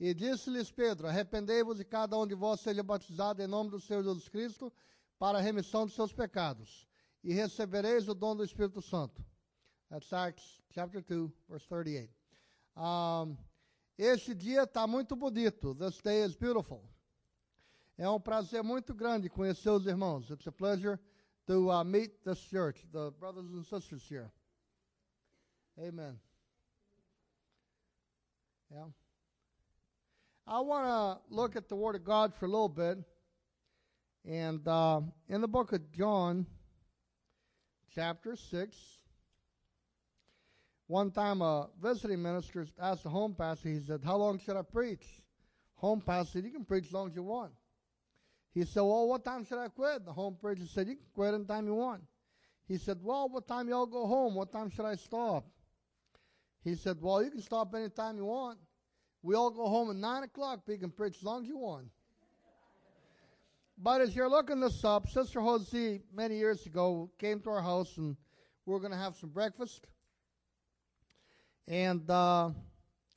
E 0.00 0.14
disse-lhes 0.14 0.72
Pedro: 0.72 1.06
Arrependei-vos 1.06 1.78
e 1.78 1.84
cada 1.84 2.16
um 2.16 2.26
de 2.26 2.34
vós 2.34 2.60
seja 2.60 2.82
batizado 2.82 3.42
em 3.42 3.46
nome 3.46 3.68
do 3.68 3.78
Senhor 3.78 4.02
Jesus 4.02 4.28
Cristo 4.30 4.72
para 5.18 5.36
a 5.36 5.40
remissão 5.42 5.84
dos 5.84 5.94
seus 5.94 6.10
pecados, 6.10 6.88
e 7.22 7.34
recebereis 7.34 8.08
o 8.08 8.14
dom 8.14 8.34
do 8.34 8.42
Espírito 8.42 8.80
Santo. 8.80 9.22
That's 9.90 10.10
Acts 10.10 10.62
chapter 10.70 11.02
2, 11.02 11.30
verse 11.46 11.68
38. 11.68 12.10
Um, 12.74 13.36
este 13.98 14.34
dia 14.34 14.62
está 14.62 14.86
muito 14.86 15.14
bonito. 15.14 15.74
This 15.74 16.00
day 16.00 16.24
is 16.24 16.34
beautiful. 16.34 16.82
É 17.98 18.08
um 18.08 18.18
prazer 18.18 18.62
muito 18.62 18.94
grande 18.94 19.28
conhecer 19.28 19.68
os 19.68 19.84
irmãos. 19.86 20.30
It's 20.30 20.46
a 20.46 20.52
pleasure 20.52 20.98
to 21.46 21.70
uh, 21.70 21.84
meet 21.84 22.24
this 22.24 22.38
church, 22.38 22.86
the 22.92 23.10
brothers 23.18 23.52
and 23.52 23.64
sisters 23.64 24.08
here. 24.08 24.32
Amen. 25.78 26.18
Yeah. 28.70 28.90
I 30.52 30.58
want 30.58 30.84
to 30.84 31.32
look 31.32 31.54
at 31.54 31.68
the 31.68 31.76
Word 31.76 31.94
of 31.94 32.04
God 32.04 32.34
for 32.34 32.46
a 32.46 32.48
little 32.48 32.68
bit. 32.68 32.98
And 34.28 34.66
uh, 34.66 35.00
in 35.28 35.42
the 35.42 35.46
book 35.46 35.72
of 35.72 35.92
John, 35.92 36.44
chapter 37.94 38.34
6, 38.34 38.76
one 40.88 41.12
time 41.12 41.40
a 41.40 41.68
visiting 41.80 42.20
minister 42.20 42.66
asked 42.82 43.04
the 43.04 43.10
home 43.10 43.36
pastor, 43.38 43.68
he 43.68 43.78
said, 43.78 44.00
How 44.04 44.16
long 44.16 44.40
should 44.40 44.56
I 44.56 44.62
preach? 44.62 45.22
Home 45.76 46.00
pastor 46.00 46.32
said, 46.32 46.44
You 46.44 46.50
can 46.50 46.64
preach 46.64 46.86
as 46.86 46.92
long 46.92 47.10
as 47.10 47.14
you 47.14 47.22
want. 47.22 47.52
He 48.52 48.64
said, 48.64 48.80
Well, 48.80 49.06
what 49.06 49.24
time 49.24 49.44
should 49.44 49.58
I 49.58 49.68
quit? 49.68 50.04
The 50.04 50.12
home 50.12 50.36
preacher 50.40 50.66
said, 50.66 50.88
You 50.88 50.96
can 50.96 51.06
quit 51.14 51.32
anytime 51.32 51.68
you 51.68 51.76
want. 51.76 52.02
He 52.66 52.76
said, 52.76 52.98
Well, 53.00 53.28
what 53.28 53.46
time 53.46 53.68
y'all 53.68 53.86
go 53.86 54.04
home? 54.04 54.34
What 54.34 54.50
time 54.50 54.68
should 54.68 54.84
I 54.84 54.96
stop? 54.96 55.46
He 56.64 56.74
said, 56.74 56.96
Well, 57.00 57.22
you 57.22 57.30
can 57.30 57.40
stop 57.40 57.72
anytime 57.72 58.16
you 58.16 58.24
want. 58.24 58.58
We 59.22 59.34
all 59.34 59.50
go 59.50 59.68
home 59.68 59.90
at 59.90 59.96
9 59.96 60.22
o'clock, 60.22 60.60
but 60.64 60.72
you 60.72 60.78
can 60.78 60.90
preach 60.90 61.16
as 61.18 61.22
long 61.22 61.42
as 61.42 61.48
you 61.48 61.58
want. 61.58 61.88
But 63.76 64.00
as 64.00 64.14
you're 64.14 64.28
looking 64.28 64.60
this 64.60 64.84
up, 64.84 65.08
Sister 65.08 65.40
Jose, 65.40 66.02
many 66.14 66.36
years 66.36 66.66
ago, 66.66 67.10
came 67.18 67.40
to 67.40 67.50
our 67.50 67.62
house 67.62 67.96
and 67.96 68.16
we 68.66 68.74
are 68.74 68.78
going 68.78 68.92
to 68.92 68.98
have 68.98 69.16
some 69.16 69.30
breakfast. 69.30 69.86
And 71.66 72.08
uh, 72.10 72.50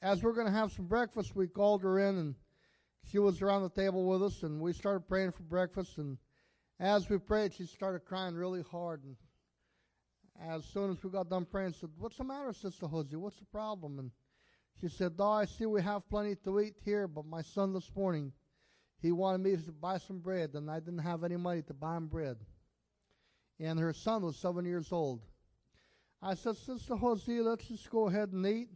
as 0.01 0.24
we 0.24 0.30
are 0.30 0.34
going 0.34 0.47
to 0.47 0.54
have 0.54 0.72
some 0.72 0.86
breakfast, 0.86 1.36
we 1.36 1.47
called 1.47 1.84
her 1.84 1.99
in 1.99 2.18
and 2.18 2.36
she 3.10 3.20
was 3.20 3.41
around 3.41 3.64
the 3.64 3.70
table 3.70 4.06
with 4.06 4.24
us 4.24 4.43
and 4.43 4.62
we 4.62 4.74
started 4.74 5.08
praying 5.08 5.32
for 5.32 5.43
breakfast. 5.43 5.97
And 5.97 6.18
as 6.80 7.10
we 7.10 7.18
prayed, 7.18 7.54
she 7.54 7.66
started 7.66 8.06
crying 8.06 8.36
really 8.36 8.64
hard. 8.72 9.04
And 9.04 9.16
as 10.49 10.66
soon 10.66 10.91
as 10.91 11.04
we 11.04 11.10
got 11.10 11.30
done 11.30 11.45
praying, 11.45 11.74
said, 11.74 11.89
What's 11.97 12.18
the 12.18 12.24
matter, 12.24 12.54
Sister 12.54 12.88
Jose? 12.88 13.16
What's 13.16 13.38
the 13.38 13.45
problem? 13.45 13.99
And 13.99 14.12
she 14.80 14.90
said, 14.90 15.14
Oh, 15.20 15.32
I 15.32 15.46
see 15.46 15.66
we 15.66 15.82
have 15.82 16.10
plenty 16.10 16.36
to 16.44 16.60
eat 16.60 16.76
here, 16.84 17.08
but 17.08 17.26
my 17.26 17.42
son 17.42 17.74
this 17.74 17.90
morning, 17.96 18.32
he 19.02 19.12
wanted 19.12 19.40
me 19.40 19.56
to 19.56 19.72
buy 19.72 19.98
some 19.98 20.20
bread, 20.20 20.52
and 20.54 20.70
I 20.70 20.80
didn't 20.80 21.00
have 21.00 21.24
any 21.24 21.38
money 21.38 21.62
to 21.64 21.74
buy 21.74 21.98
him 21.98 22.08
bread. 22.08 22.38
And 23.60 23.80
her 23.80 23.94
son 23.94 24.24
was 24.24 24.38
seven 24.38 24.66
years 24.66 24.92
old. 24.92 25.22
I 26.22 26.36
said, 26.36 26.56
Sister 26.56 26.96
Jose, 26.96 27.32
let's 27.42 27.68
just 27.68 27.90
go 27.90 28.08
ahead 28.08 28.32
and 28.32 28.46
eat, 28.46 28.70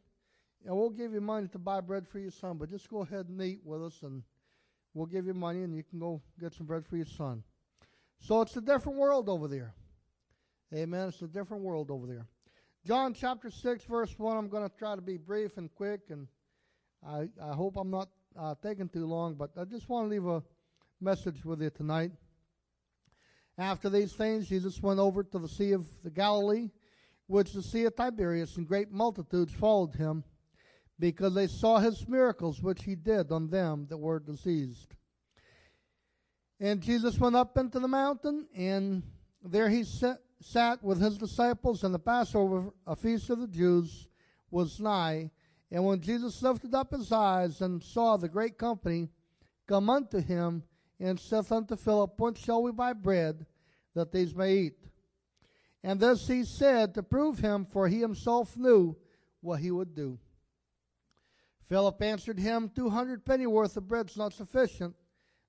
and 0.66 0.76
we'll 0.76 0.90
give 0.90 1.14
you 1.14 1.22
money 1.22 1.48
to 1.50 1.60
buy 1.60 1.80
bread 1.82 2.08
for 2.08 2.20
your 2.20 2.32
son, 2.32 2.58
but 2.58 2.70
just 2.70 2.90
go 2.90 3.02
ahead 3.02 3.28
and 3.30 3.42
eat 3.42 3.62
with 3.64 3.84
us, 3.84 4.00
and 4.04 4.22
we'll 4.94 5.06
give 5.06 5.26
you 5.26 5.34
money, 5.34 5.64
and 5.64 5.74
you 5.76 5.84
can 5.84 6.00
go 6.00 6.22
get 6.40 6.54
some 6.54 6.66
bread 6.68 6.86
for 6.86 6.98
your 6.98 7.06
son. 7.06 7.44
So 8.20 8.42
it's 8.42 8.56
a 8.58 8.62
different 8.62 8.98
world 8.98 9.30
over 9.30 9.48
there. 9.48 9.74
Amen. 10.74 11.10
It's 11.10 11.22
a 11.22 11.28
different 11.28 11.64
world 11.64 11.90
over 11.90 12.06
there. 12.06 12.28
John 12.86 13.14
chapter 13.14 13.50
6, 13.52 13.84
verse 13.84 14.18
1. 14.18 14.38
I'm 14.38 14.48
going 14.48 14.68
to 14.68 14.76
try 14.78 14.96
to 14.96 15.02
be 15.02 15.18
brief 15.18 15.58
and 15.58 15.74
quick, 15.76 16.02
and 16.10 16.28
I, 17.06 17.28
I 17.44 17.54
hope 17.54 17.76
I'm 17.76 17.90
not 17.90 18.10
uh, 18.40 18.56
taking 18.62 18.88
too 18.88 19.06
long, 19.06 19.36
but 19.36 19.52
I 19.60 19.66
just 19.66 19.90
want 19.90 20.06
to 20.06 20.10
leave 20.10 20.26
a 20.26 20.42
message 21.02 21.44
with 21.44 21.62
you 21.62 21.70
tonight. 21.70 22.12
After 23.58 23.90
these 23.90 24.14
things, 24.14 24.48
Jesus 24.48 24.82
went 24.82 25.00
over 25.00 25.24
to 25.24 25.40
the 25.40 25.50
Sea 25.50 25.74
of 25.74 25.86
the 26.04 26.10
Galilee, 26.10 26.70
which 27.26 27.50
is 27.50 27.56
the 27.56 27.64
Sea 27.64 27.86
of 27.86 27.96
Tiberias, 27.96 28.56
and 28.56 28.68
great 28.68 28.92
multitudes 28.92 29.54
followed 29.54 29.96
him, 29.96 30.24
because 31.00 31.34
they 31.34 31.48
saw 31.48 31.80
his 31.80 32.08
miracles 32.08 32.62
which 32.62 32.84
he 32.84 32.96
did 32.96 33.32
on 33.32 33.50
them 33.50 33.88
that 33.90 33.98
were 33.98 34.20
diseased. 34.20 34.96
And 36.60 36.82
Jesus 36.82 37.20
went 37.20 37.36
up 37.36 37.58
into 37.58 37.80
the 37.80 37.88
mountain, 37.88 38.48
and 38.56 39.04
there 39.44 39.70
he 39.70 39.84
sat 39.84 40.20
sat 40.42 40.84
with 40.84 41.02
his 41.02 41.18
disciples, 41.18 41.84
and 41.84 41.94
the 41.94 42.00
Passover, 42.00 42.72
a 42.86 42.96
feast 42.96 43.30
of 43.30 43.40
the 43.40 43.48
Jews, 43.48 44.08
was 44.52 44.80
nigh. 44.80 45.32
And 45.72 45.86
when 45.86 46.00
Jesus 46.00 46.42
lifted 46.42 46.74
up 46.74 46.92
his 46.92 47.12
eyes 47.12 47.62
and 47.62 47.84
saw 47.84 48.18
the 48.18 48.30
great 48.30 48.58
company 48.58 49.10
come 49.68 49.90
unto 49.90 50.20
him, 50.22 50.64
and 51.00 51.20
saith 51.20 51.52
unto 51.52 51.76
Philip, 51.76 52.20
Whence 52.20 52.40
shall 52.40 52.64
we 52.64 52.72
buy 52.72 52.94
bread 52.94 53.46
that 53.94 54.12
these 54.12 54.34
may 54.34 54.58
eat? 54.58 54.88
And 55.84 56.00
this 56.00 56.28
he 56.28 56.44
said 56.44 56.94
to 56.94 57.04
prove 57.04 57.40
him, 57.40 57.66
for 57.66 57.88
he 57.88 58.00
himself 58.00 58.58
knew 58.58 58.96
what 59.42 59.60
he 59.60 59.72
would 59.72 59.94
do. 59.94 60.18
Philip 61.70 62.02
answered 62.02 62.40
him, 62.40 62.72
Two 62.74 62.90
hundred 62.90 63.26
pennyworth 63.26 63.78
of 63.78 63.88
bread 63.88 64.10
is 64.10 64.18
not 64.18 64.34
sufficient, 64.34 64.96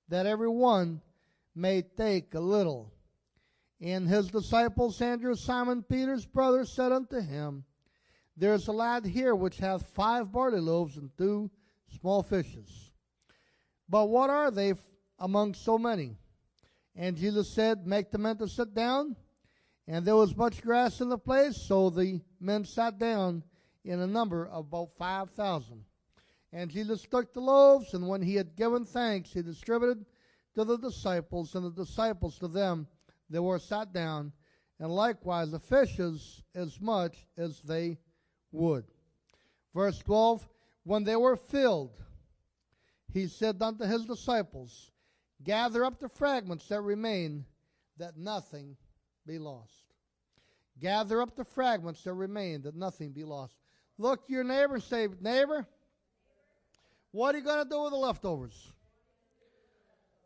that 0.09 0.25
every 0.25 0.49
one 0.49 1.01
may 1.55 1.81
take 1.81 2.33
a 2.35 2.39
little. 2.39 2.93
And 3.81 4.07
his 4.07 4.27
disciples, 4.27 5.01
Andrew, 5.01 5.35
Simon 5.35 5.83
Peter's 5.83 6.25
brother, 6.25 6.65
said 6.65 6.91
unto 6.91 7.21
him, 7.21 7.63
There 8.35 8.53
is 8.53 8.67
a 8.67 8.73
lad 8.73 9.05
here 9.05 9.33
which 9.33 9.57
hath 9.57 9.87
five 9.87 10.31
barley 10.31 10.59
loaves 10.59 10.97
and 10.97 11.09
two 11.17 11.49
small 11.99 12.21
fishes. 12.21 12.91
But 13.87 14.09
what 14.09 14.29
are 14.29 14.51
they 14.51 14.73
among 15.17 15.53
so 15.53 15.77
many? 15.77 16.17
And 16.95 17.15
Jesus 17.15 17.49
said, 17.49 17.87
Make 17.87 18.11
the 18.11 18.17
men 18.17 18.37
to 18.37 18.47
sit 18.47 18.73
down. 18.73 19.15
And 19.87 20.05
there 20.05 20.15
was 20.15 20.35
much 20.35 20.61
grass 20.61 21.01
in 21.01 21.09
the 21.09 21.17
place, 21.17 21.57
so 21.57 21.89
the 21.89 22.21
men 22.39 22.65
sat 22.65 22.99
down 22.99 23.43
in 23.83 23.99
a 23.99 24.07
number 24.07 24.45
of 24.45 24.67
about 24.67 24.91
five 24.97 25.31
thousand. 25.31 25.83
And 26.51 26.69
Jesus 26.69 27.03
took 27.09 27.33
the 27.33 27.39
loaves, 27.39 27.93
and 27.93 28.07
when 28.07 28.21
he 28.21 28.35
had 28.35 28.55
given 28.55 28.85
thanks, 28.85 29.31
he 29.31 29.41
distributed 29.41 30.05
to 30.55 30.63
the 30.63 30.77
disciples, 30.77 31.55
and 31.55 31.65
the 31.65 31.71
disciples 31.71 32.37
to 32.39 32.47
them 32.47 32.87
that 33.29 33.41
were 33.41 33.59
sat 33.59 33.93
down, 33.93 34.31
and 34.79 34.93
likewise 34.93 35.51
the 35.51 35.59
fishes 35.59 36.41
as 36.55 36.79
much 36.79 37.27
as 37.37 37.61
they 37.61 37.97
would. 38.51 38.85
Verse 39.73 39.99
12 39.99 40.47
When 40.83 41.03
they 41.03 41.15
were 41.15 41.35
filled, 41.35 42.01
he 43.13 43.27
said 43.27 43.61
unto 43.61 43.85
his 43.85 44.05
disciples, 44.05 44.91
Gather 45.43 45.85
up 45.85 45.99
the 45.99 46.09
fragments 46.09 46.67
that 46.67 46.81
remain, 46.81 47.45
that 47.97 48.17
nothing 48.17 48.75
be 49.25 49.39
lost. 49.39 49.93
Gather 50.79 51.21
up 51.21 51.35
the 51.35 51.45
fragments 51.45 52.03
that 52.03 52.13
remain, 52.13 52.61
that 52.63 52.75
nothing 52.75 53.11
be 53.11 53.23
lost. 53.23 53.55
Look 53.97 54.27
to 54.27 54.33
your 54.33 54.43
neighbor 54.43 54.75
and 54.75 54.83
say, 54.83 55.07
Neighbor, 55.19 55.65
what 57.11 57.35
are 57.35 57.39
you 57.39 57.43
going 57.43 57.63
to 57.63 57.69
do 57.69 57.81
with 57.81 57.91
the 57.91 57.97
leftovers? 57.97 58.71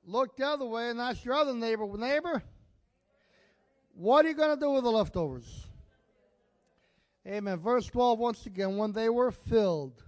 Look 0.05 0.35
the 0.35 0.45
other 0.45 0.65
way 0.65 0.89
and 0.89 0.99
ask 0.99 1.23
your 1.23 1.35
other 1.35 1.53
neighbor, 1.53 1.87
Neighbor, 1.97 2.43
what 3.93 4.25
are 4.25 4.29
you 4.29 4.35
going 4.35 4.55
to 4.55 4.59
do 4.59 4.71
with 4.71 4.83
the 4.83 4.91
leftovers? 4.91 5.67
Amen. 7.27 7.59
Verse 7.59 7.85
12, 7.87 8.19
once 8.19 8.45
again, 8.45 8.77
when 8.77 8.91
they 8.91 9.09
were 9.09 9.31
filled, 9.31 10.03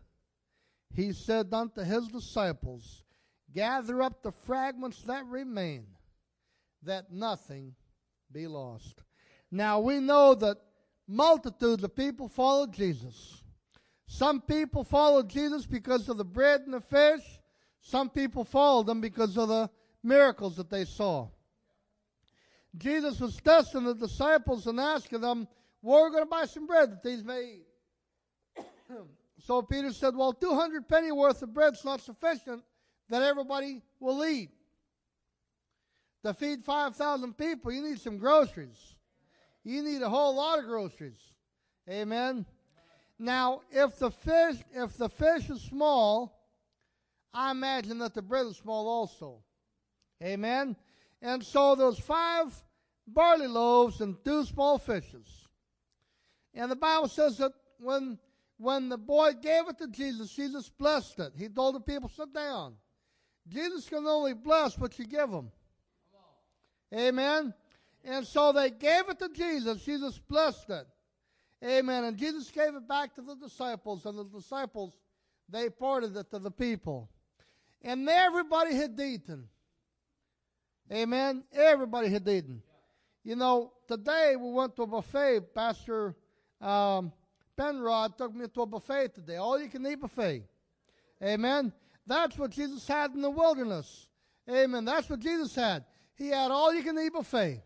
he 0.93 1.13
said 1.13 1.53
unto 1.53 1.81
his 1.81 2.07
disciples, 2.07 3.03
Gather 3.53 4.01
up 4.01 4.21
the 4.21 4.31
fragments 4.31 5.01
that 5.03 5.25
remain, 5.27 5.85
that 6.83 7.11
nothing 7.11 7.73
be 8.31 8.47
lost. 8.47 9.01
Now 9.49 9.79
we 9.79 9.99
know 9.99 10.35
that 10.35 10.57
multitudes 11.07 11.83
of 11.83 11.95
people 11.95 12.27
followed 12.27 12.73
Jesus. 12.73 13.43
Some 14.07 14.41
people 14.41 14.83
followed 14.83 15.29
Jesus 15.29 15.65
because 15.65 16.09
of 16.09 16.17
the 16.17 16.25
bread 16.25 16.61
and 16.61 16.73
the 16.73 16.81
fish. 16.81 17.21
Some 17.79 18.09
people 18.09 18.43
followed 18.43 18.87
them 18.87 18.99
because 18.99 19.37
of 19.37 19.47
the 19.47 19.69
miracles 20.03 20.57
that 20.57 20.69
they 20.69 20.85
saw. 20.85 21.29
Jesus 22.77 23.19
was 23.19 23.37
testing 23.37 23.83
the 23.83 23.93
disciples 23.93 24.67
and 24.67 24.79
asking 24.79 25.21
them, 25.21 25.47
Where 25.81 25.99
are 25.99 26.03
we're 26.03 26.09
going 26.09 26.23
to 26.23 26.29
buy 26.29 26.45
some 26.45 26.67
bread 26.67 26.91
that 26.91 27.03
these 27.03 27.23
may 27.23 27.59
eat. 27.59 28.65
so 29.45 29.61
Peter 29.61 29.93
said, 29.93 30.15
Well, 30.15 30.33
200 30.33 30.87
penny 30.87 31.11
worth 31.11 31.41
of 31.41 31.53
bread's 31.53 31.85
not 31.85 32.01
sufficient 32.01 32.63
that 33.09 33.21
everybody 33.21 33.81
will 33.99 34.25
eat. 34.25 34.49
To 36.23 36.33
feed 36.33 36.65
5,000 36.65 37.37
people, 37.37 37.71
you 37.71 37.83
need 37.83 37.99
some 37.99 38.17
groceries. 38.17 38.95
You 39.63 39.83
need 39.83 40.01
a 40.01 40.09
whole 40.09 40.35
lot 40.35 40.59
of 40.59 40.65
groceries. 40.65 41.19
Amen. 41.89 42.45
Now, 43.19 43.61
if 43.71 43.97
the 43.99 44.11
fish, 44.11 44.57
if 44.73 44.97
the 44.97 45.07
fish 45.07 45.49
is 45.49 45.61
small, 45.61 46.35
I 47.33 47.51
imagine 47.51 47.99
that 47.99 48.13
the 48.13 48.21
bread 48.21 48.47
is 48.47 48.57
small 48.57 48.87
also. 48.87 49.43
Amen. 50.23 50.75
And 51.25 51.43
so 51.43 51.73
those 51.73 51.97
five 51.97 52.53
barley 53.07 53.47
loaves 53.47 53.99
and 53.99 54.15
two 54.23 54.45
small 54.45 54.77
fishes. 54.77 55.47
And 56.53 56.69
the 56.69 56.75
Bible 56.75 57.07
says 57.07 57.39
that 57.39 57.51
when 57.79 58.19
when 58.57 58.89
the 58.89 58.97
boy 58.97 59.31
gave 59.41 59.67
it 59.67 59.79
to 59.79 59.87
Jesus, 59.87 60.29
Jesus 60.29 60.69
blessed 60.69 61.19
it. 61.19 61.33
He 61.35 61.49
told 61.49 61.75
the 61.75 61.79
people, 61.79 62.09
sit 62.09 62.31
down. 62.31 62.75
Jesus 63.47 63.89
can 63.89 64.05
only 64.05 64.33
bless 64.33 64.77
what 64.77 64.99
you 64.99 65.05
give 65.05 65.31
him. 65.31 65.51
Amen. 66.93 67.55
And 68.03 68.25
so 68.25 68.51
they 68.51 68.69
gave 68.69 69.09
it 69.09 69.17
to 69.17 69.29
Jesus. 69.29 69.83
Jesus 69.83 70.19
blessed 70.19 70.69
it. 70.69 70.87
Amen. 71.65 72.03
And 72.03 72.17
Jesus 72.17 72.51
gave 72.51 72.75
it 72.75 72.87
back 72.87 73.15
to 73.15 73.21
the 73.21 73.35
disciples, 73.35 74.05
and 74.05 74.17
the 74.17 74.25
disciples, 74.25 74.93
they 75.49 75.69
parted 75.69 76.15
it 76.15 76.29
to 76.29 76.39
the 76.39 76.51
people. 76.51 77.09
And 77.81 78.07
everybody 78.07 78.75
had 78.75 78.97
eaten. 78.99 79.49
Amen. 80.91 81.43
Everybody 81.51 82.09
had 82.09 82.27
eaten. 82.27 82.61
You 83.23 83.35
know, 83.35 83.73
today 83.87 84.35
we 84.35 84.51
went 84.51 84.75
to 84.75 84.83
a 84.83 84.87
buffet. 84.87 85.53
Pastor 85.53 86.15
um, 86.61 87.11
Penrod 87.57 88.17
took 88.17 88.35
me 88.35 88.47
to 88.47 88.61
a 88.61 88.65
buffet 88.67 89.15
today. 89.15 89.37
All 89.37 89.59
you 89.59 89.67
can 89.67 89.85
eat 89.87 89.99
buffet. 89.99 90.43
Amen. 91.23 91.73
That's 92.05 92.37
what 92.37 92.51
Jesus 92.51 92.87
had 92.87 93.11
in 93.11 93.21
the 93.21 93.29
wilderness. 93.29 94.07
Amen. 94.47 94.85
That's 94.85 95.09
what 95.09 95.19
Jesus 95.19 95.55
had. 95.55 95.85
He 96.15 96.27
had 96.27 96.51
all 96.51 96.71
you 96.71 96.83
can 96.83 96.99
eat 96.99 97.13
buffet. 97.13 97.63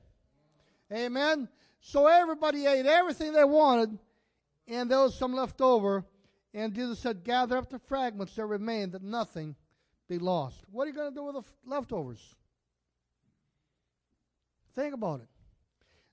Amen. 0.91 1.49
So 1.82 2.07
everybody 2.07 2.65
ate 2.65 2.86
everything 2.86 3.34
they 3.34 3.43
wanted, 3.43 3.97
and 4.67 4.89
there 4.89 4.99
was 4.99 5.17
some 5.17 5.34
left 5.34 5.59
over. 5.59 6.05
And 6.53 6.74
Jesus 6.74 6.99
said, 6.99 7.24
Gather 7.24 7.57
up 7.57 7.70
the 7.70 7.80
fragments 7.80 8.36
that 8.36 8.45
remain, 8.45 8.91
that 8.91 9.03
nothing 9.03 9.55
be 10.07 10.17
lost. 10.17 10.63
What 10.72 10.86
are 10.86 10.88
you 10.88 10.95
going 10.95 11.11
to 11.11 11.15
do 11.15 11.24
with 11.24 11.36
the 11.36 11.43
leftovers? 11.70 12.36
Think 14.76 14.93
about 14.93 15.22
it. 15.22 15.28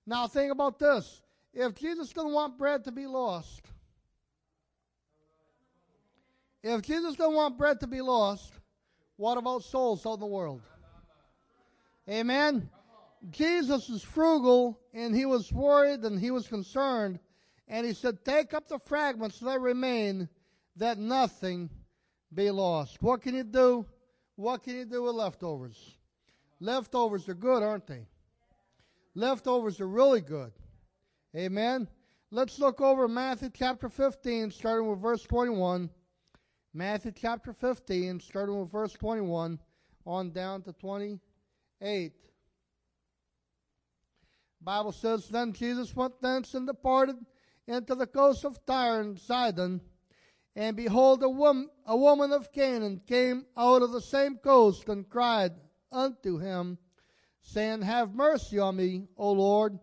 Now, 0.07 0.27
think 0.27 0.53
about 0.53 0.79
this. 0.79 1.23
If 1.53 1.75
Jesus 1.75 2.13
didn't 2.13 2.33
want 2.33 2.59
bread 2.59 2.85
to 2.85 2.93
be 2.93 3.07
lost, 3.07 3.63
if 6.63 6.83
Jesus 6.83 7.17
didn't 7.17 7.35
want 7.35 7.57
bread 7.57 7.81
to 7.81 7.87
be 7.87 8.01
lost, 8.01 8.53
what 9.17 9.39
about 9.39 9.63
souls 9.63 10.05
out 10.05 10.15
in 10.15 10.21
the 10.21 10.27
world? 10.27 10.61
Amen. 12.09 12.69
Jesus 13.31 13.89
is 13.89 14.03
frugal 14.03 14.79
and 14.93 15.15
he 15.15 15.27
was 15.27 15.53
worried 15.53 16.01
and 16.01 16.21
he 16.21 16.31
was 16.31 16.47
concerned. 16.47 17.19
And 17.69 17.87
he 17.87 17.95
said, 17.95 18.25
Take 18.25 18.55
up 18.55 18.69
the 18.69 18.79
fragments 18.79 19.41
that 19.41 19.61
remain, 19.61 20.29
that 20.77 20.99
nothing 20.99 21.71
be 22.33 22.51
lost. 22.51 23.03
What 23.03 23.23
can 23.23 23.35
you 23.35 23.45
do? 23.45 23.87
What 24.37 24.63
can 24.63 24.77
you 24.77 24.85
do 24.85 25.05
with 25.05 25.15
leftovers? 25.15 25.97
Leftovers 26.61 27.29
are 27.29 27.35
good, 27.35 27.63
aren't 27.63 27.87
they? 27.87 28.07
Leftovers 29.17 29.81
are 29.81 29.89
really 29.89 30.21
good. 30.21 30.53
Amen. 31.35 31.89
Let's 32.31 32.59
look 32.59 32.83
over 32.83 33.09
Matthew 33.09 33.49
chapter 33.49 33.89
15, 33.89 34.51
starting 34.51 34.91
with 34.91 35.01
verse 35.01 35.23
21. 35.23 35.89
Matthew 36.75 37.13
chapter 37.13 37.55
15, 37.55 38.21
starting 38.21 38.61
with 38.61 38.71
verse 38.71 38.93
21, 38.93 39.59
on 40.05 40.31
down 40.33 40.61
to 40.65 40.75
28. 40.75 42.13
Bible 44.61 44.93
says, 44.93 45.29
Then 45.31 45.55
Jesus 45.55 45.97
went 45.97 46.21
thence 46.21 46.53
and 46.53 46.67
departed 46.67 47.17
into 47.67 47.95
the 47.95 48.07
coast 48.07 48.45
of 48.45 48.67
Tyre 48.67 49.01
and 49.01 49.19
Sidon. 49.19 49.81
And 50.55 50.77
behold, 50.77 51.23
a, 51.23 51.29
wom- 51.31 51.71
a 51.87 51.97
woman 51.97 52.33
of 52.33 52.53
Canaan 52.53 53.01
came 53.09 53.47
out 53.57 53.81
of 53.81 53.93
the 53.93 54.03
same 54.03 54.37
coast 54.37 54.91
and 54.91 55.09
cried 55.09 55.53
unto 55.91 56.37
him, 56.37 56.77
saying, 57.47 57.83
Have 57.83 58.15
mercy 58.15 58.59
on 58.59 58.77
me, 58.77 59.09
O 59.17 59.33
Lord, 59.33 59.79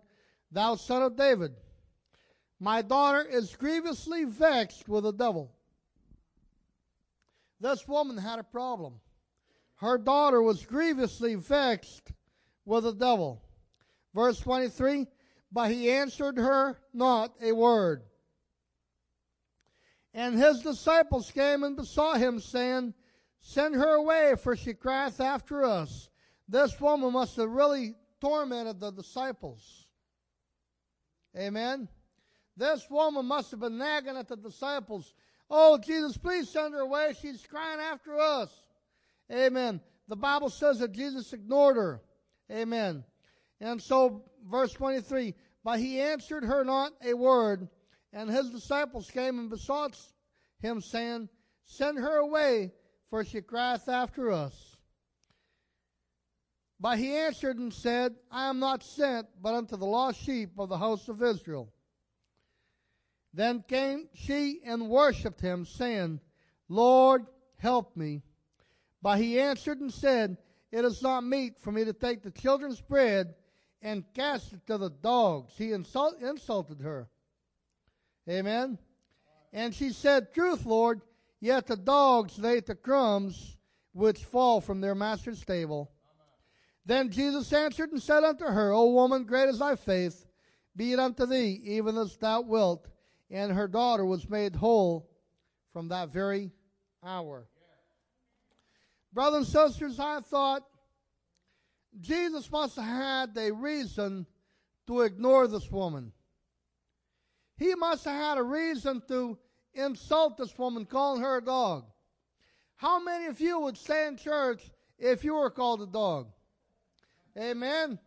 thou 0.52 0.76
son 0.76 1.02
of 1.02 1.16
David. 1.16 1.54
My 2.60 2.82
daughter 2.82 3.22
is 3.28 3.56
grievously 3.56 4.26
vexed 4.26 4.88
with 4.88 5.04
the 5.04 5.12
devil. 5.12 5.52
This 7.60 7.88
woman 7.88 8.18
had 8.18 8.40
a 8.40 8.44
problem. 8.44 9.00
Her 9.76 9.98
daughter 9.98 10.42
was 10.42 10.66
grievously 10.66 11.36
vexed 11.36 12.12
with 12.66 12.84
the 12.84 12.94
devil. 12.94 13.42
Verse 14.14 14.40
23 14.40 15.08
But 15.52 15.72
he 15.72 15.90
answered 15.90 16.38
her 16.38 16.78
not 16.94 17.34
a 17.42 17.54
word. 17.54 18.04
And 20.14 20.38
his 20.38 20.62
disciples 20.62 21.32
came 21.32 21.64
and 21.64 21.76
besought 21.76 22.20
him, 22.20 22.40
saying, 22.40 22.94
Send 23.40 23.76
her 23.76 23.96
away, 23.96 24.36
for 24.42 24.56
she 24.56 24.74
crieth 24.74 25.20
after 25.20 25.64
us. 25.64 26.10
This 26.48 26.80
woman 26.80 27.14
must 27.14 27.36
have 27.38 27.50
really 27.50 27.96
tormented 28.20 28.80
the 28.80 28.92
disciples. 28.92 29.88
Amen. 31.38 31.88
This 32.56 32.88
woman 32.90 33.26
must 33.26 33.52
have 33.52 33.60
been 33.60 33.78
nagging 33.78 34.18
at 34.18 34.28
the 34.28 34.36
disciples. 34.36 35.14
Oh, 35.50 35.78
Jesus, 35.78 36.18
please 36.18 36.50
send 36.50 36.74
her 36.74 36.82
away. 36.82 37.14
She's 37.20 37.46
crying 37.46 37.80
after 37.80 38.20
us. 38.20 38.52
Amen. 39.32 39.82
The 40.08 40.16
Bible 40.16 40.50
says 40.50 40.80
that 40.80 40.92
Jesus 40.92 41.34
ignored 41.34 41.78
her. 41.78 42.02
Amen. 42.52 43.04
And 43.60 43.82
so, 43.82 44.24
verse 44.50 44.74
23 44.74 45.34
But 45.64 45.80
he 45.80 46.00
answered 46.00 46.44
her 46.44 46.64
not 46.64 46.94
a 47.04 47.14
word, 47.14 47.68
and 48.12 48.30
his 48.30 48.50
disciples 48.50 49.10
came 49.10 49.40
and 49.40 49.50
besought 49.50 49.98
him, 50.60 50.82
saying, 50.82 51.30
Send 51.66 51.98
her 51.98 52.18
away, 52.18 52.74
for 53.10 53.24
she 53.24 53.42
crieth 53.42 53.88
after 53.88 54.32
us. 54.32 54.73
But 56.84 56.98
he 56.98 57.16
answered 57.16 57.60
and 57.60 57.74
said, 57.74 58.14
I 58.30 58.50
am 58.50 58.60
not 58.60 58.84
sent 58.84 59.28
but 59.42 59.54
unto 59.54 59.78
the 59.78 59.86
lost 59.86 60.20
sheep 60.22 60.50
of 60.60 60.68
the 60.68 60.78
house 60.78 61.08
of 61.08 61.24
Israel. 61.24 61.72
Then 63.34 63.64
came 63.66 64.10
she 64.14 64.60
and 64.66 64.90
worshipped 64.90 65.40
him, 65.40 65.64
saying, 65.64 66.20
Lord, 66.68 67.26
help 67.56 67.96
me. 67.96 68.22
But 69.02 69.20
he 69.20 69.40
answered 69.40 69.80
and 69.80 69.94
said, 69.94 70.36
It 70.74 70.84
is 70.84 71.02
not 71.02 71.24
meet 71.24 71.58
for 71.62 71.72
me 71.72 71.86
to 71.86 71.94
take 71.94 72.22
the 72.22 72.32
children's 72.32 72.82
bread 72.82 73.34
and 73.82 74.04
cast 74.14 74.52
it 74.52 74.68
to 74.68 74.78
the 74.78 74.90
dogs. 74.90 75.54
He 75.58 75.72
insult, 75.72 76.20
insulted 76.22 76.82
her. 76.82 77.08
Amen. 78.30 78.78
And 79.54 79.74
she 79.74 79.92
said, 79.92 80.34
Truth, 80.34 80.66
Lord, 80.66 81.00
yet 81.40 81.66
the 81.66 81.78
dogs 81.78 82.44
ate 82.44 82.66
the 82.66 82.76
crumbs 82.76 83.56
which 83.94 84.26
fall 84.26 84.60
from 84.60 84.82
their 84.82 84.96
master's 84.96 85.46
table. 85.46 85.93
Then 86.86 87.10
Jesus 87.10 87.52
answered 87.54 87.92
and 87.92 88.02
said 88.02 88.24
unto 88.24 88.46
her, 88.46 88.72
O 88.72 88.92
woman, 88.92 89.24
great 89.24 89.50
is 89.50 89.60
thy 89.60 89.76
faith, 89.76 90.26
be 90.76 90.92
it 90.92 91.00
unto 91.00 91.26
thee, 91.26 91.62
even 91.64 91.98
as 91.98 92.18
thou 92.18 92.42
wilt. 92.42 92.88
And 93.32 93.52
her 93.52 93.68
daughter 93.68 94.06
was 94.06 94.30
made 94.30 94.56
whole 94.56 95.10
from 95.72 95.88
that 95.90 96.10
very 96.10 96.52
hour. 97.04 97.48
Brothers 99.14 99.54
and 99.54 99.72
sisters, 99.72 100.00
I 100.00 100.20
thought 100.22 100.64
Jesus 102.00 102.52
must 102.52 102.76
have 102.76 102.86
had 102.86 103.38
a 103.38 103.52
reason 103.52 104.26
to 104.88 105.02
ignore 105.02 105.48
this 105.48 105.72
woman. 105.72 106.12
He 107.58 107.76
must 107.76 108.06
have 108.06 108.16
had 108.16 108.38
a 108.38 108.44
reason 108.44 109.02
to 109.08 109.38
insult 109.74 110.38
this 110.38 110.58
woman, 110.58 110.86
calling 110.86 111.22
her 111.22 111.38
a 111.38 111.44
dog. 111.44 111.86
How 112.76 113.02
many 113.02 113.28
of 113.28 113.40
you 113.40 113.60
would 113.60 113.78
stay 113.78 114.08
in 114.08 114.18
church 114.18 114.64
if 114.98 115.24
you 115.24 115.36
were 115.36 115.50
called 115.50 115.82
a 115.82 115.88
dog? 115.88 116.28
Amen. 117.38 118.00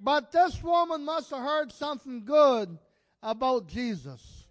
But 0.00 0.30
this 0.30 0.62
woman 0.62 1.04
must 1.04 1.30
have 1.30 1.40
heard 1.40 1.72
something 1.72 2.24
good 2.24 2.78
about 3.22 3.66
Jesus. 3.66 4.46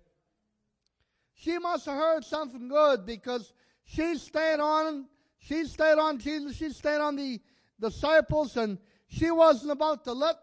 She 1.33 1.57
must 1.57 1.85
have 1.85 1.95
heard 1.95 2.25
something 2.25 2.67
good 2.67 3.05
because 3.05 3.53
she 3.85 4.17
stayed 4.17 4.59
on 4.59 5.05
she 5.39 5.65
stayed 5.65 5.97
on 5.97 6.17
Jesus, 6.17 6.57
she 6.57 6.71
stayed 6.71 6.99
on 6.99 7.15
the 7.15 7.39
disciples, 7.79 8.57
and 8.57 8.77
she 9.07 9.31
wasn't 9.31 9.71
about 9.71 10.03
to 10.05 10.13
let 10.13 10.35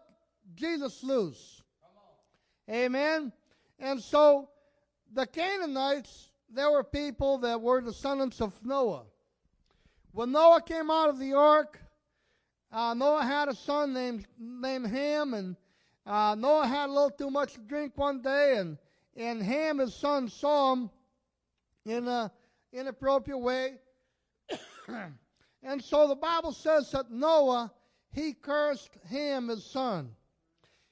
Jesus 0.55 1.03
loose. 1.03 1.61
Amen. 2.69 3.31
And 3.77 4.01
so 4.01 4.49
the 5.13 5.27
Canaanites, 5.27 6.31
there 6.49 6.71
were 6.71 6.83
people 6.83 7.37
that 7.39 7.61
were 7.61 7.81
descendants 7.81 8.41
of 8.41 8.53
Noah. 8.65 9.03
When 10.11 10.31
Noah 10.31 10.61
came 10.61 10.89
out 10.89 11.09
of 11.09 11.19
the 11.19 11.33
ark, 11.33 11.79
uh, 12.71 12.93
Noah 12.93 13.23
had 13.23 13.49
a 13.49 13.55
son 13.55 13.93
named 13.93 14.25
named 14.37 14.87
Ham, 14.87 15.33
and 15.33 15.55
uh, 16.05 16.35
Noah 16.37 16.67
had 16.67 16.89
a 16.89 16.93
little 16.93 17.11
too 17.11 17.29
much 17.29 17.53
to 17.53 17.59
drink 17.61 17.93
one 17.95 18.21
day, 18.21 18.57
and 18.57 18.77
and 19.15 19.41
Ham, 19.41 19.79
his 19.79 19.95
son, 19.95 20.29
saw 20.29 20.73
him 20.73 20.89
in 21.85 22.07
a 22.07 22.31
inappropriate 22.73 23.39
way, 23.39 23.75
and 25.63 25.83
so 25.83 26.07
the 26.07 26.15
Bible 26.15 26.51
says 26.51 26.91
that 26.91 27.11
Noah 27.11 27.71
he 28.11 28.33
cursed 28.33 28.91
Ham, 29.09 29.49
his 29.49 29.65
son, 29.65 30.11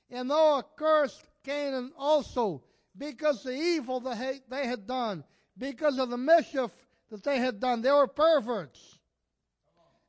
and 0.09 0.29
Noah 0.29 0.65
cursed 0.77 1.23
Canaan 1.43 1.91
also 1.97 2.63
because 2.97 3.43
the 3.43 3.55
evil 3.55 3.99
that 4.01 4.41
they 4.49 4.67
had 4.67 4.87
done, 4.87 5.23
because 5.57 5.97
of 5.99 6.09
the 6.09 6.17
mischief 6.17 6.71
that 7.09 7.23
they 7.23 7.37
had 7.37 7.59
done. 7.59 7.81
They 7.81 7.91
were 7.91 8.07
perverts. 8.07 8.97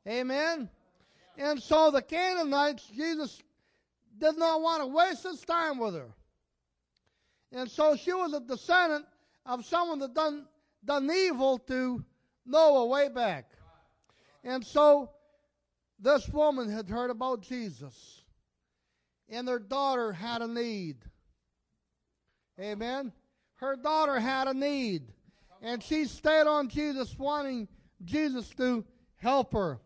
Amen. 0.07 0.69
And 1.37 1.61
so 1.61 1.91
the 1.91 2.01
Canaanites, 2.01 2.85
Jesus 2.95 3.41
did 4.17 4.37
not 4.37 4.61
want 4.61 4.81
to 4.81 4.87
waste 4.87 5.23
his 5.23 5.41
time 5.41 5.77
with 5.77 5.95
her. 5.95 6.13
And 7.51 7.69
so 7.69 7.95
she 7.95 8.13
was 8.13 8.33
a 8.33 8.39
descendant 8.39 9.05
of 9.45 9.65
someone 9.65 9.99
that 9.99 10.13
done, 10.13 10.45
done 10.83 11.09
evil 11.11 11.57
to 11.59 12.03
Noah 12.45 12.85
way 12.85 13.09
back. 13.09 13.51
And 14.43 14.65
so 14.65 15.11
this 15.99 16.27
woman 16.29 16.69
had 16.69 16.89
heard 16.89 17.09
about 17.09 17.41
Jesus. 17.41 18.21
And 19.29 19.47
their 19.47 19.59
daughter 19.59 20.11
had 20.11 20.41
a 20.41 20.47
need. 20.47 20.97
Amen. 22.59 23.11
Her 23.55 23.75
daughter 23.75 24.19
had 24.19 24.47
a 24.47 24.53
need. 24.53 25.11
And 25.61 25.81
she 25.81 26.05
stayed 26.05 26.47
on 26.47 26.69
Jesus, 26.69 27.17
wanting 27.17 27.67
Jesus 28.03 28.49
to 28.57 28.85
help 29.17 29.53
her. 29.53 29.79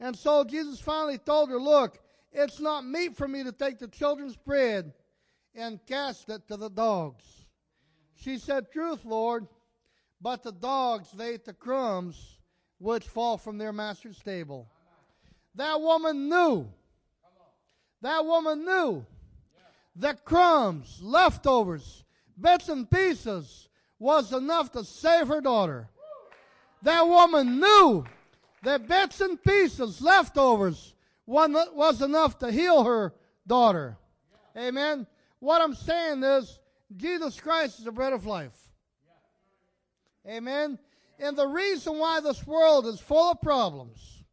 And 0.00 0.16
so 0.16 0.44
Jesus 0.44 0.80
finally 0.80 1.18
told 1.18 1.50
her, 1.50 1.60
Look, 1.60 1.98
it's 2.32 2.58
not 2.58 2.84
meet 2.84 3.16
for 3.16 3.28
me 3.28 3.44
to 3.44 3.52
take 3.52 3.78
the 3.78 3.88
children's 3.88 4.36
bread 4.36 4.92
and 5.54 5.78
cast 5.86 6.28
it 6.30 6.48
to 6.48 6.56
the 6.56 6.70
dogs. 6.70 7.24
She 8.16 8.38
said, 8.38 8.72
Truth, 8.72 9.04
Lord, 9.04 9.46
but 10.20 10.42
the 10.42 10.52
dogs 10.52 11.10
they 11.12 11.34
ate 11.34 11.44
the 11.44 11.52
crumbs 11.52 12.38
which 12.78 13.06
fall 13.06 13.36
from 13.36 13.58
their 13.58 13.72
master's 13.72 14.18
table. 14.18 14.68
That 15.54 15.80
woman 15.80 16.28
knew. 16.28 16.68
That 18.02 18.24
woman 18.24 18.64
knew 18.64 19.04
that 19.96 20.24
crumbs, 20.24 21.00
leftovers, 21.02 22.04
bits 22.40 22.68
and 22.68 22.90
pieces 22.90 23.68
was 23.98 24.32
enough 24.32 24.72
to 24.72 24.84
save 24.84 25.28
her 25.28 25.40
daughter. 25.40 25.88
That 26.82 27.06
woman 27.06 27.60
knew 27.60 28.04
that 28.62 28.86
bits 28.86 29.20
and 29.20 29.42
pieces, 29.42 30.00
leftovers, 30.00 30.94
one 31.24 31.54
was 31.74 32.02
enough 32.02 32.38
to 32.40 32.50
heal 32.50 32.84
her 32.84 33.14
daughter. 33.46 33.96
Amen. 34.56 35.06
What 35.38 35.62
I'm 35.62 35.74
saying 35.74 36.22
is, 36.22 36.58
Jesus 36.96 37.40
Christ 37.40 37.78
is 37.78 37.84
the 37.84 37.92
bread 37.92 38.12
of 38.12 38.26
life. 38.26 38.56
Amen. 40.28 40.78
And 41.18 41.36
the 41.36 41.46
reason 41.46 41.98
why 41.98 42.20
this 42.20 42.46
world 42.46 42.86
is 42.86 43.00
full 43.00 43.30
of 43.30 43.40
problems, 43.40 44.24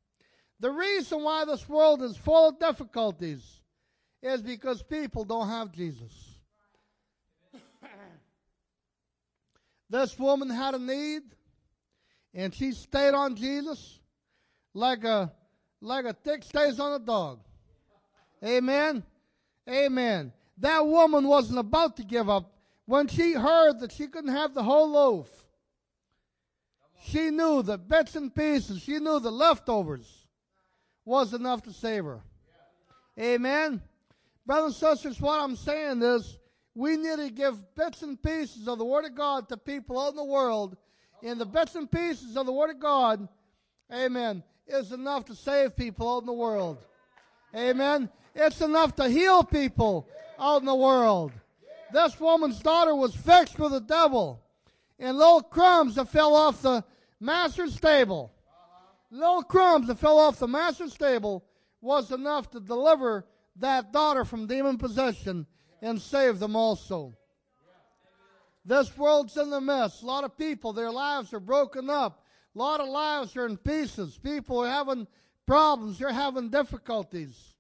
the 0.60 0.72
reason 0.72 1.24
why 1.24 1.46
this 1.46 1.68
world 1.70 2.02
is 2.02 2.18
full 2.18 2.50
of 2.50 2.60
difficulties, 2.60 3.62
is 4.22 4.42
because 4.42 4.82
people 4.82 5.24
don't 5.24 5.48
have 5.48 5.72
Jesus. 5.72 6.12
this 9.90 10.18
woman 10.18 10.50
had 10.50 10.74
a 10.74 10.80
need, 10.80 11.22
and 12.34 12.54
she 12.54 12.72
stayed 12.72 13.14
on 13.14 13.36
Jesus 13.36 14.00
like 14.78 15.04
a 15.04 15.32
like 15.82 16.06
a 16.06 16.14
tick 16.14 16.44
stays 16.44 16.80
on 16.80 16.94
a 16.94 17.04
dog. 17.04 17.40
Amen. 18.44 19.04
Amen. 19.68 20.32
That 20.60 20.86
woman 20.86 21.28
wasn't 21.28 21.60
about 21.60 21.98
to 21.98 22.04
give 22.04 22.30
up. 22.30 22.54
When 22.86 23.08
she 23.08 23.34
heard 23.34 23.80
that 23.80 23.92
she 23.92 24.08
couldn't 24.08 24.34
have 24.34 24.54
the 24.54 24.64
whole 24.64 24.90
loaf, 24.90 25.30
she 27.04 27.32
knew 27.32 27.62
the 27.62 27.78
bits 27.78 28.16
and 28.16 28.34
pieces, 28.34 28.82
she 28.82 29.00
knew 29.00 29.20
the 29.20 29.32
leftovers 29.32 30.28
was 31.04 31.34
enough 31.34 31.64
to 31.64 31.74
save 31.74 32.06
her. 32.06 32.22
Amen. 33.20 33.82
Brothers 34.46 34.82
and 34.82 34.98
sisters, 34.98 35.20
what 35.20 35.42
I'm 35.42 35.56
saying 35.56 36.02
is 36.02 36.38
we 36.76 36.96
need 36.96 37.18
to 37.18 37.30
give 37.30 37.76
bits 37.76 38.04
and 38.04 38.22
pieces 38.22 38.68
of 38.68 38.78
the 38.78 38.86
Word 38.86 39.06
of 39.06 39.16
God 39.16 39.50
to 39.50 39.58
people 39.58 40.00
out 40.00 40.12
in 40.12 40.16
the 40.16 40.24
world. 40.24 40.78
And 41.24 41.42
the 41.42 41.46
bits 41.46 41.76
and 41.76 41.92
pieces 41.92 42.38
of 42.38 42.46
the 42.46 42.54
Word 42.54 42.70
of 42.70 42.80
God, 42.80 43.28
amen, 43.92 44.44
is 44.68 44.92
enough 44.92 45.26
to 45.26 45.36
save 45.36 45.76
people 45.76 46.16
out 46.16 46.20
in 46.20 46.26
the 46.26 46.34
world. 46.34 46.78
Amen. 47.56 48.10
It's 48.36 48.62
enough 48.62 48.96
to 48.98 49.10
heal 49.10 49.44
people 49.44 50.08
out 50.40 50.62
in 50.62 50.66
the 50.66 50.76
world. 50.76 51.32
This 51.92 52.20
woman's 52.20 52.60
daughter 52.60 52.94
was 52.94 53.16
fixed 53.16 53.58
with 53.58 53.72
the 53.72 53.80
devil. 53.80 54.42
And 55.00 55.18
little 55.18 55.42
crumbs 55.42 55.96
that 55.96 56.10
fell 56.10 56.36
off 56.36 56.62
the 56.62 56.84
master's 57.20 57.80
table, 57.80 58.32
little 59.12 59.44
crumbs 59.44 59.88
that 59.88 60.00
fell 60.00 60.20
off 60.20 60.40
the 60.40 60.48
master's 60.48 60.96
table 60.96 61.46
was 61.82 62.12
enough 62.12 62.50
to 62.52 62.60
deliver 62.60 63.26
that 63.58 63.94
daughter 63.94 64.26
from 64.26 64.48
demon 64.48 64.78
possession 64.78 65.46
and 65.82 66.02
save 66.02 66.40
them 66.40 66.56
also. 66.56 67.16
This 68.66 68.96
world's 68.98 69.38
in 69.38 69.50
the 69.50 69.62
mess. 69.62 70.02
A 70.02 70.06
lot 70.06 70.26
of 70.26 70.38
people, 70.38 70.74
their 70.74 70.92
lives 70.92 71.34
are 71.34 71.40
broken 71.40 71.90
up. 71.90 72.26
A 72.58 72.60
lot 72.60 72.82
of 72.82 72.90
lives 72.90 73.38
are 73.38 73.46
in 73.46 73.56
pieces. 73.56 74.18
People 74.18 74.64
are 74.64 74.68
having 74.68 75.06
problems. 75.46 76.00
They're 76.00 76.12
having 76.12 76.50
difficulties. 76.50 77.54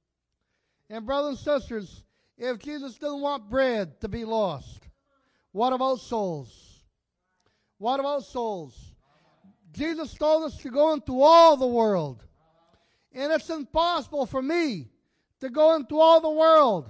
And 0.89 1.05
brothers 1.05 1.45
and 1.45 1.61
sisters, 1.61 2.03
if 2.35 2.57
Jesus 2.57 2.97
didn't 2.97 3.21
want 3.21 3.47
bread 3.47 4.01
to 4.01 4.07
be 4.07 4.25
lost, 4.25 4.87
what 5.51 5.71
about 5.71 5.99
souls? 5.99 6.81
What 7.77 7.99
about 7.99 8.23
souls? 8.23 8.75
Jesus 9.71 10.15
told 10.15 10.45
us 10.45 10.57
to 10.63 10.71
go 10.71 10.93
into 10.93 11.21
all 11.21 11.57
the 11.57 11.67
world. 11.67 12.23
And 13.13 13.31
it's 13.31 13.51
impossible 13.51 14.25
for 14.25 14.41
me 14.41 14.87
to 15.41 15.51
go 15.51 15.75
into 15.75 15.99
all 15.99 16.21
the 16.21 16.31
world. 16.31 16.89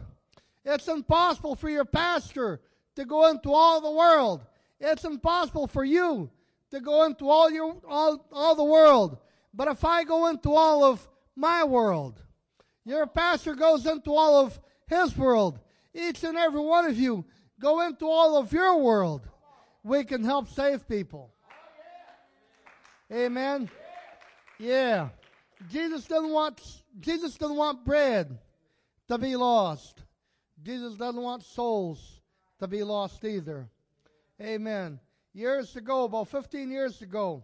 It's 0.63 0.87
impossible 0.87 1.57
for 1.57 1.69
your 1.69 1.83
pastor 1.83 2.61
to 2.95 3.03
go 3.03 3.29
into 3.29 3.51
all 3.51 3.81
the 3.81 3.91
world. 3.91 4.45
It's 4.79 5.03
impossible 5.03 5.67
for 5.67 5.83
you 5.83 6.31
to 6.72 6.80
go 6.80 7.05
into 7.05 7.30
all 7.30 7.49
your 7.49 7.78
all, 7.88 8.26
all 8.32 8.55
the 8.55 8.63
world. 8.63 9.18
But 9.53 9.68
if 9.68 9.84
I 9.84 10.03
go 10.03 10.28
into 10.28 10.53
all 10.53 10.84
of 10.84 11.07
my 11.36 11.63
world, 11.63 12.22
your 12.86 13.07
pastor 13.07 13.55
goes 13.55 13.86
into 13.86 14.13
all 14.13 14.45
of 14.45 14.59
his 14.88 15.18
world. 15.18 15.59
Each 15.93 16.24
and 16.24 16.38
every 16.38 16.61
one 16.61 16.86
of 16.86 16.97
you 16.97 17.26
go 17.59 17.82
into 17.82 18.05
all 18.05 18.38
of 18.38 18.53
your 18.53 18.80
world, 18.80 19.28
we 19.84 20.03
can 20.03 20.24
help 20.24 20.47
save 20.49 20.88
people. 20.88 21.34
Amen. 23.11 23.70
Yeah. 24.59 25.09
Jesus 25.70 26.05
doesn't 26.05 26.32
want 26.32 26.61
Jesus 26.99 27.36
doesn't 27.36 27.55
want 27.55 27.86
bread 27.86 28.38
to 29.07 29.18
be 29.18 29.36
lost. 29.36 30.03
Jesus 30.61 30.95
doesn't 30.95 31.22
want 31.22 31.43
souls 31.43 32.20
to 32.59 32.68
be 32.68 32.84
lost 32.84 33.24
either. 33.24 33.70
Amen. 34.41 34.99
Years 35.38 35.75
ago, 35.75 36.05
about 36.05 36.29
15 36.29 36.71
years 36.71 36.99
ago, 37.03 37.43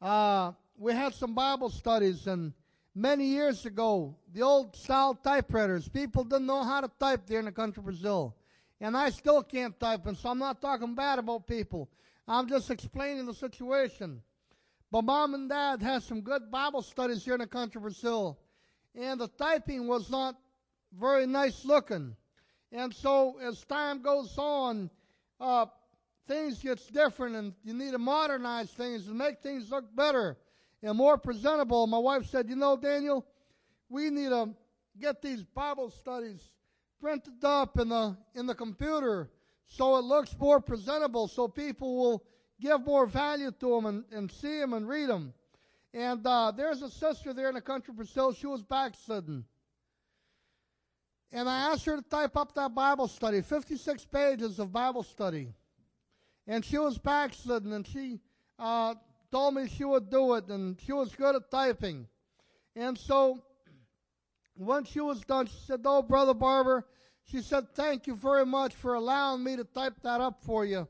uh, 0.00 0.52
we 0.78 0.94
had 0.94 1.12
some 1.12 1.34
Bible 1.34 1.68
studies, 1.68 2.26
and 2.26 2.54
many 2.94 3.26
years 3.26 3.66
ago, 3.66 4.16
the 4.32 4.40
old 4.40 4.74
style 4.74 5.14
typewriters, 5.14 5.90
people 5.90 6.24
didn't 6.24 6.46
know 6.46 6.64
how 6.64 6.80
to 6.80 6.90
type 6.98 7.26
there 7.26 7.40
in 7.40 7.44
the 7.44 7.52
country 7.52 7.82
of 7.82 7.84
Brazil. 7.84 8.34
And 8.80 8.96
I 8.96 9.10
still 9.10 9.42
can't 9.42 9.78
type, 9.78 10.06
and 10.06 10.16
so 10.16 10.30
I'm 10.30 10.38
not 10.38 10.62
talking 10.62 10.94
bad 10.94 11.18
about 11.18 11.46
people. 11.46 11.90
I'm 12.26 12.48
just 12.48 12.70
explaining 12.70 13.26
the 13.26 13.34
situation. 13.34 14.22
But 14.90 15.02
mom 15.02 15.34
and 15.34 15.50
dad 15.50 15.82
had 15.82 16.02
some 16.02 16.22
good 16.22 16.50
Bible 16.50 16.80
studies 16.80 17.26
here 17.26 17.34
in 17.34 17.40
the 17.40 17.46
country 17.46 17.78
of 17.78 17.82
Brazil, 17.82 18.38
and 18.94 19.20
the 19.20 19.28
typing 19.28 19.86
was 19.86 20.08
not 20.08 20.34
very 20.98 21.26
nice 21.26 21.62
looking. 21.66 22.16
And 22.72 22.94
so 22.94 23.36
as 23.38 23.62
time 23.66 24.00
goes 24.00 24.38
on, 24.38 24.88
uh, 25.38 25.66
things 26.26 26.62
gets 26.62 26.86
different, 26.86 27.36
and 27.36 27.54
you 27.62 27.74
need 27.74 27.92
to 27.92 27.98
modernize 27.98 28.70
things 28.70 29.06
and 29.06 29.16
make 29.16 29.40
things 29.40 29.70
look 29.70 29.84
better 29.94 30.36
and 30.82 30.96
more 30.96 31.16
presentable. 31.16 31.86
My 31.86 31.98
wife 31.98 32.26
said, 32.26 32.48
"You 32.48 32.56
know, 32.56 32.76
Daniel, 32.76 33.26
we 33.88 34.10
need 34.10 34.28
to 34.28 34.54
get 34.98 35.22
these 35.22 35.42
Bible 35.42 35.90
studies 35.90 36.50
printed 37.00 37.44
up 37.44 37.78
in 37.78 37.88
the 37.88 38.16
in 38.34 38.46
the 38.46 38.54
computer 38.54 39.30
so 39.68 39.96
it 39.96 40.02
looks 40.02 40.36
more 40.38 40.60
presentable, 40.60 41.28
so 41.28 41.48
people 41.48 41.96
will 41.96 42.24
give 42.60 42.84
more 42.84 43.06
value 43.06 43.50
to 43.50 43.68
them 43.68 43.86
and, 43.86 44.04
and 44.12 44.30
see 44.30 44.60
them 44.60 44.72
and 44.72 44.88
read 44.88 45.08
them." 45.08 45.32
And 45.92 46.26
uh, 46.26 46.52
there's 46.54 46.82
a 46.82 46.90
sister 46.90 47.32
there 47.32 47.48
in 47.48 47.54
the 47.54 47.60
country 47.60 47.94
Brazil. 47.94 48.32
She 48.32 48.46
was 48.46 48.62
back 48.62 48.92
backslidden. 48.92 49.44
And 51.32 51.48
I 51.48 51.72
asked 51.72 51.84
her 51.86 51.96
to 51.96 52.02
type 52.02 52.36
up 52.36 52.54
that 52.54 52.74
Bible 52.74 53.08
study, 53.08 53.40
56 53.40 54.04
pages 54.06 54.58
of 54.58 54.72
Bible 54.72 55.02
study. 55.02 55.52
And 56.46 56.64
she 56.64 56.78
was 56.78 56.98
backslidden, 56.98 57.72
and 57.72 57.86
she 57.86 58.20
uh, 58.58 58.94
told 59.32 59.54
me 59.54 59.68
she 59.68 59.84
would 59.84 60.10
do 60.10 60.34
it, 60.34 60.48
and 60.48 60.80
she 60.80 60.92
was 60.92 61.14
good 61.14 61.34
at 61.34 61.50
typing. 61.50 62.06
And 62.74 62.96
so 62.96 63.42
when 64.54 64.84
she 64.84 65.00
was 65.00 65.22
done, 65.22 65.46
she 65.46 65.58
said, 65.66 65.80
Oh, 65.84 66.02
Brother 66.02 66.34
Barber, 66.34 66.86
she 67.24 67.42
said, 67.42 67.74
Thank 67.74 68.06
you 68.06 68.14
very 68.14 68.46
much 68.46 68.74
for 68.74 68.94
allowing 68.94 69.42
me 69.42 69.56
to 69.56 69.64
type 69.64 69.94
that 70.02 70.20
up 70.20 70.42
for 70.42 70.64
you. 70.64 70.86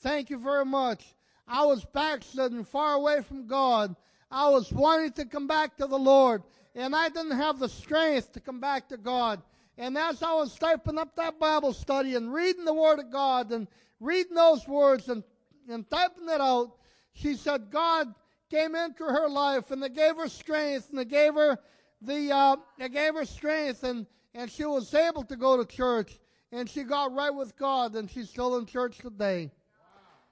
Thank 0.00 0.30
you 0.30 0.38
very 0.38 0.64
much. 0.64 1.14
I 1.46 1.64
was 1.64 1.84
backslidden, 1.84 2.64
far 2.64 2.94
away 2.94 3.22
from 3.22 3.46
God. 3.46 3.96
I 4.30 4.48
was 4.50 4.70
wanting 4.72 5.12
to 5.12 5.24
come 5.24 5.46
back 5.46 5.76
to 5.78 5.86
the 5.86 5.98
Lord, 5.98 6.42
and 6.74 6.94
I 6.94 7.08
didn't 7.08 7.38
have 7.38 7.58
the 7.58 7.68
strength 7.68 8.32
to 8.32 8.40
come 8.40 8.60
back 8.60 8.88
to 8.88 8.96
God. 8.96 9.42
And 9.78 9.96
as 9.96 10.22
I 10.22 10.34
was 10.34 10.58
typing 10.58 10.98
up 10.98 11.16
that 11.16 11.38
Bible 11.38 11.72
study 11.72 12.14
and 12.14 12.32
reading 12.32 12.64
the 12.64 12.74
Word 12.74 12.98
of 12.98 13.10
God 13.10 13.52
and 13.52 13.68
reading 14.00 14.34
those 14.34 14.66
words 14.66 15.08
and, 15.08 15.22
and 15.68 15.88
typing 15.90 16.28
it 16.28 16.40
out, 16.40 16.72
she 17.12 17.34
said 17.34 17.70
God 17.70 18.14
came 18.50 18.74
into 18.74 19.04
her 19.04 19.28
life 19.28 19.70
and 19.70 19.82
they 19.82 19.88
gave 19.88 20.16
her 20.16 20.28
strength 20.28 20.90
and 20.90 20.98
they 20.98 21.04
gave 21.04 21.34
her 21.34 21.58
the 22.00 22.32
uh, 22.32 22.56
they 22.78 22.88
gave 22.88 23.14
her 23.14 23.24
strength 23.24 23.82
and 23.82 24.06
and 24.34 24.50
she 24.50 24.64
was 24.64 24.94
able 24.94 25.24
to 25.24 25.36
go 25.36 25.56
to 25.56 25.64
church 25.64 26.18
and 26.52 26.68
she 26.68 26.82
got 26.84 27.12
right 27.12 27.34
with 27.34 27.56
God 27.56 27.96
and 27.96 28.10
she's 28.10 28.30
still 28.30 28.56
in 28.56 28.66
church 28.66 28.98
today. 28.98 29.50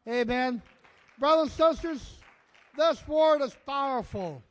Wow. 0.06 0.14
Amen. 0.14 0.62
Brothers 1.18 1.58
and 1.58 1.76
sisters, 1.76 2.18
this 2.76 3.06
word 3.08 3.42
is 3.42 3.56
powerful. 3.66 4.42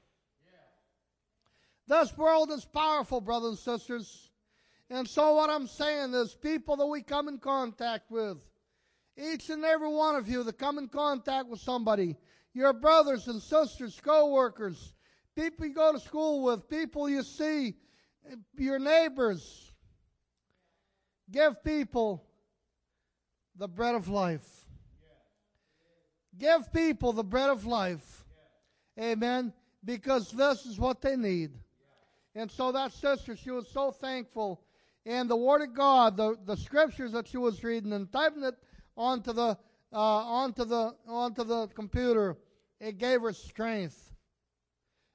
This 1.88 2.18
world 2.18 2.52
is 2.52 2.66
powerful, 2.66 3.22
brothers 3.22 3.50
and 3.50 3.80
sisters. 3.80 4.32
And 4.90 5.08
so 5.08 5.36
what 5.36 5.50
I'm 5.50 5.68
saying 5.68 6.14
is 6.14 6.34
people 6.34 6.76
that 6.78 6.88
we 6.88 7.02
come 7.02 7.28
in 7.28 7.38
contact 7.38 8.10
with, 8.10 8.38
each 9.18 9.50
and 9.50 9.64
every 9.64 9.88
one 9.88 10.16
of 10.16 10.28
you 10.28 10.44
that 10.44 10.58
come 10.58 10.78
in 10.78 10.88
contact 10.88 11.48
with 11.48 11.60
somebody, 11.60 12.16
your 12.54 12.74
brothers 12.74 13.28
and 13.28 13.42
sisters, 13.42 14.00
co-workers, 14.04 14.94
people 15.36 15.66
you 15.66 15.74
go 15.74 15.94
to 15.94 16.00
school 16.00 16.44
with, 16.44 16.70
people 16.70 17.10
you 17.10 17.24
see, 17.24 17.76
your 18.58 18.80
neighbors, 18.80 19.72
give 21.32 21.64
people 21.64 22.26
the 23.56 23.68
bread 23.68 23.96
of 23.96 24.08
life. 24.08 24.66
Give 26.38 26.72
people 26.74 27.14
the 27.14 27.24
bread 27.24 27.50
of 27.50 27.66
life. 27.66 28.26
Amen. 29.00 29.54
Because 29.84 30.32
this 30.32 30.66
is 30.66 30.78
what 30.80 31.02
they 31.02 31.16
need. 31.16 31.52
And 32.34 32.52
so 32.52 32.72
that 32.74 32.92
sister, 32.92 33.36
she 33.36 33.52
was 33.52 33.70
so 33.70 33.92
thankful. 33.92 34.62
And 35.06 35.30
the 35.30 35.36
Word 35.36 35.62
of 35.62 35.74
God, 35.74 36.18
the, 36.18 36.36
the 36.46 36.58
scriptures 36.58 37.14
that 37.14 37.28
she 37.28 37.38
was 37.38 37.64
reading 37.64 37.94
and 37.94 38.12
typing 38.12 38.44
it 38.44 38.56
onto 38.98 39.34
the 39.34 39.58
uh, 39.94 39.98
onto 39.98 40.66
the 40.66 40.96
onto 41.08 41.44
the 41.44 41.68
computer, 41.68 42.38
it 42.80 42.98
gave 42.98 43.22
her 43.22 43.34
strength. 43.34 44.14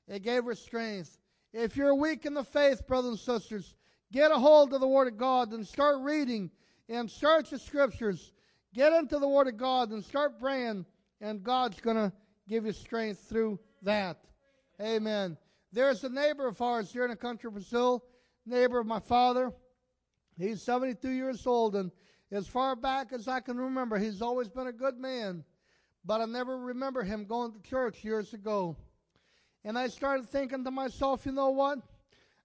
It 0.08 0.22
gave 0.22 0.44
her 0.44 0.54
strength. 0.54 1.18
If 1.52 1.76
you're 1.76 1.94
weak 1.94 2.26
in 2.26 2.34
the 2.34 2.44
faith, 2.44 2.86
brothers 2.86 3.10
and 3.10 3.18
sisters, 3.18 3.74
get 4.12 4.30
a 4.30 4.38
hold 4.38 4.72
of 4.72 4.80
the 4.80 4.88
Word 4.88 5.08
of 5.08 5.16
God 5.16 5.52
and 5.52 5.66
start 5.66 6.00
reading 6.00 6.50
and 6.88 7.10
search 7.10 7.50
the 7.50 7.58
Scriptures. 7.58 8.32
Get 8.72 8.92
into 8.92 9.18
the 9.18 9.28
Word 9.28 9.48
of 9.48 9.56
God 9.56 9.90
and 9.90 10.04
start 10.04 10.38
praying, 10.38 10.86
and 11.20 11.42
God's 11.42 11.80
going 11.80 11.96
to 11.96 12.12
give 12.48 12.66
you 12.66 12.72
strength 12.72 13.28
through 13.28 13.58
that. 13.82 14.24
Amen. 14.80 15.36
There's 15.72 16.02
a 16.04 16.08
neighbor 16.08 16.46
of 16.46 16.60
ours 16.60 16.92
here 16.92 17.04
in 17.04 17.10
the 17.10 17.16
country 17.16 17.48
of 17.48 17.54
Brazil, 17.54 18.04
neighbor 18.46 18.78
of 18.78 18.86
my 18.86 19.00
father. 19.00 19.52
He's 20.36 20.62
72 20.62 21.08
years 21.10 21.46
old, 21.46 21.76
and 21.76 21.90
as 22.32 22.46
far 22.46 22.76
back 22.76 23.12
as 23.12 23.26
I 23.26 23.40
can 23.40 23.56
remember, 23.58 23.98
he's 23.98 24.22
always 24.22 24.48
been 24.48 24.68
a 24.68 24.72
good 24.72 24.98
man. 24.98 25.44
But 26.04 26.20
I 26.20 26.24
never 26.24 26.56
remember 26.56 27.02
him 27.02 27.24
going 27.24 27.52
to 27.52 27.60
church 27.60 28.04
years 28.04 28.32
ago. 28.32 28.76
And 29.64 29.78
I 29.78 29.88
started 29.88 30.28
thinking 30.28 30.64
to 30.64 30.70
myself, 30.70 31.26
you 31.26 31.32
know 31.32 31.50
what? 31.50 31.80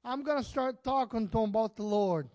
I'm 0.04 0.24
going 0.24 0.38
to 0.38 0.48
start 0.48 0.84
talking 0.84 1.30
to 1.30 1.40
him 1.40 1.50
about 1.50 1.76
the 1.76 1.84
Lord. 1.84 2.28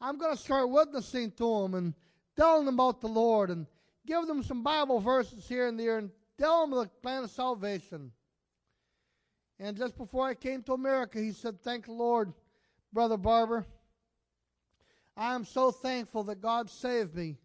I'm 0.00 0.16
going 0.16 0.34
to 0.34 0.42
start 0.42 0.70
witnessing 0.70 1.32
to 1.32 1.62
him 1.62 1.74
and 1.74 1.94
telling 2.36 2.66
him 2.66 2.74
about 2.74 3.00
the 3.00 3.08
Lord 3.08 3.50
and 3.50 3.66
give 4.06 4.26
them 4.26 4.42
some 4.42 4.62
Bible 4.62 5.00
verses 5.00 5.46
here 5.46 5.68
and 5.68 5.78
there 5.78 5.98
and 5.98 6.10
tell 6.38 6.66
them 6.66 6.78
the 6.78 6.88
plan 7.02 7.24
of 7.24 7.30
salvation. 7.30 8.10
And 9.58 9.76
just 9.76 9.98
before 9.98 10.26
I 10.26 10.34
came 10.34 10.62
to 10.62 10.72
America, 10.72 11.20
he 11.20 11.32
said, 11.32 11.60
Thank 11.60 11.84
the 11.84 11.92
Lord, 11.92 12.32
Brother 12.94 13.18
Barber. 13.18 13.66
I 15.16 15.34
am 15.34 15.44
so 15.44 15.70
thankful 15.70 16.24
that 16.24 16.40
God 16.40 16.70
saved 16.70 17.14
me. 17.14 17.38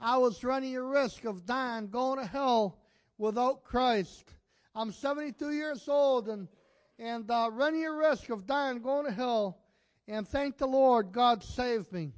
I 0.00 0.18
was 0.18 0.44
running 0.44 0.76
a 0.76 0.82
risk 0.82 1.24
of 1.24 1.46
dying, 1.46 1.88
going 1.88 2.18
to 2.18 2.26
hell 2.26 2.78
without 3.18 3.64
Christ. 3.64 4.34
I'm 4.74 4.92
72 4.92 5.52
years 5.52 5.88
old 5.88 6.28
and, 6.28 6.48
and 6.98 7.30
uh, 7.30 7.48
running 7.52 7.86
a 7.86 7.92
risk 7.92 8.28
of 8.30 8.46
dying, 8.46 8.80
going 8.80 9.06
to 9.06 9.12
hell. 9.12 9.58
And 10.06 10.28
thank 10.28 10.58
the 10.58 10.66
Lord, 10.66 11.12
God 11.12 11.42
saved 11.42 11.92
me. 11.92 12.12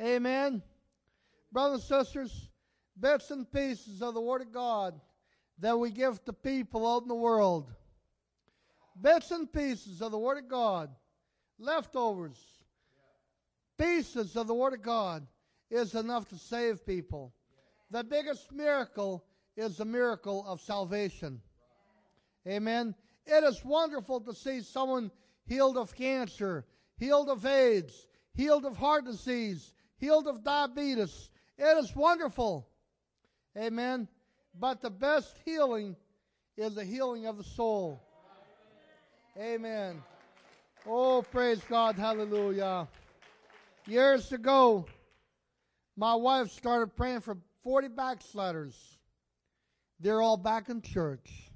Amen. 0.00 0.62
Brothers 1.52 1.88
and 1.90 2.04
sisters, 2.04 2.48
bits 2.98 3.30
and 3.30 3.50
pieces 3.50 4.02
of 4.02 4.14
the 4.14 4.20
Word 4.20 4.40
of 4.40 4.52
God 4.52 4.98
that 5.58 5.78
we 5.78 5.90
give 5.90 6.24
to 6.24 6.32
people 6.32 6.90
out 6.90 7.02
in 7.02 7.08
the 7.08 7.14
world. 7.14 7.70
Bits 9.00 9.30
and 9.30 9.52
pieces 9.52 10.02
of 10.02 10.10
the 10.10 10.18
Word 10.18 10.38
of 10.38 10.48
God, 10.48 10.90
leftovers, 11.58 12.38
pieces 13.80 14.36
of 14.36 14.46
the 14.46 14.54
Word 14.54 14.74
of 14.74 14.82
God 14.82 15.26
is 15.70 15.94
enough 15.94 16.28
to 16.28 16.36
save 16.36 16.84
people. 16.84 17.32
The 17.90 18.04
biggest 18.04 18.52
miracle 18.52 19.24
is 19.56 19.78
the 19.78 19.84
miracle 19.84 20.44
of 20.46 20.60
salvation. 20.60 21.40
Amen. 22.46 22.94
It 23.26 23.44
is 23.44 23.64
wonderful 23.64 24.20
to 24.20 24.34
see 24.34 24.60
someone 24.60 25.10
healed 25.46 25.76
of 25.76 25.94
cancer, 25.94 26.66
healed 26.98 27.28
of 27.28 27.46
AIDS, 27.46 28.06
healed 28.34 28.64
of 28.64 28.76
heart 28.76 29.04
disease, 29.04 29.72
healed 29.96 30.26
of 30.26 30.44
diabetes. 30.44 31.30
It 31.58 31.76
is 31.78 31.94
wonderful. 31.94 32.68
Amen. 33.56 34.08
But 34.58 34.80
the 34.80 34.90
best 34.90 35.36
healing 35.44 35.96
is 36.56 36.74
the 36.74 36.84
healing 36.84 37.26
of 37.26 37.36
the 37.36 37.44
soul. 37.44 38.00
Amen. 39.38 40.02
Oh, 40.86 41.22
praise 41.22 41.60
God. 41.68 41.96
Hallelujah. 41.96 42.88
Years 43.86 44.32
ago, 44.32 44.86
my 45.96 46.14
wife 46.14 46.50
started 46.50 46.94
praying 46.96 47.20
for 47.20 47.36
40 47.62 47.88
backsliders. 47.88 48.98
They're 49.98 50.22
all 50.22 50.36
back 50.36 50.68
in 50.68 50.82
church. 50.82 51.50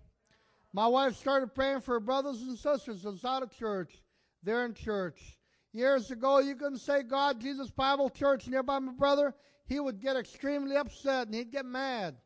My 0.72 0.86
wife 0.86 1.16
started 1.16 1.54
praying 1.54 1.80
for 1.80 2.00
brothers 2.00 2.42
and 2.42 2.58
sisters 2.58 3.02
that's 3.02 3.24
out 3.24 3.42
of 3.42 3.50
church. 3.50 4.02
They're 4.42 4.64
in 4.64 4.74
church. 4.74 5.38
Years 5.72 6.10
ago, 6.10 6.40
you 6.40 6.54
couldn't 6.54 6.78
say 6.78 7.02
God, 7.02 7.40
Jesus 7.40 7.70
Bible 7.70 8.10
Church 8.10 8.46
nearby 8.48 8.78
my 8.78 8.92
brother. 8.92 9.34
He 9.66 9.80
would 9.80 10.00
get 10.00 10.16
extremely 10.16 10.76
upset 10.76 11.26
and 11.26 11.34
he'd 11.34 11.50
get 11.50 11.64
mad. 11.64 12.16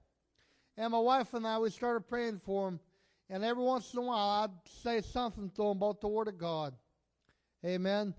And 0.77 0.93
my 0.93 0.99
wife 0.99 1.35
and 1.35 1.47
I, 1.47 1.59
we 1.59 1.71
started 1.71 2.09
praying 2.09 2.41
for 2.45 2.69
him. 2.69 2.81
And 3.31 3.45
every 3.45 3.63
once 3.63 3.93
in 3.93 3.99
a 3.99 4.03
while, 4.03 4.45
I'd 4.45 4.73
say 4.83 5.03
something 5.03 5.51
to 5.51 5.63
him 5.63 5.77
about 5.77 6.01
the 6.01 6.09
Word 6.09 6.29
of 6.29 6.39
God. 6.39 6.75
Amen. 7.65 8.15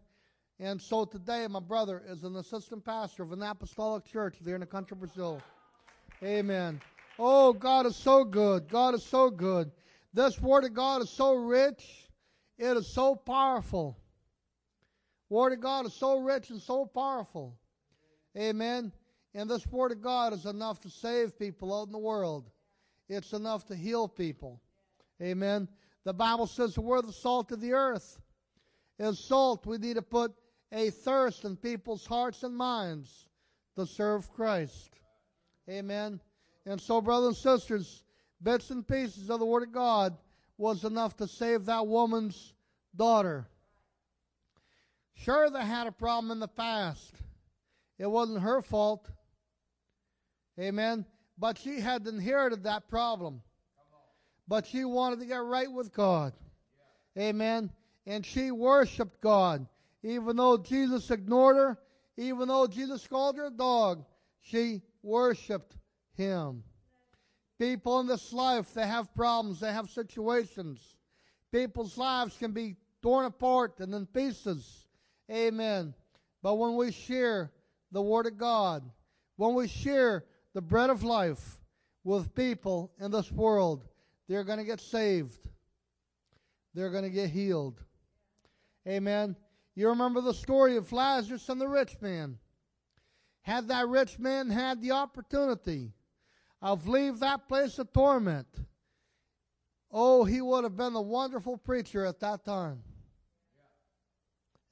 And 0.60 0.82
so 0.82 1.06
today, 1.06 1.48
my 1.48 1.62
brother 1.62 2.04
is 2.06 2.24
an 2.24 2.36
assistant 2.36 2.84
pastor 2.84 3.24
of 3.24 3.32
an 3.32 3.42
apostolic 3.42 4.04
church 4.04 4.36
there 4.42 4.56
in 4.56 4.60
the 4.60 4.68
country 4.68 4.96
of 4.96 5.00
Brazil. 5.00 5.42
Amen. 6.22 6.82
Oh, 7.18 7.54
God 7.54 7.86
is 7.86 7.96
so 7.96 8.26
good. 8.26 8.68
God 8.68 8.94
is 8.94 9.04
so 9.04 9.30
good. 9.30 9.72
This 10.14 10.42
Word 10.42 10.66
of 10.66 10.74
God 10.74 11.02
is 11.02 11.10
so 11.10 11.34
rich. 11.34 12.10
It 12.58 12.76
is 12.76 12.88
so 12.88 13.16
powerful. 13.16 13.98
Word 15.30 15.54
of 15.54 15.62
God 15.62 15.86
is 15.86 15.94
so 15.94 16.20
rich 16.20 16.50
and 16.50 16.62
so 16.62 16.86
powerful. 16.86 17.58
Amen. 18.38 18.92
And 19.34 19.50
this 19.50 19.66
Word 19.68 19.94
of 19.94 20.02
God 20.02 20.34
is 20.34 20.46
enough 20.46 20.82
to 20.82 20.90
save 20.90 21.40
people 21.40 21.74
out 21.74 21.88
in 21.88 21.94
the 21.94 22.00
world. 22.00 22.50
It's 23.08 23.32
enough 23.32 23.66
to 23.68 23.76
heal 23.76 24.10
people. 24.10 24.62
Amen. 25.22 25.70
The 26.04 26.14
Bible 26.14 26.48
says 26.48 26.78
we're 26.78 27.02
the 27.02 27.14
salt 27.14 27.52
of 27.54 27.62
the 27.62 27.72
earth. 27.72 28.20
As 28.98 29.20
salt, 29.20 29.66
we 29.66 29.78
need 29.78 29.96
to 29.96 30.02
put 30.02 30.34
a 30.72 30.90
thirst 30.90 31.46
in 31.46 31.56
people's 31.56 32.06
hearts 32.06 32.44
and 32.44 32.56
minds 32.56 33.28
to 33.76 33.86
serve 33.86 34.32
Christ. 34.32 34.92
Amen. 35.70 36.20
And 36.66 36.80
so, 36.80 37.02
brothers 37.02 37.28
and 37.28 37.38
sisters, 37.38 38.04
bits 38.42 38.70
and 38.70 38.88
pieces 38.88 39.30
of 39.30 39.40
the 39.40 39.46
Word 39.46 39.64
of 39.64 39.72
God 39.72 40.18
was 40.58 40.84
enough 40.84 41.16
to 41.18 41.28
save 41.28 41.66
that 41.66 41.88
woman's 41.88 42.54
daughter. 42.96 43.48
Sure, 45.14 45.50
they 45.50 45.66
had 45.66 45.88
a 45.88 45.92
problem 45.92 46.32
in 46.32 46.40
the 46.40 46.48
past. 46.48 47.14
It 47.98 48.08
wasn't 48.08 48.42
her 48.42 48.62
fault. 48.62 49.10
Amen. 50.60 51.06
But 51.38 51.58
she 51.58 51.80
had 51.80 52.08
inherited 52.08 52.64
that 52.64 52.90
problem. 52.90 53.42
But 54.48 54.66
she 54.66 54.84
wanted 54.84 55.20
to 55.20 55.26
get 55.26 55.44
right 55.44 55.72
with 55.72 55.94
God. 55.94 56.34
Amen. 57.18 57.72
And 58.06 58.26
she 58.26 58.52
worshiped 58.52 59.22
God. 59.22 59.68
Even 60.04 60.38
though 60.38 60.58
Jesus 60.58 61.10
ignored 61.12 61.58
her, 61.58 61.78
even 62.18 62.48
though 62.48 62.68
Jesus 62.68 63.08
called 63.08 63.38
her 63.38 63.48
a 63.48 63.52
dog, 63.52 64.06
she 64.42 64.82
worshiped 65.02 65.76
him. 66.16 66.64
People 67.58 68.00
in 68.00 68.08
this 68.08 68.32
life, 68.32 68.74
they 68.74 68.88
have 68.88 69.14
problems, 69.14 69.60
they 69.60 69.72
have 69.72 69.90
situations. 69.90 70.96
People's 71.52 71.98
lives 71.98 72.38
can 72.38 72.52
be 72.52 72.76
torn 73.02 73.26
apart 73.26 73.80
and 73.80 73.94
in 73.94 74.06
pieces. 74.06 74.88
Amen. 75.32 75.94
But 76.42 76.56
when 76.56 76.76
we 76.76 76.92
share 76.92 77.52
the 77.92 78.02
Word 78.02 78.28
of 78.28 78.38
God, 78.38 78.84
when 79.36 79.54
we 79.54 79.68
share 79.68 80.26
the 80.54 80.62
bread 80.62 80.90
of 80.90 81.04
life 81.04 81.60
with 82.04 82.34
people 82.34 82.92
in 83.00 83.12
this 83.12 83.32
world, 83.32 83.86
they're 84.28 84.44
going 84.44 84.60
to 84.60 84.66
get 84.66 84.80
saved. 84.80 85.48
They're 86.74 86.92
going 86.92 87.04
to 87.04 87.10
get 87.10 87.30
healed. 87.30 87.82
Amen. 88.88 89.36
You 89.80 89.88
remember 89.88 90.20
the 90.20 90.34
story 90.34 90.76
of 90.76 90.92
Lazarus 90.92 91.48
and 91.48 91.62
the 91.62 91.66
rich 91.70 91.96
man. 92.02 92.38
Had 93.44 93.70
that 93.70 93.88
rich 93.88 94.20
man 94.20 94.50
had 94.50 94.82
the 94.82 94.92
opportunity 94.92 95.94
of 96.62 96.90
leave 96.90 97.20
that 97.20 97.48
place 97.48 97.80
of 97.80 97.94
torment, 97.94 98.46
oh, 99.90 100.26
he 100.26 100.42
would 100.42 100.66
have 100.66 100.76
been 100.76 100.96
a 100.96 101.02
wonderful 101.02 101.56
preacher 101.56 102.04
at 102.04 102.20
that 102.20 102.44
time. 102.44 102.84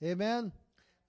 Amen. 0.04 0.52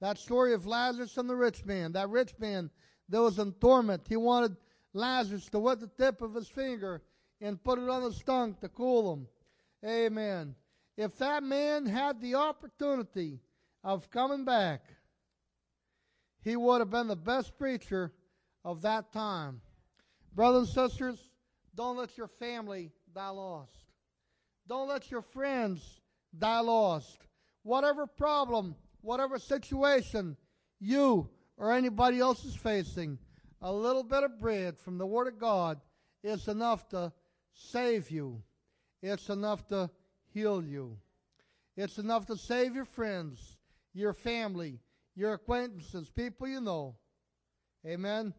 That 0.01 0.19
story 0.19 0.55
of 0.55 0.65
Lazarus 0.65 1.17
and 1.17 1.29
the 1.29 1.35
rich 1.35 1.65
man. 1.65 1.91
That 1.91 2.09
rich 2.09 2.35
man 2.39 2.71
that 3.09 3.21
was 3.21 3.41
in 3.41 3.51
torment. 3.55 4.07
He 4.09 4.17
wanted 4.17 4.57
Lazarus 4.93 5.47
to 5.47 5.59
wet 5.59 5.81
the 5.81 5.89
tip 5.89 6.23
of 6.23 6.37
his 6.37 6.47
finger 6.47 7.03
and 7.41 7.65
put 7.65 7.81
it 7.81 7.89
on 7.89 8.05
his 8.05 8.23
tongue 8.23 8.57
to 8.61 8.69
cool 8.69 9.13
him. 9.13 9.27
Amen. 9.85 10.55
If 10.97 11.19
that 11.19 11.43
man 11.43 11.85
had 11.85 12.21
the 12.21 12.37
opportunity 12.37 13.41
of 13.89 14.11
coming 14.11 14.45
back, 14.45 14.83
he 16.43 16.57
would 16.57 16.81
have 16.81 16.91
been 16.91 17.09
the 17.09 17.17
best 17.17 17.57
preacher 17.57 18.13
of 18.63 18.83
that 18.83 19.15
time. 19.15 19.63
Brothers 20.35 20.77
and 20.77 20.91
sisters, 20.91 21.31
don't 21.75 21.97
let 21.97 22.19
your 22.19 22.29
family 22.29 22.93
die 23.15 23.31
lost. 23.31 23.87
Don't 24.69 24.91
let 24.91 25.11
your 25.11 25.23
friends 25.23 26.01
die 26.39 26.61
lost. 26.61 27.17
Whatever 27.63 28.07
problem, 28.07 28.77
whatever 29.01 29.39
situation 29.39 30.37
you 30.79 31.31
or 31.57 31.73
anybody 31.73 32.21
else 32.21 32.45
is 32.45 32.55
facing, 32.55 33.19
a 33.63 33.73
little 33.73 34.05
bit 34.05 34.23
of 34.23 34.39
bread 34.39 34.77
from 34.77 34.99
the 34.99 35.07
Word 35.07 35.29
of 35.29 35.39
God 35.39 35.81
is 36.23 36.47
enough 36.47 36.87
to 36.91 37.11
save 37.55 38.11
you. 38.11 38.43
It's 39.03 39.31
enough 39.31 39.67
to 39.69 39.89
heal 40.35 40.63
you. 40.63 40.99
It's 41.75 41.97
enough 41.97 42.27
to 42.27 42.37
save 42.37 42.75
your 42.75 42.85
friends, 42.85 43.57
your 43.99 44.15
family, 44.15 44.81
your 45.15 45.35
acquaintances, 45.35 46.09
people 46.09 46.47
you 46.47 46.61
know. 46.61 46.95
Amen. 47.87 48.33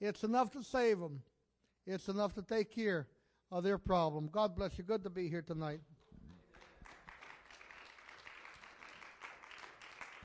It's 0.00 0.24
enough 0.24 0.50
to 0.52 0.62
save 0.62 0.98
them. 0.98 1.22
It's 1.86 2.08
enough 2.08 2.34
to 2.34 2.42
take 2.42 2.74
care 2.74 3.08
of 3.50 3.64
their 3.64 3.78
problem. 3.78 4.28
God 4.30 4.54
bless 4.54 4.76
you. 4.78 4.84
Good 4.84 5.02
to 5.04 5.10
be 5.10 5.28
here 5.28 5.42
tonight. 5.42 5.80